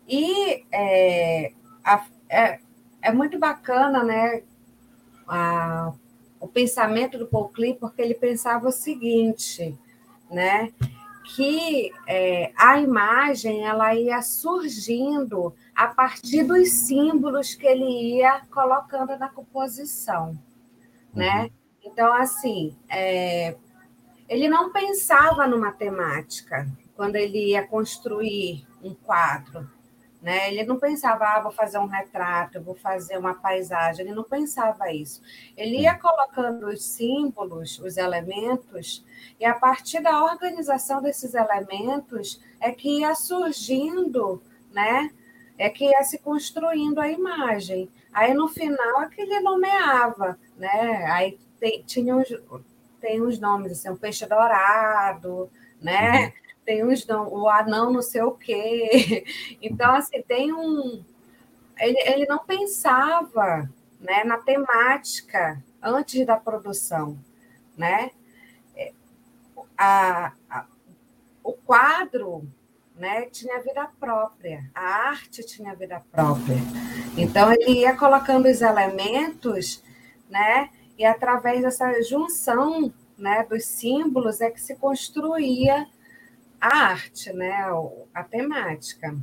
E 0.08 0.64
é, 0.72 1.52
a, 1.84 2.04
é, 2.28 2.58
é 3.02 3.12
muito 3.12 3.38
bacana, 3.38 4.02
né, 4.02 4.42
a, 5.26 5.92
o 6.40 6.48
pensamento 6.48 7.18
do 7.18 7.26
Paul 7.26 7.48
Klee, 7.48 7.74
porque 7.74 8.00
ele 8.00 8.14
pensava 8.14 8.68
o 8.68 8.72
seguinte, 8.72 9.76
né, 10.30 10.72
que 11.34 11.92
é, 12.06 12.52
a 12.56 12.80
imagem 12.80 13.66
ela 13.66 13.94
ia 13.94 14.22
surgindo 14.22 15.54
a 15.74 15.86
partir 15.86 16.42
dos 16.42 16.70
símbolos 16.70 17.54
que 17.54 17.66
ele 17.66 18.16
ia 18.16 18.40
colocando 18.50 19.16
na 19.18 19.28
composição, 19.28 20.38
né? 21.14 21.42
Uhum. 21.42 21.50
Então, 21.84 22.12
assim, 22.12 22.76
é, 22.88 23.56
ele 24.28 24.48
não 24.48 24.70
pensava 24.70 25.46
no 25.46 25.58
matemática 25.58 26.68
quando 26.94 27.16
ele 27.16 27.50
ia 27.50 27.66
construir 27.66 28.66
um 28.82 28.94
quadro. 28.94 29.68
Né? 30.20 30.52
Ele 30.52 30.64
não 30.64 30.78
pensava, 30.78 31.24
ah, 31.24 31.40
vou 31.40 31.52
fazer 31.52 31.78
um 31.78 31.86
retrato, 31.86 32.60
vou 32.60 32.74
fazer 32.74 33.16
uma 33.16 33.34
paisagem. 33.34 34.04
Ele 34.04 34.14
não 34.14 34.24
pensava 34.24 34.92
isso. 34.92 35.22
Ele 35.56 35.78
ia 35.82 35.94
colocando 35.96 36.66
os 36.66 36.84
símbolos, 36.84 37.78
os 37.78 37.96
elementos, 37.96 39.04
e 39.38 39.44
a 39.44 39.54
partir 39.54 40.00
da 40.00 40.24
organização 40.24 41.00
desses 41.00 41.34
elementos 41.34 42.42
é 42.60 42.72
que 42.72 43.00
ia 43.00 43.14
surgindo, 43.14 44.42
né? 44.72 45.10
É 45.56 45.70
que 45.70 45.84
ia 45.84 46.02
se 46.02 46.18
construindo 46.18 46.98
a 46.98 47.08
imagem. 47.08 47.88
Aí 48.12 48.34
no 48.34 48.48
final 48.48 49.02
é 49.02 49.08
que 49.08 49.20
ele 49.20 49.40
nomeava, 49.40 50.38
né? 50.56 51.06
Aí 51.10 51.38
tem, 51.60 51.82
tinha 51.82 52.16
os, 52.16 52.28
tem 53.00 53.20
os 53.20 53.38
nomes, 53.38 53.72
assim, 53.72 53.90
um 53.90 53.96
peixe 53.96 54.26
dourado, 54.26 55.50
né? 55.80 56.26
Uhum. 56.26 56.32
Tem 56.64 56.84
uns 56.84 57.06
o 57.08 57.48
anão 57.48 57.92
não 57.92 58.02
sei 58.02 58.22
o 58.22 58.32
quê. 58.32 59.24
Então, 59.62 59.94
assim, 59.94 60.22
tem 60.22 60.52
um. 60.52 61.04
Ele, 61.78 61.98
ele 62.00 62.26
não 62.26 62.38
pensava 62.38 63.70
né, 64.00 64.24
na 64.24 64.38
temática 64.38 65.62
antes 65.82 66.26
da 66.26 66.36
produção, 66.36 67.18
né? 67.76 68.10
A, 69.76 70.32
a, 70.50 70.66
o 71.42 71.52
quadro 71.52 72.48
né, 72.98 73.26
tinha 73.26 73.60
vida 73.62 73.88
própria, 73.98 74.68
a 74.74 75.08
arte 75.10 75.46
tinha 75.46 75.74
vida 75.74 76.02
própria. 76.10 76.56
Então, 77.16 77.52
ele 77.52 77.80
ia 77.80 77.96
colocando 77.96 78.48
os 78.48 78.60
elementos, 78.60 79.82
né, 80.28 80.68
e 80.98 81.04
através 81.04 81.62
dessa 81.62 82.02
junção 82.02 82.92
né, 83.16 83.46
dos 83.48 83.64
símbolos 83.64 84.40
é 84.40 84.50
que 84.50 84.60
se 84.60 84.74
construía 84.74 85.86
a 86.60 86.76
arte, 86.76 87.32
né, 87.32 87.64
a 88.12 88.24
temática. 88.24 89.16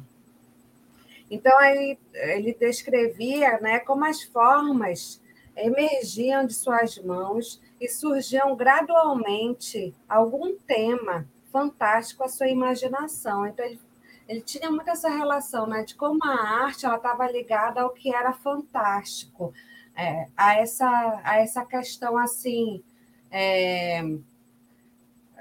Então, 1.29 1.57
aí, 1.59 1.99
ele 2.13 2.53
descrevia 2.53 3.59
né, 3.59 3.79
como 3.79 4.05
as 4.05 4.23
formas 4.23 5.21
emergiam 5.55 6.45
de 6.45 6.53
suas 6.53 6.97
mãos 6.97 7.61
e 7.79 7.89
surgiam 7.89 8.55
gradualmente 8.55 9.93
algum 10.07 10.55
tema 10.55 11.27
fantástico 11.55 12.21
à 12.21 12.27
sua 12.27 12.49
imaginação. 12.49 13.47
Então, 13.47 13.63
ele, 13.63 13.79
ele 14.27 14.41
tinha 14.41 14.69
muito 14.69 14.89
essa 14.89 15.07
relação 15.07 15.65
né, 15.65 15.83
de 15.83 15.95
como 15.95 16.19
a 16.21 16.65
arte 16.65 16.85
estava 16.85 17.31
ligada 17.31 17.79
ao 17.81 17.91
que 17.91 18.13
era 18.13 18.33
fantástico, 18.33 19.53
é, 19.95 20.27
a, 20.35 20.55
essa, 20.55 21.21
a 21.23 21.37
essa 21.37 21.63
questão 21.65 22.17
assim. 22.17 22.83
É, 23.31 24.03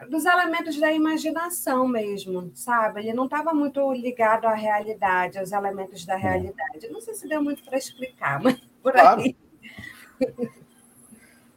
dos 0.08 0.24
elementos 0.24 0.78
da 0.78 0.92
imaginação 0.92 1.88
mesmo, 1.88 2.50
sabe? 2.54 3.00
Ele 3.00 3.12
não 3.12 3.24
estava 3.24 3.52
muito 3.52 3.92
ligado 3.92 4.46
à 4.46 4.54
realidade, 4.54 5.38
aos 5.38 5.50
elementos 5.50 6.04
da 6.04 6.16
realidade. 6.16 6.88
Não 6.90 7.00
sei 7.00 7.14
se 7.14 7.28
deu 7.28 7.42
muito 7.42 7.64
para 7.64 7.78
explicar, 7.78 8.40
mas 8.40 8.60
por 8.82 8.92
claro. 8.92 9.20
aí. 9.20 9.36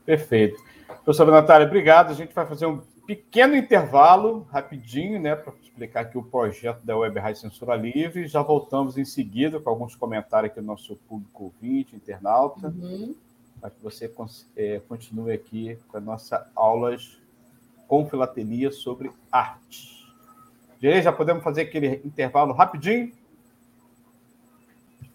Perfeito. 0.06 0.64
Professora 1.04 1.32
Natália, 1.32 1.68
obrigado. 1.68 2.12
A 2.12 2.14
gente 2.14 2.34
vai 2.34 2.46
fazer 2.46 2.66
um 2.68 2.82
pequeno 3.08 3.56
intervalo, 3.56 4.46
rapidinho, 4.52 5.20
né, 5.20 5.34
para 5.34 5.54
explicar 5.64 6.02
aqui 6.02 6.18
o 6.18 6.24
projeto 6.24 6.84
da 6.84 6.98
Web 6.98 7.18
Rádio 7.18 7.40
Censura 7.42 7.74
Livre. 7.74 8.28
Já 8.28 8.42
voltamos 8.42 8.98
em 8.98 9.06
seguida 9.06 9.60
com 9.60 9.70
alguns 9.70 9.96
comentários 9.96 10.52
aqui 10.52 10.60
do 10.60 10.68
nosso 10.68 10.98
público 11.08 11.46
ouvinte, 11.46 11.96
internauta, 11.96 12.68
uhum. 12.68 13.16
para 13.62 13.70
que 13.70 13.82
você 13.82 14.12
é, 14.58 14.82
continue 14.88 15.32
aqui 15.32 15.80
com 15.88 15.98
as 15.98 16.04
nossas 16.04 16.46
aulas 16.54 17.18
com 17.88 18.06
filatelia 18.10 18.70
sobre 18.70 19.10
arte. 19.32 20.06
Gerê, 20.82 21.02
já 21.02 21.14
podemos 21.14 21.42
fazer 21.42 21.62
aquele 21.62 22.02
intervalo 22.04 22.54
rapidinho? 22.54 23.12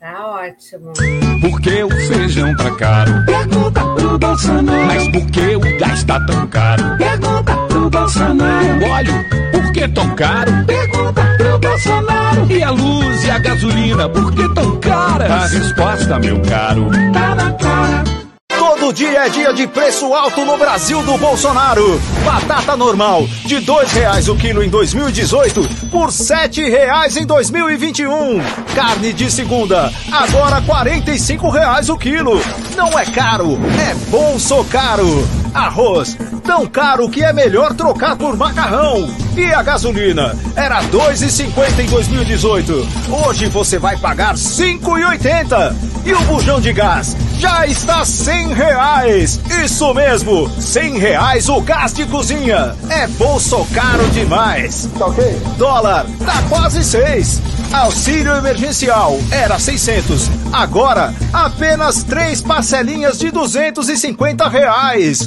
Tá 0.01 0.27
ótimo. 0.27 0.93
Por 1.41 1.61
que 1.61 1.85
o 1.85 1.91
feijão 1.91 2.57
tá 2.57 2.75
caro? 2.77 3.13
Pergunta 3.25 3.81
pro 3.95 4.19
Bolsonaro. 4.19 4.87
Mas 4.87 5.09
por 5.09 5.31
que 5.31 5.55
o 5.55 5.79
gás 5.79 6.03
tá 6.03 6.27
tão 6.27 6.49
caro? 6.49 6.99
Pergunta 6.99 7.62
pro 7.73 7.89
Bolsonaro. 7.89 8.85
O 8.85 8.91
óleo, 8.91 9.25
por 9.51 9.73
que 9.73 9.89
tão 9.89 10.15
caro? 10.15 10.53
Pergunta 10.67 11.23
pro 11.39 11.59
Bolsonaro. 11.59 12.53
E 12.53 12.63
a 12.63 12.71
luz 12.71 13.25
e 13.25 13.31
a 13.31 13.39
gasolina, 13.39 14.09
por 14.09 14.33
que 14.33 14.49
tão 14.55 14.77
caras? 14.79 15.31
A 15.31 15.47
resposta, 15.47 16.19
meu 16.19 16.41
caro, 16.43 16.91
tá 17.13 17.35
na 17.35 17.53
cara. 17.53 18.05
Todo 18.51 18.93
dia 18.93 19.27
é 19.27 19.29
dia 19.31 19.55
de 19.55 19.67
preço 19.67 20.13
alto 20.13 20.45
no 20.45 20.59
Brasil 20.59 21.03
do 21.03 21.17
Bolsonaro. 21.17 22.01
Batata 22.25 22.77
normal, 22.77 23.27
de 23.47 23.61
dois 23.61 23.91
reais 23.93 24.29
o 24.29 24.37
quilo 24.37 24.63
em 24.63 24.69
2018, 24.69 25.89
por 25.91 26.13
sete 26.13 26.69
reais 26.69 27.17
em 27.17 27.25
2021. 27.25 28.41
Carne 28.75 29.13
de 29.13 29.31
segunda, 29.31 29.91
agora 30.11 30.61
quarenta 30.61 31.11
e 31.11 31.19
cinco 31.19 31.49
reais 31.49 31.89
o 31.89 31.97
quilo. 31.97 32.41
Não 32.77 32.99
é 32.99 33.07
caro, 33.07 33.59
é 33.81 33.95
bolso 34.11 34.63
caro. 34.65 35.42
Arroz, 35.55 36.17
tão 36.45 36.67
caro 36.67 37.09
que 37.09 37.23
é 37.23 37.33
melhor 37.33 37.75
trocar 37.75 38.17
por 38.17 38.37
macarrão. 38.37 39.09
E 39.37 39.53
a 39.53 39.63
gasolina? 39.63 40.35
Era 40.57 40.81
R$ 40.81 40.89
2,50 40.89 41.81
em 41.81 41.87
2018. 41.87 42.89
Hoje 43.11 43.47
você 43.47 43.79
vai 43.79 43.97
pagar 43.97 44.31
R$ 44.31 44.41
5,80. 44.41 45.75
E 46.05 46.13
o 46.13 46.21
bujão 46.23 46.61
de 46.61 46.73
gás? 46.73 47.17
Já 47.39 47.67
está 47.67 48.05
100 48.05 48.55
reais. 48.55 49.41
Isso 49.65 49.93
mesmo, 49.95 50.49
100 50.61 50.99
reais 50.99 51.49
o 51.49 51.61
gás 51.61 51.93
de 51.93 52.05
cozinha. 52.07 52.75
É 52.89 53.07
bolso 53.07 53.65
caro 53.73 54.05
demais. 54.11 54.89
Tá 54.99 55.07
ok? 55.07 55.41
Dólar, 55.57 56.07
tá 56.25 56.43
quase 56.49 56.83
6. 56.83 57.41
Auxílio 57.73 58.37
emergencial 58.37 59.19
era 59.31 59.59
600. 59.59 60.31
Agora, 60.53 61.15
apenas 61.33 62.03
três 62.03 62.43
parcelinhas 62.43 63.19
de 63.19 63.31
250 63.31 64.49
reais. 64.49 65.27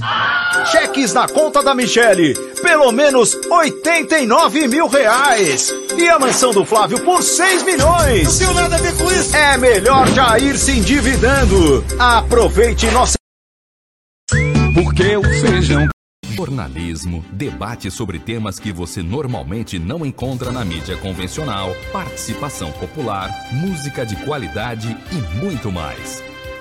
Cheques 0.72 1.14
na 1.14 1.28
conta 1.28 1.62
da 1.62 1.76
Michele, 1.76 2.34
pelo 2.62 2.92
menos 2.92 3.36
89 3.50 4.68
mil 4.68 4.88
reais. 4.88 5.74
E 5.98 6.10
a 6.10 6.18
mansão 6.18 6.52
do 6.52 6.66
Flávio 6.66 7.00
por 7.02 7.22
6 7.22 7.64
milhões. 7.64 8.24
Não 8.24 8.38
tenho 8.38 8.54
nada 8.54 8.76
a 8.76 8.80
ver 8.80 8.96
com 8.98 9.12
isso. 9.12 9.36
É 9.36 9.58
melhor 9.58 10.08
já 10.08 10.38
ir 10.40 10.58
se 10.58 10.72
endividando. 10.72 11.86
Aproveite 12.00 12.88
nossa. 12.88 13.16
Porque 14.74 15.16
o 15.16 15.24
feijão 15.24 15.88
Jornalismo, 16.36 17.24
debate 17.32 17.90
sobre 17.90 18.20
temas 18.20 18.60
que 18.60 18.72
você 18.74 19.02
normalmente 19.02 19.80
não 19.80 20.06
encontra 20.06 20.52
na 20.52 20.66
mídia 20.66 20.98
convencional, 20.98 21.74
participação 21.94 22.74
popular, 22.74 23.30
música 23.54 24.06
de 24.06 24.18
qualidade 24.18 24.98
e 25.14 25.40
muito 25.40 25.72
mais. 25.72 26.22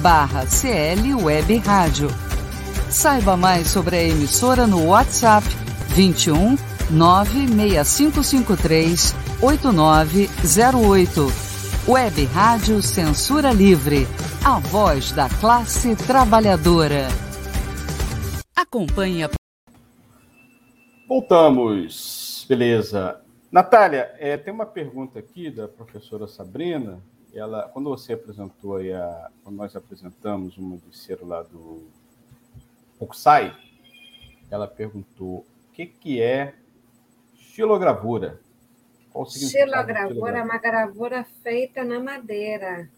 barra 0.00 0.46
CL 0.46 1.14
Web 1.14 1.58
Rádio. 1.58 2.08
Saiba 2.88 3.36
mais 3.36 3.66
sobre 3.68 3.96
a 3.96 4.02
emissora 4.02 4.66
no 4.66 4.86
WhatsApp 4.86 5.46
21 5.88 6.56
96553 6.90 9.14
8908. 9.42 11.32
Web 11.86 12.24
Rádio 12.26 12.82
Censura 12.82 13.52
Livre, 13.52 14.06
a 14.44 14.58
voz 14.58 15.12
da 15.12 15.28
classe 15.28 15.94
trabalhadora. 15.96 17.08
Acompanhe 18.56 19.24
a 19.24 19.30
Voltamos. 21.06 22.46
Beleza. 22.48 23.20
Natália, 23.52 24.10
é, 24.18 24.38
tem 24.38 24.54
uma 24.54 24.66
pergunta 24.66 25.18
aqui 25.18 25.50
da 25.50 25.68
professora 25.68 26.26
Sabrina. 26.26 27.02
Ela, 27.32 27.68
quando 27.68 27.90
você 27.90 28.14
apresentou 28.14 28.76
aí 28.76 28.92
a, 28.92 29.30
quando 29.44 29.56
nós 29.56 29.76
apresentamos 29.76 30.58
uma 30.58 30.78
cero 30.92 31.26
lá 31.26 31.42
do 31.42 31.86
Oxai, 32.98 33.56
ela 34.50 34.66
perguntou 34.66 35.38
o 35.38 35.72
que, 35.72 35.86
que 35.86 36.20
é 36.20 36.54
xilogravura. 37.36 38.40
Qual 39.12 39.24
o 39.24 39.30
xilogravura 39.30 40.38
é 40.38 40.42
uma 40.42 40.58
gravura 40.58 41.24
feita 41.42 41.84
na 41.84 42.00
madeira. 42.00 42.88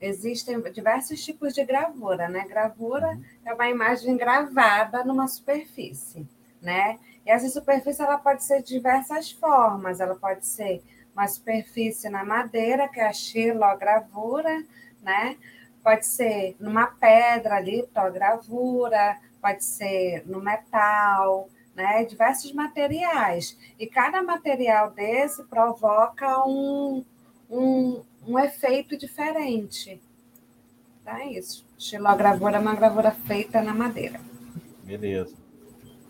Existem 0.00 0.60
diversos 0.72 1.24
tipos 1.24 1.54
de 1.54 1.64
gravura, 1.64 2.28
né? 2.28 2.46
Gravura 2.46 3.08
uhum. 3.08 3.24
é 3.44 3.54
uma 3.54 3.68
imagem 3.68 4.16
gravada 4.16 5.04
numa 5.04 5.26
superfície, 5.26 6.26
né? 6.60 6.98
E 7.26 7.30
essa 7.30 7.48
superfície 7.48 8.02
ela 8.02 8.18
pode 8.18 8.44
ser 8.44 8.62
de 8.62 8.74
diversas 8.74 9.30
formas. 9.30 10.00
Ela 10.00 10.14
pode 10.14 10.46
ser 10.46 10.82
uma 11.18 11.26
superfície 11.26 12.08
na 12.08 12.24
madeira, 12.24 12.88
que 12.88 13.00
é 13.00 13.08
a 13.08 13.12
xilogravura, 13.12 14.64
né? 15.02 15.36
Pode 15.82 16.06
ser 16.06 16.54
numa 16.60 16.86
pedra, 16.86 17.58
litogravura, 17.58 19.18
pode 19.42 19.64
ser 19.64 20.22
no 20.26 20.40
metal, 20.40 21.48
né? 21.74 22.04
Diversos 22.04 22.52
materiais. 22.52 23.58
E 23.80 23.86
cada 23.86 24.22
material 24.22 24.92
desse 24.92 25.42
provoca 25.44 26.46
um, 26.46 27.04
um, 27.50 28.04
um 28.24 28.38
efeito 28.38 28.96
diferente. 28.96 30.00
Tá 31.04 31.24
isso. 31.24 31.66
Xilogravura 31.76 32.58
é 32.58 32.60
uma 32.60 32.76
gravura 32.76 33.10
feita 33.10 33.60
na 33.60 33.74
madeira. 33.74 34.20
Beleza. 34.84 35.34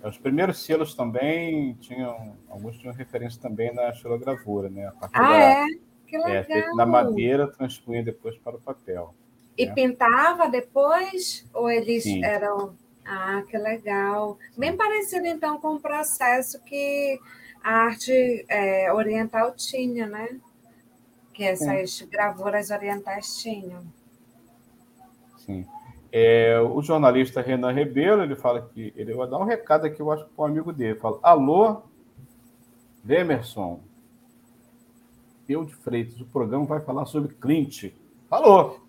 Os 0.02 0.16
primeiros 0.16 0.58
selos 0.64 0.94
também 0.94 1.74
tinham, 1.74 2.36
alguns 2.48 2.78
tinham 2.78 2.94
referência 2.94 3.40
também 3.40 3.74
na 3.74 3.92
xilogravura, 3.92 4.68
né? 4.68 4.90
ah, 5.00 5.08
da, 5.08 5.34
é? 5.34 5.66
Que 6.06 6.16
legal. 6.16 6.32
É, 6.32 6.44
feito 6.44 6.76
na 6.76 6.86
madeira, 6.86 7.50
transpunha 7.50 8.02
depois 8.02 8.36
para 8.38 8.56
o 8.56 8.60
papel. 8.60 9.14
E 9.56 9.66
né? 9.66 9.74
pintava 9.74 10.48
depois? 10.48 11.44
Ou 11.52 11.68
eles 11.68 12.04
Sim. 12.04 12.24
eram. 12.24 12.76
Ah, 13.04 13.42
que 13.48 13.58
legal. 13.58 14.38
Bem 14.56 14.76
parecido, 14.76 15.26
então, 15.26 15.58
com 15.60 15.74
o 15.74 15.80
processo 15.80 16.60
que 16.62 17.18
a 17.62 17.72
arte 17.86 18.44
é, 18.48 18.92
oriental 18.92 19.52
tinha, 19.54 20.06
né? 20.06 20.38
Que 21.34 21.44
essas 21.44 21.94
Sim. 21.94 22.06
gravuras 22.06 22.70
orientais 22.70 23.36
tinham. 23.38 23.82
Sim. 25.38 25.66
É, 26.10 26.58
o 26.60 26.80
jornalista 26.80 27.42
Renan 27.42 27.72
Rebelo, 27.72 28.22
ele 28.22 28.34
fala 28.34 28.62
que 28.62 28.92
ele 28.96 29.12
vai 29.12 29.28
dar 29.28 29.38
um 29.38 29.44
recado 29.44 29.86
aqui, 29.86 30.00
eu 30.00 30.10
acho, 30.10 30.24
para 30.24 30.44
um 30.44 30.48
amigo 30.48 30.72
dele. 30.72 30.98
Fala: 30.98 31.18
Alô, 31.22 31.82
Demerson, 33.04 33.80
eu 35.48 35.64
de 35.64 35.74
Freitas, 35.74 36.20
o 36.20 36.26
programa 36.26 36.64
vai 36.64 36.80
falar 36.80 37.04
sobre 37.06 37.34
Clint. 37.34 37.92
Falou! 38.28 38.80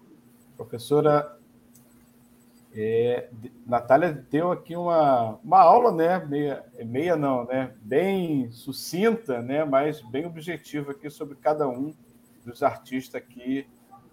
Professora 0.55 1.37
é, 2.73 3.29
Natália 3.65 4.25
deu 4.29 4.51
aqui 4.51 4.75
uma, 4.75 5.39
uma 5.43 5.59
aula, 5.59 5.91
né? 5.91 6.19
Meia, 6.25 6.65
meia 6.85 7.15
não, 7.15 7.45
né? 7.45 7.73
Bem 7.81 8.51
sucinta, 8.51 9.41
né? 9.41 9.65
Mas 9.65 10.01
bem 10.01 10.25
objetiva 10.25 10.91
aqui 10.91 11.09
sobre 11.09 11.35
cada 11.35 11.67
um 11.67 11.93
dos 12.45 12.61
artistas 12.61 13.21
aqui 13.21 13.67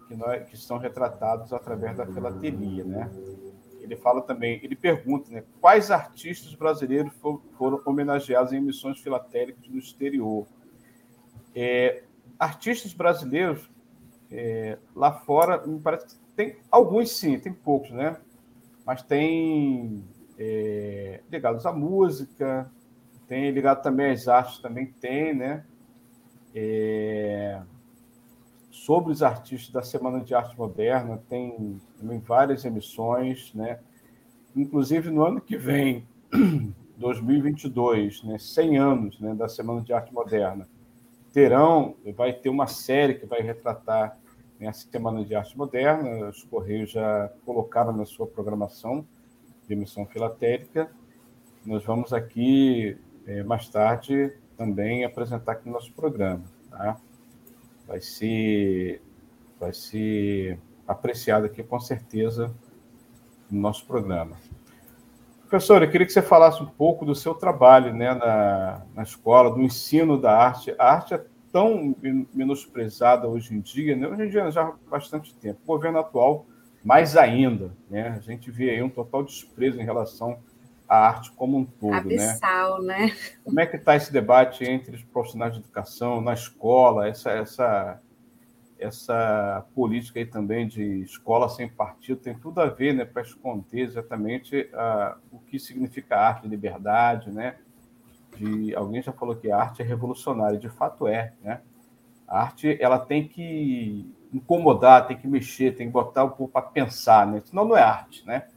que, 0.07 0.15
nós, 0.15 0.47
que 0.47 0.55
estão 0.55 0.77
retratados 0.77 1.53
através 1.53 1.97
da 1.97 2.05
filatelia, 2.05 2.83
né? 2.83 3.09
Ele 3.79 3.95
fala 3.95 4.21
também, 4.21 4.59
ele 4.63 4.75
pergunta, 4.75 5.31
né, 5.31 5.43
quais 5.61 5.91
artistas 5.91 6.53
brasileiros 6.55 7.13
for, 7.15 7.41
foram 7.57 7.81
homenageados 7.85 8.51
em 8.51 8.59
missões 8.59 8.99
filatélicas 8.99 9.67
no 9.67 9.77
exterior? 9.77 10.45
É, 11.55 12.03
artistas 12.37 12.93
brasileiros 12.93 13.69
é, 14.31 14.77
lá 14.95 15.11
fora, 15.11 15.65
me 15.65 15.79
parece 15.79 16.07
que 16.07 16.15
tem 16.35 16.57
alguns 16.69 17.11
sim, 17.11 17.39
tem 17.39 17.53
poucos, 17.53 17.91
né? 17.91 18.17
Mas 18.85 19.01
tem 19.03 20.03
é, 20.37 21.21
ligados 21.31 21.65
à 21.65 21.71
música, 21.71 22.69
tem 23.27 23.51
ligado 23.51 23.81
também 23.81 24.11
às 24.11 24.27
artes, 24.27 24.59
também 24.59 24.85
tem, 24.85 25.33
né? 25.33 25.65
É, 26.53 27.61
sobre 28.85 29.11
os 29.11 29.23
artistas 29.23 29.71
da 29.71 29.81
Semana 29.81 30.21
de 30.21 30.33
Arte 30.33 30.57
Moderna, 30.57 31.21
tem 31.29 31.79
também 31.99 32.19
várias 32.19 32.63
emissões, 32.63 33.51
né? 33.53 33.79
Inclusive 34.55 35.09
no 35.09 35.23
ano 35.23 35.41
que 35.41 35.57
vem, 35.57 36.07
2022, 36.97 38.23
né, 38.23 38.37
100 38.39 38.77
anos 38.77 39.19
né, 39.19 39.35
da 39.35 39.47
Semana 39.47 39.81
de 39.81 39.93
Arte 39.93 40.13
Moderna, 40.13 40.67
terão, 41.31 41.95
vai 42.15 42.33
ter 42.33 42.49
uma 42.49 42.65
série 42.65 43.15
que 43.15 43.25
vai 43.25 43.41
retratar 43.41 44.17
né, 44.59 44.67
a 44.67 44.73
Semana 44.73 45.23
de 45.23 45.35
Arte 45.35 45.55
Moderna, 45.57 46.29
os 46.29 46.43
Correios 46.43 46.91
já 46.91 47.31
colocaram 47.45 47.93
na 47.93 48.05
sua 48.05 48.25
programação 48.25 49.05
de 49.67 49.73
emissão 49.73 50.05
filatélica. 50.05 50.89
Nós 51.65 51.83
vamos 51.83 52.13
aqui, 52.13 52.97
é, 53.27 53.43
mais 53.43 53.69
tarde, 53.69 54.33
também 54.55 55.03
apresentar 55.03 55.51
aqui 55.51 55.67
no 55.67 55.73
nosso 55.73 55.91
programa. 55.93 56.43
Tá? 56.71 56.97
Vai 57.87 58.01
ser, 58.01 59.01
vai 59.59 59.73
ser 59.73 60.59
apreciado 60.87 61.45
aqui 61.45 61.63
com 61.63 61.79
certeza 61.79 62.53
no 63.49 63.61
nosso 63.61 63.85
programa. 63.85 64.35
Professor, 65.47 65.81
eu 65.81 65.89
queria 65.89 66.05
que 66.05 66.11
você 66.11 66.21
falasse 66.21 66.61
um 66.61 66.65
pouco 66.65 67.05
do 67.05 67.15
seu 67.15 67.33
trabalho 67.33 67.93
né, 67.93 68.13
na, 68.13 68.81
na 68.93 69.03
escola, 69.03 69.49
do 69.49 69.61
ensino 69.61 70.19
da 70.19 70.37
arte. 70.37 70.75
A 70.77 70.91
arte 70.91 71.13
é 71.13 71.25
tão 71.53 71.95
menosprezada 72.33 73.29
hoje 73.29 73.55
em 73.55 73.61
dia, 73.61 73.95
né? 73.95 74.07
hoje 74.09 74.23
em 74.23 74.29
dia 74.29 74.51
já 74.51 74.63
há 74.63 74.73
bastante 74.89 75.33
tempo. 75.35 75.61
O 75.63 75.67
governo 75.67 75.99
atual, 75.99 76.45
mais 76.83 77.15
ainda. 77.15 77.71
Né? 77.89 78.09
A 78.09 78.19
gente 78.19 78.51
vê 78.51 78.71
aí 78.71 78.83
um 78.83 78.89
total 78.89 79.23
desprezo 79.23 79.79
em 79.79 79.85
relação 79.85 80.39
à 80.87 81.07
arte 81.07 81.31
como 81.31 81.57
um 81.57 81.65
todo. 81.65 81.93
Abissal, 81.93 82.81
né? 82.81 83.07
né? 83.07 83.15
Como 83.43 83.59
é 83.59 83.65
que 83.65 83.75
está 83.75 83.95
esse 83.95 84.11
debate 84.11 84.63
entre 84.63 84.95
os 84.95 85.03
profissionais 85.03 85.53
de 85.53 85.59
educação, 85.59 86.21
na 86.21 86.33
escola, 86.33 87.07
essa, 87.07 87.31
essa, 87.31 88.01
essa 88.79 89.65
política 89.75 90.19
aí 90.19 90.25
também 90.25 90.67
de 90.67 91.01
escola 91.01 91.49
sem 91.49 91.67
partido 91.67 92.19
tem 92.19 92.37
tudo 92.37 92.61
a 92.61 92.67
ver 92.67 92.93
né, 92.93 93.05
para 93.05 93.21
esconder 93.21 93.81
exatamente 93.81 94.69
uh, 94.73 95.17
o 95.31 95.39
que 95.39 95.59
significa 95.59 96.17
arte, 96.17 96.47
liberdade, 96.47 97.31
né? 97.31 97.57
De, 98.35 98.75
alguém 98.75 99.01
já 99.01 99.11
falou 99.11 99.35
que 99.35 99.49
a 99.49 99.57
arte 99.57 99.81
é 99.81 99.85
revolucionária, 99.85 100.59
de 100.59 100.69
fato 100.69 101.07
é, 101.07 101.33
né? 101.41 101.61
A 102.27 102.41
arte 102.41 102.77
ela 102.79 102.99
tem 102.99 103.27
que 103.27 104.13
incomodar, 104.33 105.07
tem 105.07 105.17
que 105.17 105.27
mexer, 105.27 105.75
tem 105.75 105.87
que 105.87 105.93
botar 105.93 106.25
o 106.25 106.31
povo 106.31 106.51
para 106.51 106.61
pensar, 106.61 107.25
né? 107.25 107.41
Senão 107.45 107.65
não 107.65 107.77
é 107.77 107.81
arte, 107.81 108.25
né? 108.25 108.47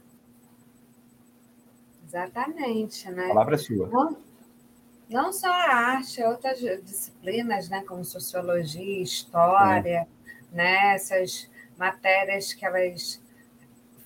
Exatamente, 2.11 3.09
né? 3.09 3.23
A 3.23 3.27
palavra 3.29 3.55
é 3.55 3.57
sua. 3.57 3.87
Não, 3.87 4.17
não 5.09 5.31
só 5.31 5.47
a 5.47 5.73
arte, 5.73 6.21
outras 6.21 6.59
disciplinas, 6.83 7.69
né, 7.69 7.83
como 7.87 8.03
sociologia, 8.03 9.01
história, 9.01 10.05
né, 10.51 10.93
essas 10.93 11.49
matérias 11.77 12.53
que 12.53 12.65
elas 12.65 13.21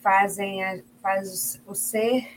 fazem 0.03 0.83
faz 1.01 1.59
o 1.65 1.73
ser, 1.73 2.27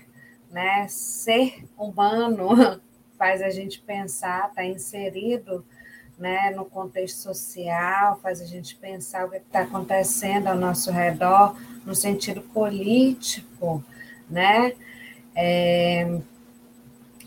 né, 0.50 0.88
ser 0.88 1.66
humano, 1.76 2.80
faz 3.18 3.42
a 3.42 3.50
gente 3.50 3.78
pensar, 3.80 4.48
está 4.48 4.64
inserido 4.64 5.62
né, 6.16 6.50
no 6.50 6.64
contexto 6.64 7.18
social, 7.18 8.18
faz 8.22 8.40
a 8.40 8.46
gente 8.46 8.74
pensar 8.74 9.26
o 9.26 9.30
que 9.30 9.36
está 9.36 9.60
acontecendo 9.60 10.46
ao 10.46 10.56
nosso 10.56 10.90
redor, 10.90 11.54
no 11.84 11.94
sentido 11.94 12.40
político, 12.40 13.84
né? 14.30 14.74
É, 15.40 16.20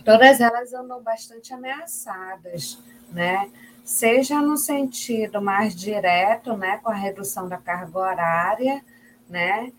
todas 0.03 0.41
elas 0.41 0.73
andam 0.73 1.01
bastante 1.01 1.53
ameaçadas, 1.53 2.77
né? 3.09 3.49
Seja 3.85 4.41
no 4.41 4.57
sentido 4.57 5.41
mais 5.41 5.73
direto, 5.73 6.57
né, 6.57 6.77
com 6.83 6.89
a 6.89 6.93
redução 6.93 7.47
da 7.47 7.57
carga 7.57 7.97
horária, 7.97 8.83
né? 9.29 9.71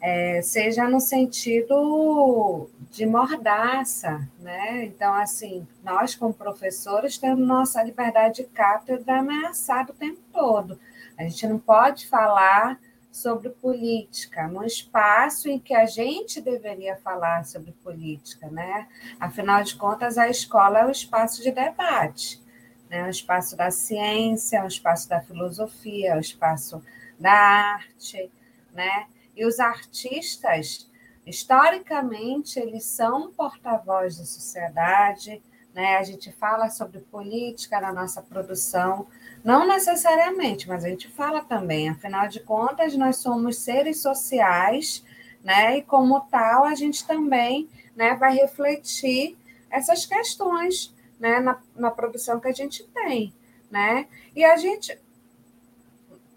É, 0.00 0.40
seja 0.40 0.88
no 0.88 0.98
sentido 0.98 2.70
de 2.90 3.04
mordaça, 3.04 4.26
né? 4.40 4.86
Então, 4.86 5.12
assim, 5.12 5.68
nós 5.82 6.14
como 6.14 6.32
professores 6.32 7.18
temos 7.18 7.46
nossa 7.46 7.82
liberdade 7.82 8.36
de 8.36 8.44
cátedra 8.44 9.18
ameaçada 9.18 9.92
o 9.92 9.94
tempo 9.94 10.20
todo. 10.32 10.80
A 11.18 11.22
gente 11.24 11.46
não 11.46 11.58
pode 11.58 12.06
falar 12.06 12.80
sobre 13.14 13.48
política, 13.48 14.48
num 14.48 14.64
espaço 14.64 15.48
em 15.48 15.56
que 15.56 15.72
a 15.72 15.86
gente 15.86 16.40
deveria 16.40 16.96
falar 16.96 17.44
sobre 17.44 17.70
política, 17.70 18.48
né? 18.50 18.88
Afinal 19.20 19.62
de 19.62 19.76
contas, 19.76 20.18
a 20.18 20.28
escola 20.28 20.80
é 20.80 20.84
um 20.84 20.90
espaço 20.90 21.40
de 21.40 21.52
debate, 21.52 22.42
né? 22.90 23.04
um 23.04 23.08
espaço 23.08 23.56
da 23.56 23.70
ciência, 23.70 24.64
um 24.64 24.66
espaço 24.66 25.08
da 25.08 25.20
filosofia, 25.20 26.16
um 26.16 26.18
espaço 26.18 26.82
da 27.16 27.30
arte, 27.30 28.28
né? 28.72 29.06
E 29.36 29.46
os 29.46 29.60
artistas, 29.60 30.90
historicamente, 31.24 32.58
eles 32.58 32.84
são 32.84 33.30
porta-voz 33.30 34.18
da 34.18 34.24
sociedade, 34.24 35.40
né? 35.72 35.98
A 35.98 36.02
gente 36.02 36.32
fala 36.32 36.68
sobre 36.68 36.98
política 36.98 37.80
na 37.80 37.92
nossa 37.92 38.20
produção, 38.20 39.06
não 39.44 39.68
necessariamente, 39.68 40.66
mas 40.66 40.84
a 40.84 40.88
gente 40.88 41.06
fala 41.08 41.42
também. 41.42 41.90
Afinal 41.90 42.26
de 42.26 42.40
contas, 42.40 42.96
nós 42.96 43.16
somos 43.16 43.58
seres 43.58 44.00
sociais, 44.00 45.04
né? 45.44 45.76
E 45.76 45.82
como 45.82 46.18
tal, 46.22 46.64
a 46.64 46.74
gente 46.74 47.06
também, 47.06 47.68
né, 47.94 48.14
vai 48.14 48.34
refletir 48.34 49.36
essas 49.70 50.06
questões, 50.06 50.94
né, 51.20 51.40
na, 51.40 51.58
na 51.76 51.90
produção 51.90 52.40
que 52.40 52.48
a 52.48 52.52
gente 52.52 52.82
tem, 52.84 53.34
né? 53.70 54.06
E 54.34 54.42
a 54.42 54.56
gente 54.56 54.98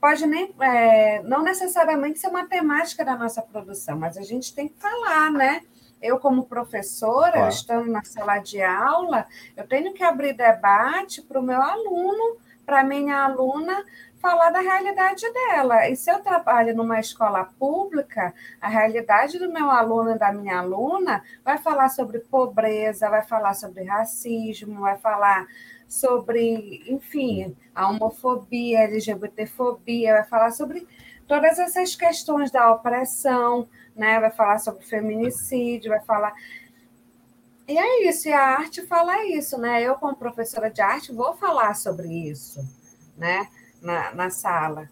pode 0.01 0.25
nem 0.27 0.53
é, 0.59 1.23
não 1.23 1.41
necessariamente 1.43 2.19
ser 2.19 2.27
uma 2.27 2.45
temática 2.45 3.05
da 3.05 3.15
nossa 3.15 3.41
produção, 3.41 3.97
mas 3.97 4.17
a 4.17 4.21
gente 4.21 4.53
tem 4.53 4.67
que 4.67 4.79
falar, 4.79 5.31
né? 5.31 5.61
Eu, 6.01 6.19
como 6.19 6.45
professora, 6.45 7.31
claro. 7.31 7.49
estando 7.49 7.89
na 7.89 8.03
sala 8.03 8.37
de 8.39 8.61
aula, 8.61 9.25
eu 9.55 9.65
tenho 9.65 9.93
que 9.93 10.03
abrir 10.03 10.33
debate 10.33 11.21
para 11.21 11.39
o 11.39 11.43
meu 11.43 11.59
aluno, 11.59 12.37
para 12.67 12.83
minha 12.83 13.23
aluna, 13.23 13.85
falar 14.21 14.49
da 14.49 14.59
realidade 14.59 15.25
dela. 15.31 15.87
E 15.87 15.95
se 15.95 16.11
eu 16.11 16.19
trabalho 16.19 16.75
numa 16.75 16.99
escola 16.99 17.45
pública, 17.57 18.33
a 18.59 18.67
realidade 18.67 19.39
do 19.39 19.49
meu 19.49 19.71
aluno 19.71 20.11
e 20.11 20.19
da 20.19 20.33
minha 20.33 20.59
aluna 20.59 21.23
vai 21.45 21.57
falar 21.57 21.87
sobre 21.87 22.19
pobreza, 22.19 23.09
vai 23.09 23.21
falar 23.21 23.53
sobre 23.53 23.85
racismo, 23.85 24.81
vai 24.81 24.97
falar 24.97 25.47
sobre, 25.87 26.83
enfim, 26.91 27.55
a 27.73 27.87
homofobia, 27.87 28.79
LGBTfobia, 28.79 30.15
vai 30.15 30.25
falar 30.25 30.51
sobre 30.51 30.85
todas 31.25 31.57
essas 31.59 31.95
questões 31.95 32.51
da 32.51 32.69
opressão, 32.69 33.65
né? 33.95 34.19
Vai 34.19 34.31
falar 34.31 34.59
sobre 34.59 34.83
feminicídio, 34.83 35.91
vai 35.91 36.01
falar. 36.01 36.33
E 37.67 37.77
é 37.77 38.07
isso, 38.07 38.29
e 38.29 38.33
a 38.33 38.57
arte 38.57 38.81
fala 38.83 39.25
isso, 39.25 39.57
né? 39.57 39.83
Eu, 39.83 39.95
como 39.95 40.15
professora 40.15 40.69
de 40.69 40.81
arte, 40.81 41.11
vou 41.11 41.35
falar 41.35 41.75
sobre 41.75 42.07
isso, 42.07 42.65
né? 43.17 43.49
Na, 43.81 44.13
na 44.13 44.29
sala. 44.29 44.89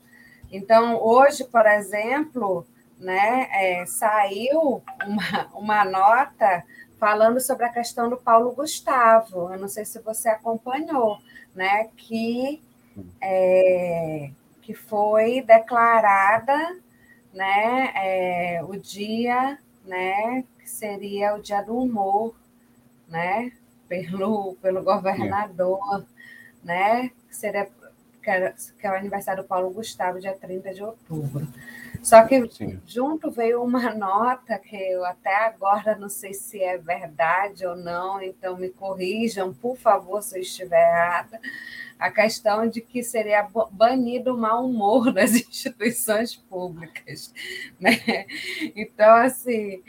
Então, 0.52 1.02
hoje, 1.02 1.46
por 1.46 1.66
exemplo, 1.66 2.66
né, 3.00 3.48
é, 3.52 3.86
saiu 3.86 4.84
uma, 5.06 5.50
uma 5.56 5.86
nota 5.86 6.64
falando 7.00 7.40
sobre 7.40 7.66
a 7.66 7.74
questão 7.74 8.10
do 8.10 8.18
Paulo 8.18 8.52
Gustavo. 8.52 9.54
Eu 9.54 9.60
não 9.60 9.68
sei 9.70 9.86
se 9.86 10.00
você 10.00 10.30
acompanhou, 10.30 11.20
né? 11.54 11.90
Que, 11.96 12.62
é, 13.22 14.32
que 14.62 14.74
foi 14.74 15.42
declarada 15.42 16.78
né, 17.34 17.92
é, 17.96 18.64
o 18.64 18.76
dia, 18.78 19.60
né, 19.86 20.44
que 20.58 20.70
seria 20.70 21.36
o 21.36 21.42
dia 21.42 21.62
do 21.62 21.78
humor, 21.78 22.34
né, 23.08 23.52
pelo, 23.88 24.56
pelo 24.62 24.84
governador, 24.84 26.06
né, 26.64 27.10
que 27.28 27.36
seria 27.36 27.70
que, 28.26 28.30
era, 28.32 28.56
que 28.80 28.88
é 28.88 28.90
o 28.90 28.96
aniversário 28.96 29.44
do 29.44 29.48
Paulo 29.48 29.70
Gustavo, 29.70 30.20
dia 30.20 30.34
30 30.34 30.74
de 30.74 30.84
outubro. 30.84 31.48
Só 32.02 32.24
que 32.24 32.48
Sim. 32.50 32.80
junto 32.86 33.30
veio 33.30 33.64
uma 33.64 33.94
nota 33.94 34.58
que 34.58 34.76
eu 34.76 35.06
até 35.06 35.46
agora 35.46 35.96
não 35.96 36.10
sei 36.10 36.34
se 36.34 36.62
é 36.62 36.78
verdade 36.78 37.66
ou 37.66 37.76
não, 37.76 38.22
então 38.22 38.58
me 38.58 38.70
corrijam, 38.70 39.54
por 39.54 39.78
favor, 39.78 40.24
se 40.24 40.38
eu 40.38 40.42
estiver 40.42 40.82
errada. 40.82 41.40
A 41.98 42.12
questão 42.12 42.68
de 42.68 42.82
que 42.82 43.04
seria 43.04 43.48
banido 43.72 44.34
o 44.34 44.38
mau 44.38 44.66
humor 44.66 45.14
das 45.14 45.32
instituições 45.34 46.36
públicas. 46.36 47.32
Né? 47.80 48.26
Então, 48.76 49.16
assim, 49.16 49.84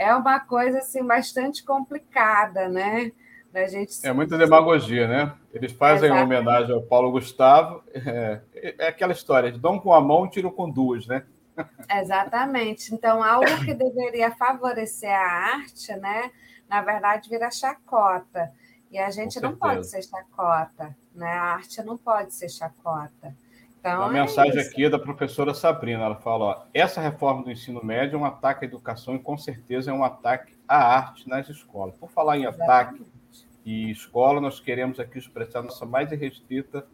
é 0.00 0.14
uma 0.14 0.40
coisa 0.40 0.78
assim, 0.78 1.06
bastante 1.06 1.62
complicada, 1.62 2.70
né? 2.70 3.12
Da 3.52 3.66
gente 3.66 3.94
é 4.02 4.12
muita 4.12 4.38
demagogia, 4.38 5.06
né? 5.06 5.34
Eles 5.52 5.72
fazem 5.72 6.08
Exatamente. 6.08 6.32
uma 6.32 6.38
homenagem 6.38 6.74
ao 6.74 6.82
Paulo 6.82 7.10
Gustavo. 7.10 7.82
É, 7.92 8.40
é 8.78 8.88
aquela 8.88 9.12
história 9.12 9.52
de 9.52 9.58
dão 9.58 9.78
com 9.78 9.92
a 9.92 10.00
mão, 10.00 10.28
tiro 10.28 10.50
com 10.50 10.70
duas, 10.70 11.06
né? 11.06 11.24
Exatamente. 11.90 12.94
Então, 12.94 13.22
algo 13.22 13.62
que 13.62 13.74
deveria 13.74 14.30
favorecer 14.30 15.10
a 15.10 15.54
arte, 15.56 15.94
né? 15.96 16.30
Na 16.66 16.80
verdade, 16.80 17.28
vira 17.28 17.50
chacota. 17.50 18.50
E 18.90 18.98
a 18.98 19.10
gente 19.10 19.38
não 19.38 19.54
pode 19.54 19.86
ser 19.86 20.02
chacota, 20.02 20.96
né? 21.14 21.30
A 21.30 21.54
arte 21.54 21.82
não 21.82 21.98
pode 21.98 22.32
ser 22.32 22.48
chacota. 22.48 23.36
Então, 23.80 24.00
Uma 24.02 24.18
é 24.18 24.20
mensagem 24.22 24.60
isso. 24.60 24.70
aqui 24.70 24.88
da 24.88 24.98
professora 24.98 25.54
Sabrina. 25.54 26.04
Ela 26.04 26.16
fala: 26.16 26.44
ó, 26.44 26.62
essa 26.72 27.00
reforma 27.00 27.42
do 27.42 27.50
ensino 27.50 27.82
médio 27.82 28.16
é 28.16 28.18
um 28.18 28.24
ataque 28.24 28.64
à 28.64 28.68
educação 28.68 29.16
e 29.16 29.18
com 29.18 29.36
certeza 29.36 29.90
é 29.90 29.94
um 29.94 30.04
ataque 30.04 30.54
à 30.68 30.76
arte 30.76 31.28
nas 31.28 31.48
escolas. 31.48 31.96
Por 31.96 32.10
falar 32.10 32.36
em 32.36 32.44
Exatamente. 32.44 32.70
ataque 32.70 33.06
e 33.64 33.90
escola, 33.90 34.40
nós 34.40 34.60
queremos 34.60 35.00
aqui 35.00 35.18
expressar 35.18 35.62
nossa 35.62 35.86
mais 35.86 36.12
irrestrita 36.12 36.86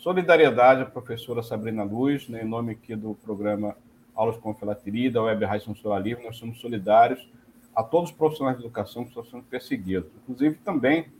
solidariedade 0.00 0.82
à 0.82 0.86
professora 0.86 1.42
Sabrina 1.42 1.82
Luz, 1.82 2.26
né, 2.26 2.42
em 2.42 2.48
nome 2.48 2.72
aqui 2.72 2.96
do 2.96 3.14
programa 3.16 3.76
Aulas 4.14 4.38
com 4.38 4.54
Filateria, 4.54 5.10
da 5.10 5.22
Web 5.22 5.44
Rádio 5.44 5.66
Censura 5.66 5.98
Livre, 5.98 6.24
nós 6.24 6.38
somos 6.38 6.58
solidários 6.58 7.28
a 7.76 7.82
todos 7.82 8.10
os 8.10 8.16
profissionais 8.16 8.56
de 8.56 8.64
educação 8.64 9.02
que 9.02 9.10
estão 9.10 9.24
sendo 9.24 9.42
perseguidos. 9.44 10.10
Inclusive, 10.22 10.56
também 10.64 11.12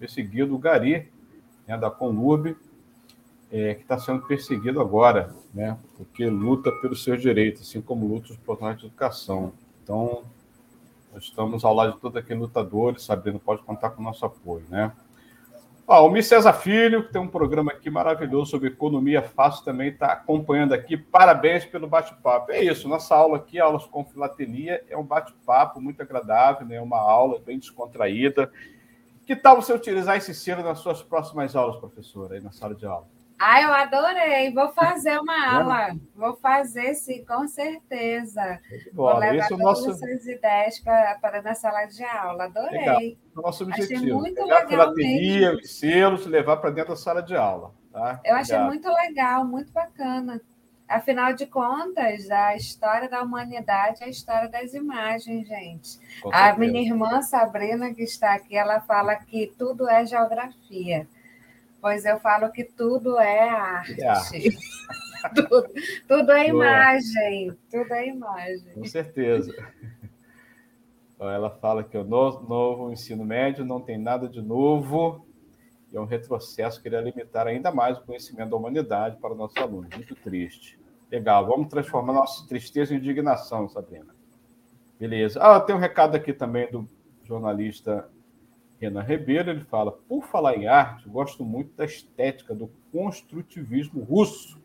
perseguido 0.00 0.54
o 0.54 0.58
Gari, 0.58 1.08
né, 1.66 1.78
da 1.78 1.90
Conurb, 1.90 2.56
é, 3.54 3.72
que 3.74 3.82
está 3.82 3.96
sendo 3.96 4.26
perseguido 4.26 4.80
agora, 4.80 5.32
né, 5.54 5.78
porque 5.96 6.26
luta 6.26 6.72
pelos 6.80 7.04
seus 7.04 7.22
direitos, 7.22 7.62
assim 7.62 7.80
como 7.80 8.04
luta 8.04 8.32
os 8.32 8.36
profissionais 8.36 8.80
de 8.80 8.86
educação. 8.86 9.52
Então, 9.80 10.24
nós 11.12 11.22
estamos 11.22 11.64
ao 11.64 11.72
lado 11.72 11.92
de 11.92 12.00
todos 12.00 12.16
aqueles 12.16 12.42
lutadores, 12.42 13.04
sabendo, 13.04 13.38
pode 13.38 13.62
contar 13.62 13.90
com 13.90 14.02
o 14.02 14.04
nosso 14.04 14.26
apoio, 14.26 14.64
né? 14.68 14.90
Ó, 15.86 16.04
o 16.04 16.10
Mi 16.10 16.20
César 16.20 16.52
Filho, 16.52 17.04
que 17.04 17.12
tem 17.12 17.22
um 17.22 17.28
programa 17.28 17.70
aqui 17.70 17.88
maravilhoso 17.90 18.50
sobre 18.50 18.70
economia 18.70 19.22
fácil, 19.22 19.64
também 19.64 19.90
está 19.90 20.06
acompanhando 20.06 20.72
aqui. 20.72 20.96
Parabéns 20.96 21.64
pelo 21.64 21.86
bate-papo. 21.86 22.50
É 22.50 22.64
isso, 22.64 22.88
nossa 22.88 23.14
aula 23.14 23.36
aqui, 23.36 23.60
aulas 23.60 23.84
com 23.84 24.04
filatelia, 24.04 24.82
é 24.88 24.96
um 24.96 25.04
bate-papo 25.04 25.80
muito 25.80 26.02
agradável, 26.02 26.66
né? 26.66 26.80
uma 26.80 26.98
aula 26.98 27.38
bem 27.38 27.58
descontraída. 27.58 28.50
Que 29.24 29.36
tal 29.36 29.62
você 29.62 29.72
utilizar 29.72 30.16
esse 30.16 30.34
selo 30.34 30.64
nas 30.64 30.80
suas 30.80 31.02
próximas 31.02 31.54
aulas, 31.54 31.76
professora, 31.76 32.34
aí 32.34 32.40
na 32.40 32.50
sala 32.50 32.74
de 32.74 32.86
aula? 32.86 33.13
Ah, 33.46 33.60
eu 33.60 33.74
adorei. 33.74 34.54
Vou 34.54 34.70
fazer 34.70 35.18
uma 35.20 35.54
aula. 35.54 35.94
Vou 36.14 36.34
fazer, 36.36 36.94
sim, 36.94 37.22
com 37.26 37.46
certeza. 37.46 38.58
Vou 38.90 39.18
levar 39.18 39.44
é 39.44 39.48
todas 39.48 39.64
nosso... 39.64 39.90
essas 39.90 40.26
ideias 40.26 40.80
para, 40.80 41.42
na 41.42 41.54
sala 41.54 41.84
de 41.84 42.02
aula. 42.04 42.44
Adorei. 42.44 42.78
Legal. 42.78 43.00
É 43.02 43.16
o 43.36 43.42
nosso 43.42 43.64
objetivo. 43.64 44.00
Achei 44.00 44.12
muito 44.14 44.42
legal. 44.42 44.66
Filateria, 44.66 45.56
os 45.56 45.78
selos, 45.78 46.24
levar 46.24 46.56
para 46.56 46.70
dentro 46.70 46.92
da 46.92 46.96
sala 46.96 47.20
de 47.20 47.36
aula. 47.36 47.74
Tá? 47.92 48.18
Eu 48.24 48.34
achei 48.34 48.58
muito 48.60 48.88
legal, 48.88 49.44
muito 49.44 49.70
bacana. 49.72 50.40
Afinal 50.88 51.34
de 51.34 51.44
contas, 51.44 52.30
a 52.30 52.56
história 52.56 53.10
da 53.10 53.22
humanidade 53.22 54.02
é 54.02 54.06
a 54.06 54.08
história 54.08 54.48
das 54.48 54.72
imagens, 54.72 55.46
gente. 55.46 55.98
a 56.32 56.54
minha 56.56 56.80
irmã 56.80 57.20
Sabrina, 57.20 57.92
que 57.92 58.04
está 58.04 58.34
aqui, 58.34 58.56
ela 58.56 58.80
fala 58.80 59.16
que 59.16 59.52
tudo 59.58 59.86
é 59.86 60.06
geografia. 60.06 61.06
Pois 61.84 62.02
eu 62.06 62.18
falo 62.18 62.50
que 62.50 62.64
tudo 62.64 63.18
é 63.18 63.46
arte. 63.46 64.00
É 64.00 64.08
arte. 64.08 64.58
tudo, 65.36 65.68
tudo 66.08 66.32
é 66.32 66.48
imagem. 66.48 67.54
Tudo 67.70 67.92
é 67.92 68.08
imagem. 68.08 68.72
Com 68.72 68.84
certeza. 68.86 69.54
Ela 71.20 71.50
fala 71.50 71.84
que 71.84 71.98
o 71.98 72.02
novo 72.02 72.90
ensino 72.90 73.22
médio 73.22 73.66
não 73.66 73.82
tem 73.82 73.98
nada 73.98 74.30
de 74.30 74.40
novo 74.40 75.26
e 75.92 75.96
é 75.98 76.00
um 76.00 76.06
retrocesso 76.06 76.80
que 76.80 76.88
irá 76.88 77.02
limitar 77.02 77.46
ainda 77.46 77.70
mais 77.70 77.98
o 77.98 78.02
conhecimento 78.06 78.48
da 78.48 78.56
humanidade 78.56 79.18
para 79.20 79.34
nossos 79.34 79.58
alunos. 79.58 79.94
Muito 79.94 80.14
triste. 80.14 80.80
Legal, 81.10 81.46
vamos 81.46 81.68
transformar 81.68 82.14
nossa 82.14 82.48
tristeza 82.48 82.94
em 82.94 82.96
indignação, 82.96 83.68
Sabrina. 83.68 84.16
Beleza. 84.98 85.38
Ah, 85.38 85.60
tem 85.60 85.76
um 85.76 85.78
recado 85.78 86.16
aqui 86.16 86.32
também 86.32 86.66
do 86.70 86.88
jornalista 87.24 88.08
Renan 88.80 89.02
Ribeiro, 89.02 89.50
ele 89.50 89.60
fala: 89.60 89.92
por 89.92 90.24
falar 90.24 90.56
em 90.56 90.66
arte, 90.66 91.08
gosto 91.08 91.44
muito 91.44 91.74
da 91.76 91.84
estética 91.84 92.54
do 92.54 92.70
construtivismo 92.92 94.02
russo, 94.02 94.60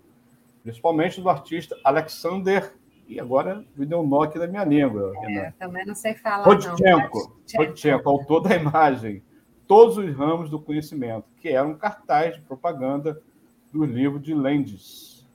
principalmente 0.64 1.22
do 1.22 1.30
artista 1.30 1.78
Alexander. 1.84 2.74
E 3.08 3.20
agora 3.20 3.66
me 3.76 3.88
deu 3.88 4.02
um 4.02 4.08
nó 4.08 4.22
aqui 4.22 4.38
na 4.38 4.46
minha 4.46 4.64
língua, 4.64 5.12
é, 5.16 5.28
Renan. 5.28 5.52
também 5.58 5.86
não 5.86 5.96
sei 5.96 6.14
falar. 6.14 6.44
Rodchenko, 6.44 7.42
Rodchenko, 7.58 8.08
autor 8.10 8.42
da 8.42 8.56
imagem 8.56 9.24
Todos 9.70 9.98
os 10.00 10.16
Ramos 10.16 10.50
do 10.50 10.60
Conhecimento, 10.60 11.26
que 11.40 11.50
era 11.50 11.64
um 11.64 11.76
cartaz 11.76 12.34
de 12.34 12.42
propaganda 12.42 13.22
do 13.72 13.86
livro 13.86 14.20
de 14.20 14.34
Lendes, 14.34 15.28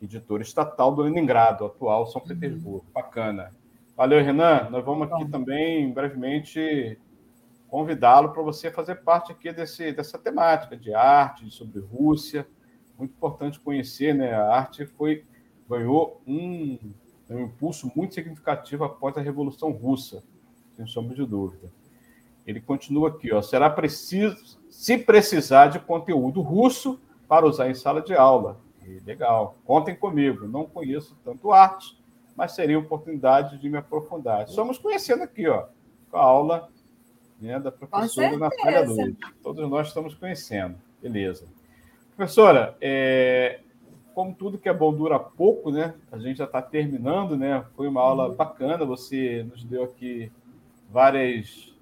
editora 0.00 0.40
estatal 0.40 0.94
do 0.94 1.02
Leningrado, 1.02 1.64
atual 1.64 2.06
São 2.06 2.22
Petersburgo. 2.22 2.86
Uhum. 2.86 2.92
Bacana. 2.94 3.52
Valeu, 3.96 4.22
Renan. 4.22 4.70
Nós 4.70 4.84
vamos 4.84 5.10
aqui 5.10 5.24
Bom. 5.24 5.30
também, 5.32 5.92
brevemente, 5.92 6.96
convidá-lo 7.76 8.30
para 8.30 8.42
você 8.42 8.70
fazer 8.70 8.94
parte 9.02 9.30
aqui 9.30 9.52
desse, 9.52 9.92
dessa 9.92 10.16
temática 10.18 10.74
de 10.74 10.94
arte, 10.94 11.50
sobre 11.50 11.78
Rússia. 11.78 12.48
Muito 12.96 13.10
importante 13.10 13.60
conhecer, 13.60 14.14
né? 14.14 14.32
A 14.32 14.50
arte 14.50 14.86
foi 14.86 15.26
ganhou 15.68 16.22
um, 16.26 16.78
um 17.28 17.40
impulso 17.40 17.92
muito 17.94 18.14
significativo 18.14 18.82
após 18.82 19.14
a 19.18 19.20
Revolução 19.20 19.72
Russa, 19.72 20.24
sem 20.74 20.86
sombra 20.86 21.14
de 21.14 21.26
dúvida. 21.26 21.70
ele 22.46 22.62
continua 22.62 23.10
aqui, 23.10 23.30
ó, 23.30 23.42
será 23.42 23.68
preciso, 23.68 24.58
se 24.70 24.96
precisar 24.96 25.66
de 25.66 25.78
conteúdo 25.78 26.40
russo 26.40 26.98
para 27.28 27.44
usar 27.44 27.68
em 27.68 27.74
sala 27.74 28.00
de 28.00 28.14
aula. 28.14 28.58
E, 28.86 29.00
legal, 29.00 29.58
contem 29.66 29.94
comigo, 29.94 30.48
não 30.48 30.64
conheço 30.64 31.14
tanto 31.22 31.52
arte, 31.52 32.02
mas 32.34 32.52
seria 32.52 32.78
oportunidade 32.78 33.58
de 33.58 33.68
me 33.68 33.76
aprofundar. 33.76 34.46
Estamos 34.46 34.78
conhecendo 34.78 35.24
aqui, 35.24 35.46
ó, 35.46 35.66
com 36.10 36.16
a 36.16 36.22
aula 36.22 36.70
né, 37.40 37.58
da 37.58 37.70
professora 37.70 38.36
Natália 38.36 38.84
Luz. 38.84 39.14
Todos 39.42 39.68
nós 39.68 39.88
estamos 39.88 40.14
conhecendo. 40.14 40.76
Beleza. 41.02 41.46
Professora, 42.16 42.76
é, 42.80 43.60
como 44.14 44.34
tudo 44.34 44.56
que 44.56 44.68
é 44.68 44.72
bom 44.72 44.94
dura 44.94 45.18
pouco, 45.18 45.70
né? 45.70 45.94
A 46.10 46.18
gente 46.18 46.38
já 46.38 46.44
está 46.44 46.62
terminando, 46.62 47.36
né? 47.36 47.64
Foi 47.76 47.86
uma 47.86 48.00
aula 48.00 48.28
uhum. 48.28 48.34
bacana, 48.34 48.84
você 48.84 49.42
nos 49.42 49.62
deu 49.62 49.84
aqui 49.84 50.32
várias. 50.90 51.74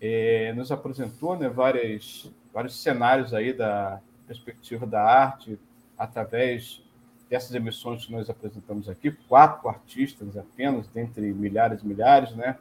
É, 0.00 0.52
nos 0.54 0.72
apresentou 0.72 1.36
né, 1.36 1.48
várias, 1.48 2.30
vários 2.52 2.82
cenários 2.82 3.32
aí 3.32 3.52
da 3.52 4.00
perspectiva 4.26 4.86
da 4.86 5.02
arte 5.02 5.58
através 5.96 6.82
dessas 7.28 7.54
emissões 7.54 8.04
que 8.04 8.12
nós 8.12 8.28
apresentamos 8.28 8.88
aqui, 8.88 9.10
quatro 9.28 9.68
artistas 9.68 10.36
apenas, 10.36 10.88
dentre 10.88 11.32
milhares 11.32 11.82
e 11.82 11.86
milhares, 11.86 12.34
né? 12.34 12.58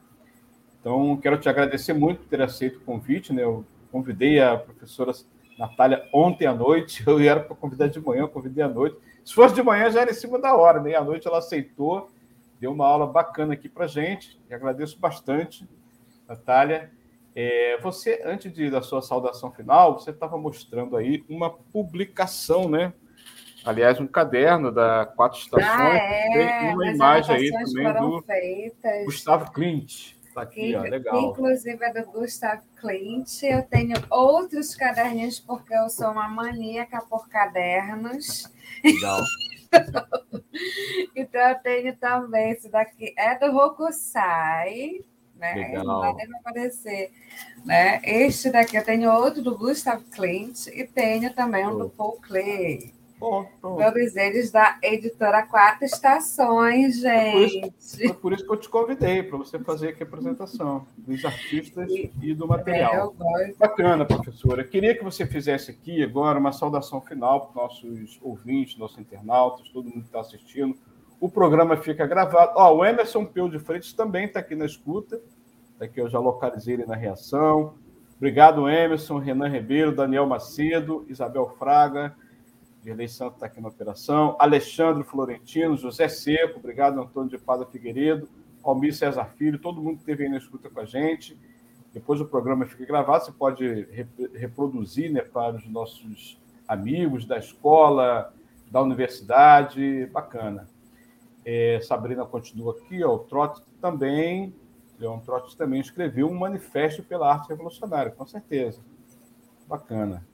Então, 0.83 1.15
quero 1.15 1.37
te 1.37 1.47
agradecer 1.47 1.93
muito 1.93 2.19
por 2.19 2.27
ter 2.27 2.41
aceito 2.41 2.79
o 2.79 2.81
convite, 2.81 3.31
né? 3.31 3.41
Eu 3.41 3.65
convidei 3.89 4.41
a 4.41 4.57
professora 4.57 5.13
Natália 5.57 6.05
ontem 6.13 6.45
à 6.45 6.53
noite, 6.53 7.01
eu 7.07 7.17
era 7.19 7.39
para 7.39 7.55
convidar 7.55 7.87
de 7.87 8.01
manhã, 8.01 8.23
eu 8.23 8.27
convidei 8.27 8.61
à 8.61 8.67
noite. 8.67 8.97
Se 9.23 9.33
fosse 9.33 9.55
de 9.55 9.63
manhã, 9.63 9.89
já 9.89 10.01
era 10.01 10.11
em 10.11 10.13
cima 10.13 10.37
da 10.37 10.53
hora, 10.53 10.81
né? 10.81 10.93
À 10.93 11.01
noite 11.01 11.25
ela 11.25 11.37
aceitou, 11.37 12.11
deu 12.59 12.73
uma 12.73 12.85
aula 12.85 13.07
bacana 13.07 13.53
aqui 13.53 13.69
para 13.69 13.87
gente, 13.87 14.37
e 14.49 14.53
agradeço 14.53 14.99
bastante, 14.99 15.65
Natália. 16.27 16.91
É, 17.33 17.77
você, 17.81 18.21
antes 18.25 18.51
de, 18.51 18.69
da 18.69 18.81
sua 18.81 19.01
saudação 19.01 19.53
final, 19.53 19.97
você 19.97 20.09
estava 20.11 20.37
mostrando 20.37 20.97
aí 20.97 21.23
uma 21.29 21.49
publicação, 21.49 22.67
né? 22.67 22.91
Aliás, 23.63 24.01
um 24.01 24.07
caderno 24.07 24.69
da 24.69 25.05
Quatro 25.05 25.39
Estações. 25.39 25.65
Ah, 25.65 25.95
é, 25.95 26.59
tem 26.59 26.73
uma 26.73 26.91
imagem 26.91 27.35
aí 27.37 27.49
também 27.49 27.93
do 27.93 28.21
feitas. 28.23 29.05
Gustavo 29.05 29.49
Clint. 29.53 30.21
Tá 30.33 30.41
aqui, 30.41 30.75
ó, 30.75 30.81
legal. 30.81 31.21
Inclusive 31.21 31.83
é 31.83 31.93
do 31.93 32.11
Gustavo 32.11 32.63
Clint. 32.79 33.43
Eu 33.43 33.63
tenho 33.63 33.95
outros 34.09 34.75
caderninhos, 34.75 35.39
porque 35.39 35.73
eu 35.73 35.89
sou 35.89 36.11
uma 36.11 36.27
maníaca 36.27 37.01
por 37.01 37.29
cadernos. 37.29 38.51
Legal. 38.83 39.21
então, 41.15 41.41
eu 41.49 41.55
tenho 41.59 41.95
também 41.97 42.51
esse 42.51 42.69
daqui. 42.69 43.13
É 43.17 43.37
do 43.37 43.51
Rokusai. 43.51 45.01
Né? 45.35 45.73
Não 45.73 45.99
vai 45.99 46.13
nem 46.13 46.35
aparecer. 46.37 47.11
Né? 47.65 48.01
Este 48.03 48.49
daqui 48.49 48.77
eu 48.77 48.83
tenho 48.83 49.11
outro 49.11 49.41
do 49.41 49.57
Gustavo 49.57 50.03
Clint 50.05 50.67
e 50.67 50.85
tenho 50.85 51.33
também 51.33 51.67
um 51.67 51.77
do 51.77 51.89
Paul 51.89 52.19
Klee. 53.23 53.47
Todos 53.61 54.15
eles 54.15 54.51
da 54.51 54.77
editora 54.81 55.43
Quatro 55.43 55.85
Estações, 55.85 56.99
gente. 56.99 57.73
Foi 58.07 58.13
por 58.13 58.33
isso, 58.33 58.45
que 58.45 58.51
eu 58.51 58.57
te 58.57 58.69
convidei, 58.69 59.23
para 59.23 59.37
você 59.37 59.57
fazer 59.59 59.89
aqui 59.89 60.03
a 60.03 60.05
apresentação 60.05 60.85
dos 60.97 61.23
artistas 61.23 61.89
e, 61.89 62.11
e 62.21 62.33
do 62.33 62.47
material. 62.47 63.15
É, 63.39 63.53
Bacana, 63.53 64.05
professora. 64.05 64.63
Queria 64.63 64.95
que 64.95 65.03
você 65.03 65.25
fizesse 65.25 65.71
aqui 65.71 66.03
agora 66.03 66.37
uma 66.37 66.51
saudação 66.51 66.99
final 67.01 67.47
para 67.47 67.49
os 67.49 67.83
nossos 67.83 68.19
ouvintes, 68.21 68.77
nossos 68.77 68.99
internautas, 68.99 69.69
todo 69.69 69.85
mundo 69.85 70.01
que 70.01 70.07
está 70.07 70.19
assistindo. 70.19 70.75
O 71.19 71.29
programa 71.29 71.77
fica 71.77 72.05
gravado. 72.05 72.51
Ó, 72.55 72.75
o 72.75 72.85
Emerson 72.85 73.25
Peu 73.25 73.47
de 73.47 73.57
Freitas 73.57 73.93
também 73.93 74.25
está 74.25 74.39
aqui 74.39 74.55
na 74.55 74.65
escuta. 74.65 75.21
Está 75.71 75.85
aqui, 75.85 76.01
eu 76.01 76.09
já 76.09 76.19
localizei 76.19 76.73
ele 76.73 76.85
na 76.85 76.95
reação. 76.95 77.75
Obrigado, 78.17 78.69
Emerson, 78.69 79.17
Renan 79.17 79.49
Ribeiro, 79.49 79.93
Daniel 79.93 80.25
Macedo, 80.25 81.05
Isabel 81.09 81.55
Fraga, 81.57 82.15
Dirley 82.83 83.07
Santos 83.07 83.35
está 83.35 83.45
aqui 83.45 83.61
na 83.61 83.69
operação, 83.69 84.35
Alexandre 84.37 85.03
Florentino, 85.03 85.77
José 85.77 86.09
Seco, 86.09 86.59
obrigado, 86.59 86.99
Antônio 86.99 87.29
de 87.29 87.37
Pada 87.37 87.65
Figueiredo, 87.65 88.27
Almir 88.61 88.93
César 88.93 89.25
Filho, 89.37 89.57
todo 89.57 89.81
mundo 89.81 89.95
que 89.95 90.01
esteve 90.01 90.25
aí 90.25 90.29
na 90.29 90.37
escuta 90.37 90.69
com 90.69 90.81
a 90.81 90.85
gente. 90.85 91.37
Depois 91.93 92.19
o 92.19 92.25
programa 92.25 92.65
fica 92.65 92.85
gravado, 92.85 93.23
você 93.23 93.31
pode 93.31 93.87
reproduzir 94.33 95.11
né, 95.11 95.21
para 95.21 95.55
os 95.55 95.65
nossos 95.67 96.37
amigos 96.67 97.25
da 97.25 97.37
escola, 97.37 98.33
da 98.69 98.81
universidade, 98.81 100.07
bacana. 100.07 100.67
É, 101.45 101.79
Sabrina 101.81 102.25
continua 102.25 102.73
aqui, 102.73 103.03
ó, 103.03 103.15
o 103.15 103.19
Trotti 103.19 103.61
também, 103.79 104.53
Leon 104.99 105.19
Trotti 105.19 105.55
também 105.55 105.79
escreveu 105.79 106.27
um 106.27 106.37
manifesto 106.37 107.03
pela 107.03 107.31
arte 107.31 107.49
revolucionária, 107.49 108.11
com 108.11 108.25
certeza. 108.25 108.81
Bacana. 109.67 110.25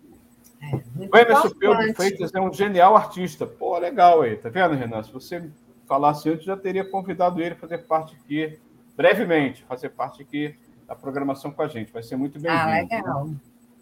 O 1.11 1.17
Emerson 1.17 1.49
Pedro 1.49 1.95
Freitas 1.95 2.33
é 2.33 2.41
um 2.41 2.51
genial 2.51 2.95
artista. 2.95 3.47
Pô, 3.47 3.77
legal 3.77 4.21
aí, 4.21 4.35
tá 4.35 4.49
vendo, 4.49 4.75
Renan? 4.75 5.01
Se 5.03 5.11
você 5.11 5.49
falasse 5.87 6.29
antes, 6.29 6.45
já 6.45 6.57
teria 6.57 6.83
convidado 6.83 7.41
ele 7.41 7.55
a 7.55 7.57
fazer 7.57 7.79
parte 7.79 8.15
aqui, 8.15 8.59
brevemente, 8.95 9.63
fazer 9.63 9.89
parte 9.89 10.21
aqui 10.21 10.55
da 10.87 10.95
programação 10.95 11.51
com 11.51 11.61
a 11.61 11.67
gente. 11.67 11.91
Vai 11.91 12.03
ser 12.03 12.15
muito 12.15 12.39
bem-vindo. 12.39 12.61
Ah, 12.61 12.81
legal. 12.81 13.29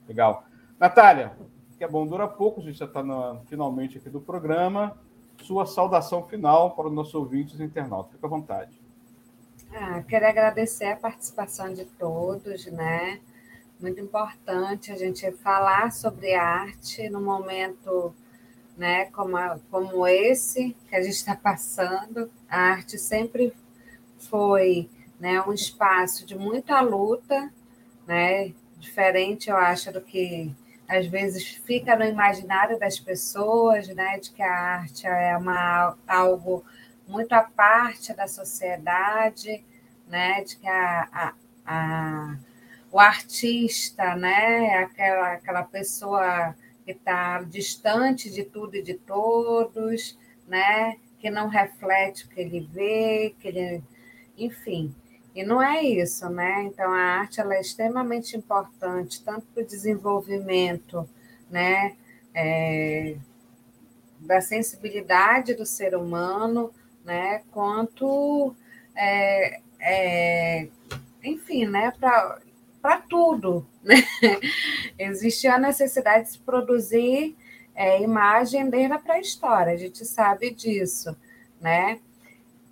Legal. 0.07 0.43
Natália, 0.79 1.33
que 1.77 1.83
é 1.83 1.87
bom, 1.87 2.05
dura 2.05 2.27
pouco, 2.27 2.61
a 2.61 2.63
gente 2.63 2.77
já 2.77 2.85
está 2.85 3.03
finalmente 3.47 3.97
aqui 3.97 4.09
do 4.09 4.21
programa. 4.21 4.97
Sua 5.41 5.65
saudação 5.65 6.23
final 6.23 6.71
para 6.71 6.87
os 6.87 6.93
nossos 6.93 7.13
ouvintes 7.13 7.59
e 7.59 7.63
internautas. 7.63 8.11
Fica 8.11 8.25
à 8.25 8.29
vontade. 8.29 8.81
Ah, 9.73 10.01
quero 10.07 10.25
agradecer 10.25 10.85
a 10.85 10.95
participação 10.95 11.73
de 11.73 11.85
todos, 11.85 12.65
né? 12.67 13.19
Muito 13.79 13.99
importante 14.01 14.91
a 14.91 14.95
gente 14.95 15.31
falar 15.33 15.91
sobre 15.91 16.33
arte 16.33 17.09
no 17.09 17.21
momento 17.21 18.13
né, 18.75 19.05
como, 19.05 19.37
como 19.71 20.07
esse 20.07 20.75
que 20.87 20.95
a 20.95 21.01
gente 21.01 21.15
está 21.15 21.35
passando. 21.35 22.31
A 22.49 22.59
arte 22.59 22.97
sempre 22.97 23.53
foi 24.17 24.89
né, 25.19 25.41
um 25.41 25.53
espaço 25.53 26.25
de 26.25 26.35
muita 26.35 26.79
luta, 26.81 27.51
né, 28.05 28.53
diferente, 28.77 29.49
eu 29.49 29.57
acho, 29.57 29.91
do 29.91 30.01
que 30.01 30.53
às 30.87 31.05
vezes 31.07 31.47
fica 31.47 31.95
no 31.95 32.05
imaginário 32.05 32.79
das 32.79 32.99
pessoas, 32.99 33.87
né, 33.89 34.19
de 34.19 34.31
que 34.31 34.41
a 34.41 34.53
arte 34.53 35.05
é 35.05 35.35
uma, 35.37 35.97
algo 36.07 36.63
muito 37.07 37.33
à 37.33 37.43
parte 37.43 38.13
da 38.13 38.27
sociedade, 38.27 39.63
né, 40.07 40.43
de 40.43 40.55
que 40.57 40.67
a, 40.67 41.07
a, 41.11 41.33
a 41.65 42.37
o 42.91 42.99
artista, 42.99 44.15
né? 44.15 44.77
aquela, 44.77 45.33
aquela 45.33 45.63
pessoa 45.63 46.55
que 46.85 46.91
está 46.91 47.41
distante 47.41 48.29
de 48.29 48.43
tudo 48.43 48.75
e 48.75 48.81
de 48.81 48.93
todos, 48.93 50.17
né? 50.47 50.97
que 51.19 51.29
não 51.29 51.47
reflete 51.47 52.25
o 52.25 52.29
que 52.29 52.39
ele 52.39 52.61
vê, 52.71 53.35
que 53.39 53.47
ele, 53.47 53.83
enfim. 54.37 54.95
E 55.35 55.43
não 55.43 55.61
é 55.61 55.83
isso, 55.83 56.27
né? 56.29 56.63
Então 56.63 56.91
a 56.91 57.19
arte 57.19 57.39
ela 57.39 57.53
é 57.55 57.61
extremamente 57.61 58.35
importante 58.35 59.23
tanto 59.23 59.45
para 59.53 59.61
o 59.61 59.67
desenvolvimento, 59.67 61.07
né? 61.47 61.95
É, 62.33 63.17
da 64.19 64.41
sensibilidade 64.41 65.53
do 65.53 65.63
ser 65.63 65.95
humano, 65.95 66.71
né? 67.05 67.43
Quanto 67.51 68.55
é, 68.95 69.59
é, 69.79 70.67
enfim, 71.23 71.67
né? 71.67 71.93
Para 71.99 72.39
para 72.87 73.01
tudo. 73.01 73.67
Né? 73.83 73.95
Existe 74.97 75.45
a 75.45 75.59
necessidade 75.59 76.23
de 76.23 76.31
se 76.31 76.39
produzir 76.39 77.35
é, 77.75 78.01
imagem 78.01 78.69
desde 78.69 78.93
a 78.93 78.97
pré-história, 78.97 79.73
a 79.73 79.77
gente 79.77 80.05
sabe 80.05 80.51
disso, 80.51 81.13
né? 81.59 81.99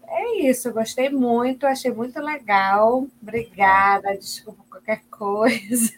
É 0.08 0.38
isso, 0.48 0.72
gostei 0.72 1.10
muito, 1.10 1.68
achei 1.68 1.92
muito 1.92 2.18
legal. 2.22 3.08
Obrigada, 3.22 4.16
desculpa 4.16 4.64
qualquer 4.70 5.02
coisa. 5.12 5.92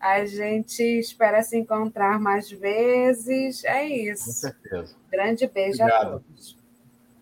A 0.00 0.24
gente 0.24 0.82
espera 0.82 1.42
se 1.42 1.58
encontrar 1.58 2.18
mais 2.18 2.50
vezes. 2.50 3.62
É 3.64 3.84
isso. 3.84 4.24
Com 4.24 4.32
certeza. 4.32 4.96
Grande 5.10 5.46
beijo 5.48 5.82
Obrigado. 5.82 6.06
a 6.06 6.10
todos. 6.12 6.56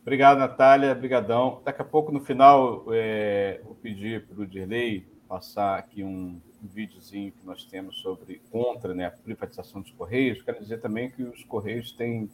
Obrigado, 0.02 0.38
Natália. 0.38 0.92
Obrigadão. 0.92 1.62
Daqui 1.64 1.82
a 1.82 1.84
pouco, 1.84 2.12
no 2.12 2.20
final, 2.20 2.84
é, 2.92 3.60
vou 3.64 3.74
pedir 3.74 4.26
para 4.26 4.42
o 4.42 4.46
Dirley 4.46 5.13
passar 5.34 5.76
aqui 5.80 6.04
um, 6.04 6.40
videozinho 6.62 7.32
que 7.32 7.44
nós 7.44 7.64
temos 7.64 7.98
sobre 7.98 8.40
contra 8.50 8.94
né, 8.94 9.06
a 9.06 9.10
privatização 9.10 9.80
dos 9.82 9.90
Correios. 9.90 10.40
Quero 10.42 10.60
dizer 10.60 10.80
também 10.80 11.10
que 11.10 11.24
os 11.24 11.42
Correios 11.42 11.90
têm 11.90 12.30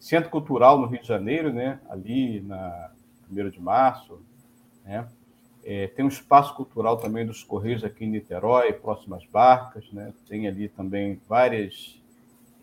centro 0.00 0.28
cultural 0.30 0.78
no 0.78 0.86
Rio 0.86 1.00
de 1.00 1.06
Janeiro, 1.06 1.52
né, 1.52 1.80
ali 1.88 2.40
na 2.40 2.90
1 3.30 3.50
de 3.50 3.60
março. 3.60 4.20
Né, 4.84 5.08
é, 5.62 5.86
tem 5.86 6.04
um 6.04 6.08
espaço 6.08 6.54
cultural 6.56 6.96
também 6.96 7.24
dos 7.24 7.44
Correios 7.44 7.84
aqui 7.84 8.04
em 8.04 8.10
Niterói, 8.10 8.72
próximo 8.72 9.14
às 9.14 9.24
barcas. 9.26 9.90
Né, 9.92 10.12
tem 10.28 10.48
ali 10.48 10.68
também 10.68 11.20
várias 11.28 12.02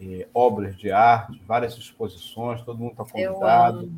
é, 0.01 0.27
obras 0.33 0.75
de 0.75 0.91
arte, 0.91 1.41
várias 1.47 1.77
exposições, 1.77 2.61
todo 2.61 2.77
mundo 2.77 2.91
está 2.91 3.05
convidado. 3.05 3.89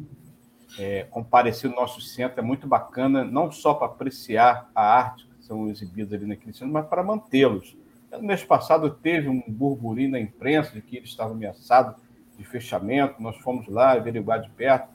É, 0.77 1.03
comparecer 1.09 1.69
no 1.69 1.75
nosso 1.75 1.99
centro 1.99 2.39
é 2.39 2.43
muito 2.43 2.65
bacana, 2.65 3.23
não 3.23 3.51
só 3.51 3.73
para 3.73 3.87
apreciar 3.87 4.71
a 4.73 4.81
arte, 4.81 5.32
estão 5.53 5.69
exibidos 5.69 6.13
ali 6.13 6.25
naquele 6.25 6.53
centro, 6.53 6.73
mas 6.73 6.85
para 6.87 7.03
mantê-los. 7.03 7.77
No 8.11 8.23
mês 8.23 8.43
passado 8.43 8.89
teve 8.89 9.29
um 9.29 9.41
burburinho 9.47 10.11
na 10.11 10.19
imprensa 10.19 10.71
de 10.71 10.81
que 10.81 10.97
ele 10.97 11.05
estava 11.05 11.33
ameaçado 11.33 11.95
de 12.37 12.43
fechamento, 12.43 13.21
nós 13.21 13.37
fomos 13.37 13.67
lá 13.67 13.91
averiguar 13.91 14.41
de 14.41 14.49
perto, 14.49 14.89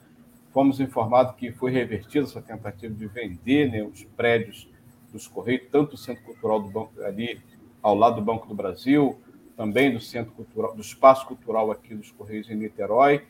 fomos 0.51 0.79
informados 0.79 1.35
que 1.35 1.51
foi 1.51 1.71
revertida 1.71 2.25
essa 2.25 2.41
tentativa 2.41 2.93
de 2.93 3.07
vender 3.07 3.71
né, 3.71 3.83
os 3.83 4.03
prédios 4.03 4.69
dos 5.11 5.27
Correios, 5.27 5.67
tanto 5.71 5.95
o 5.95 5.97
Centro 5.97 6.23
Cultural 6.23 6.61
do 6.61 6.69
Banco 6.69 7.01
ali 7.01 7.41
ao 7.81 7.95
lado 7.95 8.17
do 8.17 8.21
Banco 8.21 8.47
do 8.47 8.53
Brasil, 8.53 9.17
também 9.55 9.91
do 9.91 9.99
Centro 9.99 10.31
Cultural, 10.33 10.75
do 10.75 10.81
Espaço 10.81 11.25
Cultural 11.25 11.71
aqui 11.71 11.95
dos 11.95 12.11
Correios 12.11 12.49
em 12.49 12.55
Niterói, 12.55 13.23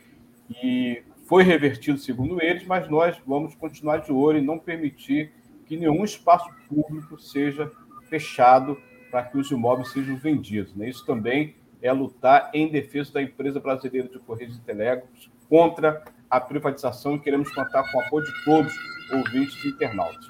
e 0.49 1.03
foi 1.25 1.43
revertido, 1.43 1.99
segundo 1.99 2.41
eles, 2.41 2.65
mas 2.65 2.89
nós 2.89 3.15
vamos 3.25 3.53
continuar 3.55 3.97
de 3.97 4.11
olho 4.11 4.39
e 4.39 4.41
não 4.41 4.57
permitir 4.57 5.31
que 5.69 5.77
nenhum 5.77 6.03
espaço 6.03 6.49
público 6.67 7.19
seja 7.19 7.71
fechado 8.09 8.75
para 9.11 9.23
que 9.23 9.37
os 9.37 9.51
imóveis 9.51 9.91
sejam 9.91 10.17
vendidos. 10.17 10.75
Né? 10.75 10.89
Isso 10.89 11.05
também 11.05 11.55
é 11.79 11.91
lutar 11.93 12.49
em 12.55 12.67
defesa 12.69 13.13
da 13.13 13.21
empresa 13.21 13.59
brasileira 13.59 14.09
de 14.09 14.17
Correios 14.17 14.57
e 14.57 14.61
Telégrafos 14.61 15.29
contra 15.47 16.03
a 16.27 16.41
privatização 16.41 17.15
e 17.15 17.19
queremos 17.19 17.51
contar 17.53 17.89
com 17.91 17.99
o 17.99 18.01
apoio 18.01 18.25
de 18.25 18.43
todos, 18.43 18.73
ouvintes 19.13 19.63
e 19.63 19.69
internautas. 19.69 20.25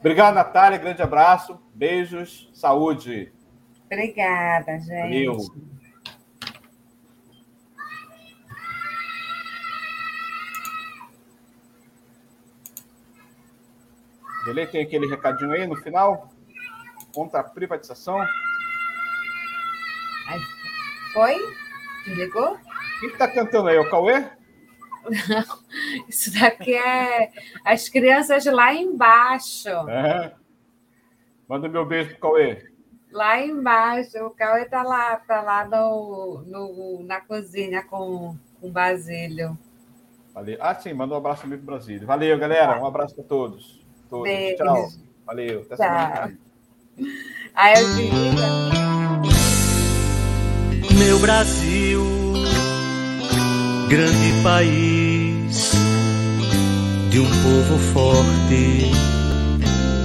Obrigado, 0.00 0.34
Natália. 0.34 0.78
Grande 0.78 1.02
abraço. 1.02 1.58
Beijos. 1.72 2.50
Saúde. 2.52 3.32
Obrigada, 3.86 4.78
gente. 4.80 5.26
Valeu. 5.26 5.77
Delei, 14.48 14.66
tem 14.66 14.82
aquele 14.82 15.06
recadinho 15.06 15.52
aí 15.52 15.66
no 15.66 15.76
final? 15.76 16.32
Contra 17.14 17.40
a 17.40 17.44
privatização. 17.44 18.18
Foi? 21.12 21.36
Desligou? 22.06 22.58
Quem 22.98 23.10
está 23.10 23.28
cantando 23.28 23.68
aí? 23.68 23.78
O 23.78 23.90
Cauê? 23.90 24.20
Não, 25.04 25.58
isso 26.08 26.32
daqui 26.32 26.74
é 26.74 27.30
as 27.62 27.90
crianças 27.90 28.46
lá 28.46 28.72
embaixo. 28.72 29.68
É. 29.90 30.34
Manda 31.46 31.68
meu 31.68 31.84
beijo 31.84 32.12
pro 32.12 32.30
Cauê. 32.30 32.72
Lá 33.12 33.38
embaixo, 33.38 34.16
o 34.24 34.30
Cauê 34.30 34.64
tá 34.64 34.82
lá, 34.82 35.16
tá 35.16 35.42
lá 35.42 35.66
no, 35.66 36.42
no, 36.46 37.02
na 37.04 37.20
cozinha 37.20 37.82
com, 37.82 38.34
com 38.58 38.70
Basílio. 38.70 39.58
Valeu. 40.32 40.56
Ah, 40.58 40.74
sim, 40.74 40.94
manda 40.94 41.12
um 41.12 41.18
abraço 41.18 41.42
também 41.42 41.58
pro 41.58 41.66
Brasília. 41.66 42.06
Valeu, 42.06 42.38
galera. 42.38 42.80
Um 42.80 42.86
abraço 42.86 43.14
para 43.14 43.24
todos. 43.24 43.86
Todos. 44.08 44.24
Beijo. 44.24 44.56
Tchau. 44.56 44.88
Valeu. 45.26 45.66
Até 45.70 45.76
Tchau. 45.76 46.30
Aí 47.54 47.82
eu 47.82 47.94
digo. 47.94 48.16
Meu 50.98 51.18
Brasil, 51.20 52.04
grande 53.88 54.42
país 54.42 55.72
de 57.10 57.20
um 57.20 57.28
povo 57.42 57.78
forte 57.92 58.90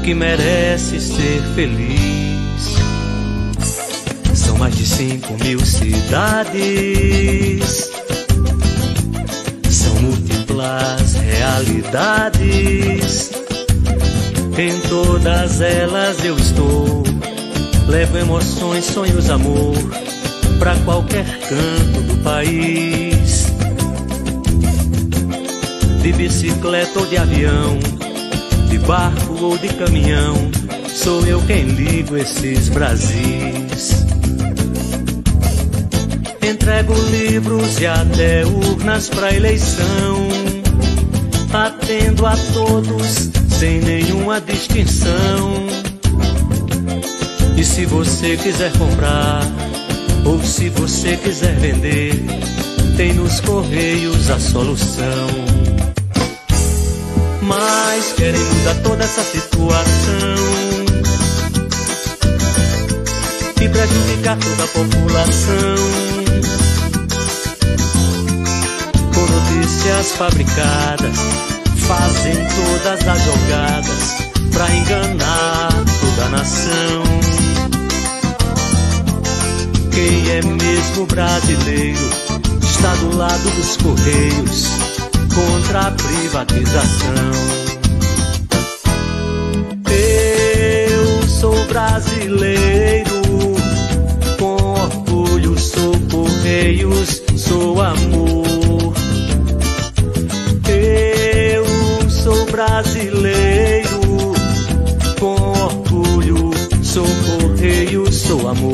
que 0.03 0.13
merece 0.13 0.99
ser 0.99 1.41
feliz 1.55 2.33
são 4.35 4.57
mais 4.57 4.75
de 4.75 4.85
cinco 4.85 5.33
mil 5.43 5.59
cidades. 5.65 6.51
São 9.69 9.95
múltiplas 10.01 11.13
realidades. 11.15 12.03
Em 14.57 14.79
todas 14.87 15.61
elas 15.61 16.23
eu 16.23 16.37
estou. 16.37 17.03
Levo 17.87 18.17
emoções, 18.17 18.85
sonhos, 18.85 19.29
amor 19.29 19.73
para 20.63 20.77
qualquer 20.85 21.25
canto 21.39 22.01
do 22.07 22.23
país. 22.23 23.47
De 26.01 26.13
bicicleta 26.13 26.99
ou 26.99 27.05
de 27.05 27.17
avião, 27.17 27.79
de 28.69 28.77
barco 28.79 29.43
ou 29.43 29.57
de 29.57 29.67
caminhão, 29.69 30.35
sou 30.87 31.25
eu 31.25 31.41
quem 31.41 31.63
ligo 31.65 32.15
esses 32.15 32.69
Brasis. 32.69 34.05
Entrego 36.41 36.93
livros 37.11 37.79
e 37.81 37.85
até 37.85 38.45
urnas 38.45 39.09
para 39.09 39.33
eleição. 39.33 40.27
Atendo 41.51 42.25
a 42.25 42.37
todos 42.53 43.42
sem 43.63 43.79
nenhuma 43.79 44.41
distinção. 44.41 45.67
E 47.55 47.63
se 47.63 47.85
você 47.85 48.35
quiser 48.35 48.73
comprar, 48.77 49.41
ou 50.25 50.43
se 50.43 50.67
você 50.67 51.15
quiser 51.15 51.55
vender, 51.55 52.11
tem 52.97 53.13
nos 53.13 53.39
correios 53.39 54.29
a 54.29 54.37
solução. 54.37 55.27
Mas 57.41 58.11
querem 58.17 58.41
mudar 58.41 58.75
toda 58.83 59.01
essa 59.01 59.23
situação 59.23 60.35
e 63.61 63.69
prejudicar 63.69 64.37
toda 64.39 64.63
a 64.65 64.67
população. 64.67 66.03
notícias 69.33 70.11
fabricadas 70.17 71.52
fazem 71.87 72.33
todas 72.33 73.07
as 73.07 73.23
jogadas 73.23 74.15
pra 74.51 74.75
enganar 74.75 75.69
toda 75.99 76.25
a 76.25 76.29
nação. 76.29 77.03
Quem 79.91 80.31
é 80.31 80.41
mesmo 80.41 81.05
brasileiro 81.07 82.09
está 82.61 82.95
do 82.95 83.15
lado 83.15 83.49
dos 83.55 83.77
correios 83.77 84.67
contra 85.33 85.87
a 85.87 85.91
privatização. 85.91 87.31
Eu 89.89 91.27
sou 91.27 91.65
brasileiro, 91.67 93.21
com 94.39 94.55
orgulho 94.55 95.59
sou 95.59 95.93
correios, 96.09 97.21
sou 97.37 97.81
amor. 97.81 98.42
Brasileiro. 102.63 103.99
Com 105.19 105.35
orgulho, 105.35 106.51
sou 106.83 107.05
correio, 107.25 108.11
sou 108.11 108.47
amor. 108.47 108.73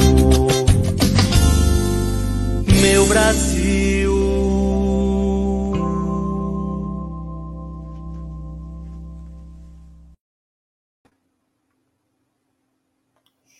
Meu 2.82 3.08
Brasil. 3.08 4.14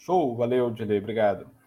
Show, 0.06 0.36
valeu, 0.36 0.72
Dilei, 0.72 1.00
obrigado. 1.00 1.59